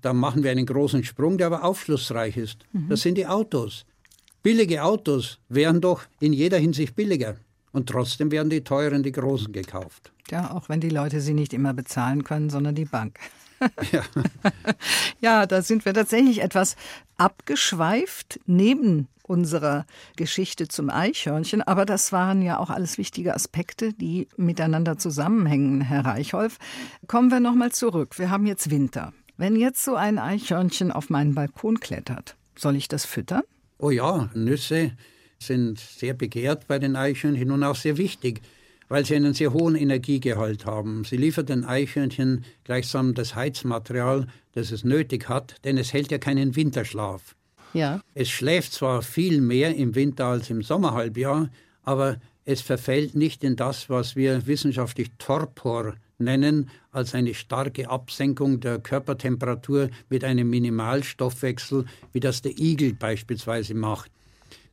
da 0.02 0.12
machen 0.12 0.42
wir 0.42 0.50
einen 0.50 0.66
großen 0.66 1.04
Sprung, 1.04 1.38
der 1.38 1.48
aber 1.48 1.64
aufschlussreich 1.64 2.36
ist. 2.36 2.58
Mhm. 2.72 2.88
Das 2.88 3.00
sind 3.00 3.16
die 3.16 3.26
Autos. 3.26 3.84
Billige 4.42 4.84
Autos 4.84 5.38
wären 5.48 5.80
doch 5.80 6.02
in 6.20 6.32
jeder 6.32 6.58
Hinsicht 6.58 6.94
billiger. 6.94 7.36
Und 7.72 7.88
trotzdem 7.88 8.30
werden 8.30 8.48
die 8.48 8.62
teuren, 8.64 9.02
die 9.02 9.12
großen 9.12 9.52
gekauft. 9.52 10.12
Ja, 10.30 10.52
auch 10.52 10.68
wenn 10.68 10.80
die 10.80 10.88
Leute 10.88 11.20
sie 11.20 11.34
nicht 11.34 11.52
immer 11.52 11.74
bezahlen 11.74 12.24
können, 12.24 12.48
sondern 12.48 12.74
die 12.74 12.84
Bank. 12.84 13.18
Ja. 13.90 14.02
ja, 15.20 15.46
da 15.46 15.62
sind 15.62 15.86
wir 15.86 15.94
tatsächlich 15.94 16.42
etwas 16.42 16.76
abgeschweift 17.16 18.38
neben 18.44 19.08
unserer 19.22 19.86
Geschichte 20.16 20.68
zum 20.68 20.90
Eichhörnchen. 20.90 21.62
Aber 21.62 21.86
das 21.86 22.12
waren 22.12 22.42
ja 22.42 22.58
auch 22.58 22.70
alles 22.70 22.98
wichtige 22.98 23.34
Aspekte, 23.34 23.92
die 23.92 24.28
miteinander 24.36 24.98
zusammenhängen, 24.98 25.80
Herr 25.80 26.04
Reichholf. 26.04 26.58
Kommen 27.06 27.30
wir 27.30 27.40
nochmal 27.40 27.72
zurück. 27.72 28.18
Wir 28.18 28.30
haben 28.30 28.46
jetzt 28.46 28.70
Winter. 28.70 29.12
Wenn 29.36 29.56
jetzt 29.56 29.84
so 29.84 29.94
ein 29.94 30.18
Eichhörnchen 30.18 30.92
auf 30.92 31.10
meinen 31.10 31.34
Balkon 31.34 31.80
klettert, 31.80 32.36
soll 32.56 32.76
ich 32.76 32.88
das 32.88 33.04
füttern? 33.04 33.42
Oh 33.78 33.90
ja, 33.90 34.30
Nüsse 34.34 34.92
sind 35.38 35.78
sehr 35.78 36.14
begehrt 36.14 36.66
bei 36.66 36.78
den 36.78 36.96
Eichhörnchen 36.96 37.50
und 37.50 37.62
auch 37.62 37.76
sehr 37.76 37.98
wichtig 37.98 38.40
weil 38.88 39.04
sie 39.04 39.16
einen 39.16 39.34
sehr 39.34 39.52
hohen 39.52 39.74
Energiegehalt 39.74 40.66
haben. 40.66 41.04
Sie 41.04 41.16
liefert 41.16 41.48
den 41.48 41.64
Eichhörnchen 41.64 42.44
gleichsam 42.64 43.14
das 43.14 43.34
Heizmaterial, 43.34 44.26
das 44.52 44.70
es 44.70 44.84
nötig 44.84 45.28
hat, 45.28 45.56
denn 45.64 45.78
es 45.78 45.92
hält 45.92 46.10
ja 46.10 46.18
keinen 46.18 46.56
Winterschlaf. 46.56 47.34
Ja. 47.72 48.00
Es 48.14 48.28
schläft 48.30 48.72
zwar 48.72 49.02
viel 49.02 49.40
mehr 49.40 49.74
im 49.74 49.94
Winter 49.94 50.26
als 50.26 50.50
im 50.50 50.62
Sommerhalbjahr, 50.62 51.50
aber 51.82 52.16
es 52.44 52.60
verfällt 52.60 53.14
nicht 53.14 53.42
in 53.42 53.56
das, 53.56 53.90
was 53.90 54.14
wir 54.14 54.46
wissenschaftlich 54.46 55.10
Torpor 55.18 55.94
nennen, 56.18 56.70
als 56.96 57.14
eine 57.14 57.34
starke 57.34 57.90
Absenkung 57.90 58.60
der 58.60 58.78
Körpertemperatur 58.78 59.90
mit 60.08 60.24
einem 60.24 60.48
Minimalstoffwechsel, 60.50 61.84
wie 62.12 62.20
das 62.20 62.42
der 62.42 62.58
Igel 62.58 62.94
beispielsweise 62.94 63.74
macht. 63.74 64.10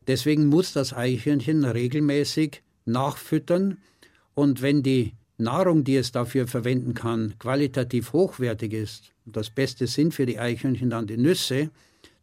Deswegen 0.07 0.47
muss 0.47 0.73
das 0.73 0.93
Eichhörnchen 0.93 1.65
regelmäßig 1.65 2.63
nachfüttern, 2.85 3.77
und 4.35 4.63
wenn 4.63 4.81
die 4.81 5.13
Nahrung, 5.37 5.83
die 5.83 5.95
es 5.95 6.11
dafür 6.11 6.47
verwenden 6.47 6.93
kann, 6.95 7.35
qualitativ 7.37 8.13
hochwertig 8.13 8.73
ist, 8.73 9.11
das 9.25 9.49
Beste 9.49 9.85
sind 9.85 10.13
für 10.13 10.25
die 10.25 10.39
Eichhörnchen 10.39 10.89
dann 10.89 11.05
die 11.05 11.17
Nüsse, 11.17 11.69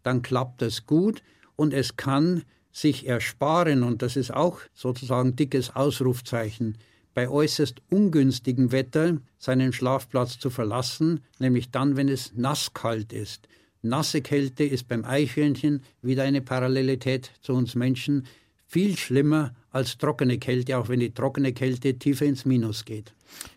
dann 0.02 0.22
klappt 0.22 0.62
das 0.62 0.86
gut 0.86 1.22
und 1.56 1.72
es 1.72 1.96
kann 1.96 2.42
sich 2.72 3.06
ersparen, 3.06 3.82
und 3.82 4.02
das 4.02 4.16
ist 4.16 4.32
auch 4.32 4.60
sozusagen 4.74 5.36
dickes 5.36 5.74
Ausrufzeichen, 5.76 6.78
bei 7.14 7.28
äußerst 7.28 7.82
ungünstigem 7.90 8.72
Wetter 8.72 9.18
seinen 9.38 9.72
Schlafplatz 9.72 10.38
zu 10.38 10.50
verlassen, 10.50 11.20
nämlich 11.38 11.70
dann, 11.70 11.96
wenn 11.96 12.08
es 12.08 12.32
nasskalt 12.34 13.12
ist. 13.12 13.48
Nasse 13.82 14.20
Kälte 14.20 14.64
ist 14.64 14.88
beim 14.88 15.04
Eichhörnchen 15.04 15.82
wieder 16.02 16.24
eine 16.24 16.42
Parallelität 16.42 17.30
zu 17.40 17.54
uns 17.54 17.74
Menschen 17.74 18.26
viel 18.66 18.96
schlimmer 18.96 19.52
als 19.72 19.98
trockene 19.98 20.38
Kälte, 20.38 20.78
auch 20.78 20.88
wenn 20.88 21.00
die 21.00 21.12
trockene 21.12 21.52
Kälte 21.52 21.98
tiefer 21.98 22.26
ins 22.26 22.44
Minus 22.44 22.84
geht. 22.84 23.12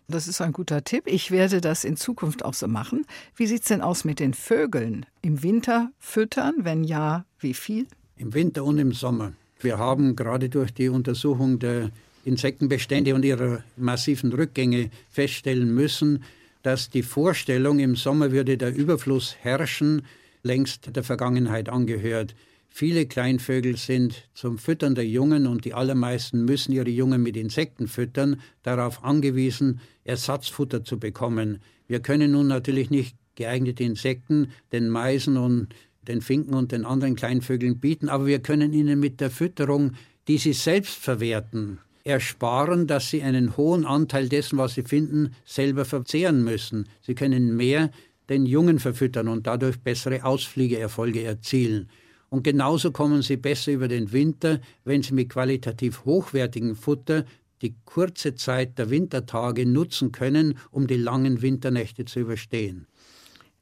Das 0.08 0.28
ist 0.28 0.40
ein 0.40 0.52
guter 0.52 0.82
Tipp. 0.82 1.04
Ich 1.06 1.30
werde 1.30 1.60
das 1.60 1.84
in 1.84 1.96
Zukunft 1.96 2.44
auch 2.44 2.54
so 2.54 2.66
machen. 2.66 3.04
Wie 3.36 3.46
sieht 3.46 3.62
es 3.62 3.68
denn 3.68 3.80
aus 3.80 4.04
mit 4.04 4.18
den 4.18 4.34
Vögeln? 4.34 5.06
Im 5.22 5.42
Winter 5.42 5.90
füttern? 5.98 6.54
Wenn 6.58 6.84
ja, 6.84 7.24
wie 7.38 7.54
viel? 7.54 7.86
Im 8.16 8.34
Winter 8.34 8.64
und 8.64 8.78
im 8.78 8.92
Sommer. 8.92 9.32
Wir 9.60 9.78
haben 9.78 10.16
gerade 10.16 10.48
durch 10.48 10.72
die 10.74 10.88
Untersuchung 10.88 11.58
der 11.58 11.90
Insektenbestände 12.24 13.14
und 13.14 13.24
ihrer 13.24 13.62
massiven 13.76 14.32
Rückgänge 14.32 14.90
feststellen 15.10 15.74
müssen, 15.74 16.24
dass 16.62 16.88
die 16.88 17.02
Vorstellung, 17.02 17.78
im 17.78 17.94
Sommer 17.94 18.32
würde 18.32 18.56
der 18.56 18.74
Überfluss 18.74 19.36
herrschen, 19.40 20.02
längst 20.42 20.96
der 20.96 21.04
Vergangenheit 21.04 21.68
angehört. 21.68 22.34
Viele 22.68 23.06
Kleinvögel 23.06 23.76
sind 23.76 24.28
zum 24.34 24.58
Füttern 24.58 24.94
der 24.94 25.06
Jungen 25.06 25.46
und 25.46 25.64
die 25.64 25.74
allermeisten 25.74 26.44
müssen 26.44 26.72
ihre 26.72 26.90
Jungen 26.90 27.22
mit 27.22 27.36
Insekten 27.36 27.86
füttern, 27.86 28.40
darauf 28.62 29.04
angewiesen, 29.04 29.80
Ersatzfutter 30.04 30.84
zu 30.84 30.98
bekommen. 30.98 31.60
Wir 31.86 32.00
können 32.00 32.32
nun 32.32 32.48
natürlich 32.48 32.90
nicht 32.90 33.16
geeignete 33.36 33.84
Insekten 33.84 34.48
den 34.72 34.88
Meisen 34.88 35.36
und 35.36 35.68
den 36.02 36.20
Finken 36.20 36.54
und 36.54 36.72
den 36.72 36.84
anderen 36.84 37.16
Kleinvögeln 37.16 37.78
bieten, 37.78 38.08
aber 38.08 38.26
wir 38.26 38.40
können 38.40 38.72
ihnen 38.72 39.00
mit 39.00 39.20
der 39.20 39.30
Fütterung, 39.30 39.92
die 40.28 40.38
sie 40.38 40.52
selbst 40.52 40.96
verwerten, 40.96 41.78
ersparen, 42.04 42.86
dass 42.86 43.08
sie 43.08 43.22
einen 43.22 43.56
hohen 43.56 43.86
Anteil 43.86 44.28
dessen, 44.28 44.58
was 44.58 44.74
sie 44.74 44.82
finden, 44.82 45.34
selber 45.44 45.84
verzehren 45.84 46.44
müssen. 46.44 46.88
Sie 47.00 47.14
können 47.14 47.56
mehr 47.56 47.90
den 48.28 48.46
Jungen 48.46 48.78
verfüttern 48.78 49.28
und 49.28 49.46
dadurch 49.46 49.80
bessere 49.80 50.24
Ausfliegeerfolge 50.24 51.22
erzielen. 51.22 51.88
Und 52.28 52.42
genauso 52.42 52.90
kommen 52.90 53.22
sie 53.22 53.36
besser 53.36 53.72
über 53.72 53.88
den 53.88 54.12
Winter, 54.12 54.60
wenn 54.84 55.02
sie 55.02 55.14
mit 55.14 55.30
qualitativ 55.30 56.04
hochwertigem 56.04 56.74
Futter 56.74 57.24
die 57.62 57.74
kurze 57.84 58.34
Zeit 58.34 58.78
der 58.78 58.90
Wintertage 58.90 59.64
nutzen 59.64 60.12
können, 60.12 60.58
um 60.70 60.86
die 60.86 60.96
langen 60.96 61.40
Winternächte 61.40 62.04
zu 62.04 62.20
überstehen. 62.20 62.86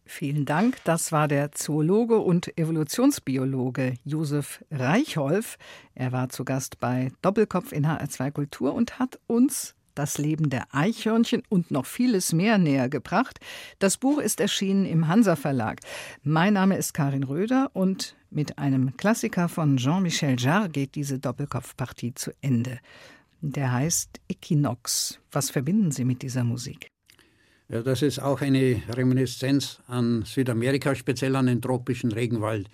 Vielen 0.04 0.44
Dank. 0.44 0.78
Das 0.84 1.12
war 1.12 1.28
der 1.28 1.52
Zoologe 1.52 2.18
und 2.18 2.58
Evolutionsbiologe 2.58 3.94
Josef 4.04 4.64
Reichholf. 4.70 5.58
Er 5.94 6.12
war 6.12 6.28
zu 6.28 6.44
Gast 6.44 6.80
bei 6.80 7.12
Doppelkopf 7.22 7.72
in 7.72 7.86
HR2 7.86 8.30
Kultur 8.32 8.74
und 8.74 8.98
hat 8.98 9.18
uns 9.26 9.74
das 9.94 10.18
Leben 10.18 10.50
der 10.50 10.66
Eichhörnchen 10.72 11.42
und 11.48 11.70
noch 11.70 11.86
vieles 11.86 12.32
mehr 12.32 12.58
näher 12.58 12.88
gebracht. 12.88 13.40
Das 13.78 13.96
Buch 13.98 14.18
ist 14.18 14.40
erschienen 14.40 14.86
im 14.86 15.08
Hansa 15.08 15.36
Verlag. 15.36 15.80
Mein 16.22 16.54
Name 16.54 16.76
ist 16.76 16.94
Karin 16.94 17.24
Röder 17.24 17.70
und 17.74 18.16
mit 18.30 18.58
einem 18.58 18.96
Klassiker 18.96 19.48
von 19.48 19.76
Jean-Michel 19.76 20.36
Jarre 20.38 20.70
geht 20.70 20.94
diese 20.94 21.18
Doppelkopfpartie 21.18 22.14
zu 22.14 22.32
Ende. 22.40 22.78
Der 23.40 23.72
heißt 23.72 24.20
Equinox. 24.28 25.18
Was 25.30 25.50
verbinden 25.50 25.90
Sie 25.90 26.04
mit 26.04 26.22
dieser 26.22 26.44
Musik? 26.44 26.91
Ja, 27.72 27.80
das 27.80 28.02
ist 28.02 28.18
auch 28.18 28.42
eine 28.42 28.82
Reminiszenz 28.90 29.78
an 29.86 30.24
Südamerika, 30.26 30.94
speziell 30.94 31.34
an 31.36 31.46
den 31.46 31.62
tropischen 31.62 32.12
Regenwald. 32.12 32.68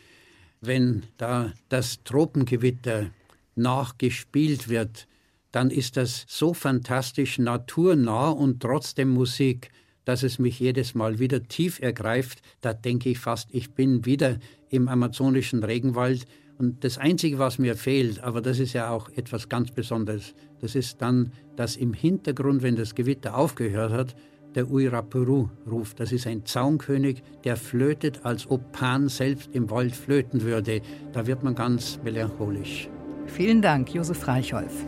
Wenn 0.61 1.05
da 1.19 1.53
das 1.69 2.03
Tropengewitter 2.03 3.11
nachgespielt 3.55 4.69
wird, 4.69 5.07
dann 5.53 5.71
ist 5.71 5.97
das 5.97 6.25
so 6.27 6.53
fantastisch 6.53 7.39
naturnah 7.39 8.31
und 8.31 8.59
trotzdem 8.59 9.11
Musik, 9.11 9.71
dass 10.05 10.25
es 10.25 10.41
mich 10.41 10.59
jedes 10.59 10.97
Mal 10.97 11.21
wieder 11.21 11.45
tief 11.45 11.79
ergreift. 11.79 12.43
Da 12.61 12.75
denke 12.75 13.11
ich 13.11 13.21
fast, 13.21 13.51
ich 13.53 13.75
bin 13.75 14.05
wieder 14.05 14.39
im 14.69 14.89
amazonischen 14.89 15.63
Regenwald. 15.63 16.27
Und 16.59 16.83
das 16.83 16.99
Einzige, 16.99 17.39
was 17.39 17.61
mir 17.61 17.77
fehlt, 17.77 18.19
aber 18.25 18.41
das 18.41 18.59
ist 18.59 18.73
ja 18.73 18.91
auch 18.91 19.11
etwas 19.11 19.49
ganz 19.49 19.71
Besonderes, 19.71 20.35
das 20.61 20.75
ist 20.75 21.01
dann, 21.01 21.33
dass 21.55 21.77
im 21.77 21.93
Hintergrund, 21.93 22.63
wenn 22.63 22.75
das 22.75 22.97
Gewitter 22.97 23.37
aufgehört 23.37 23.93
hat, 23.93 24.17
der 24.59 24.69
Uirapuru 24.69 25.49
ruft. 25.71 26.01
Das 26.01 26.11
ist 26.11 26.27
ein 26.27 26.45
Zaunkönig, 26.45 27.23
der 27.45 27.57
flötet, 27.57 28.25
als 28.25 28.51
ob 28.51 28.73
Pan 28.73 29.09
selbst 29.09 29.51
im 29.53 29.71
Wald 29.71 29.95
flöten 29.95 30.43
würde. 30.43 30.81
Da 31.13 31.29
wird 31.29 31.45
man 31.45 31.55
ganz 31.55 32.01
melancholisch. 32.03 32.89
Vielen 33.27 33.63
Dank, 33.63 33.95
Josef 33.95 34.27
Reichholf. 34.27 34.85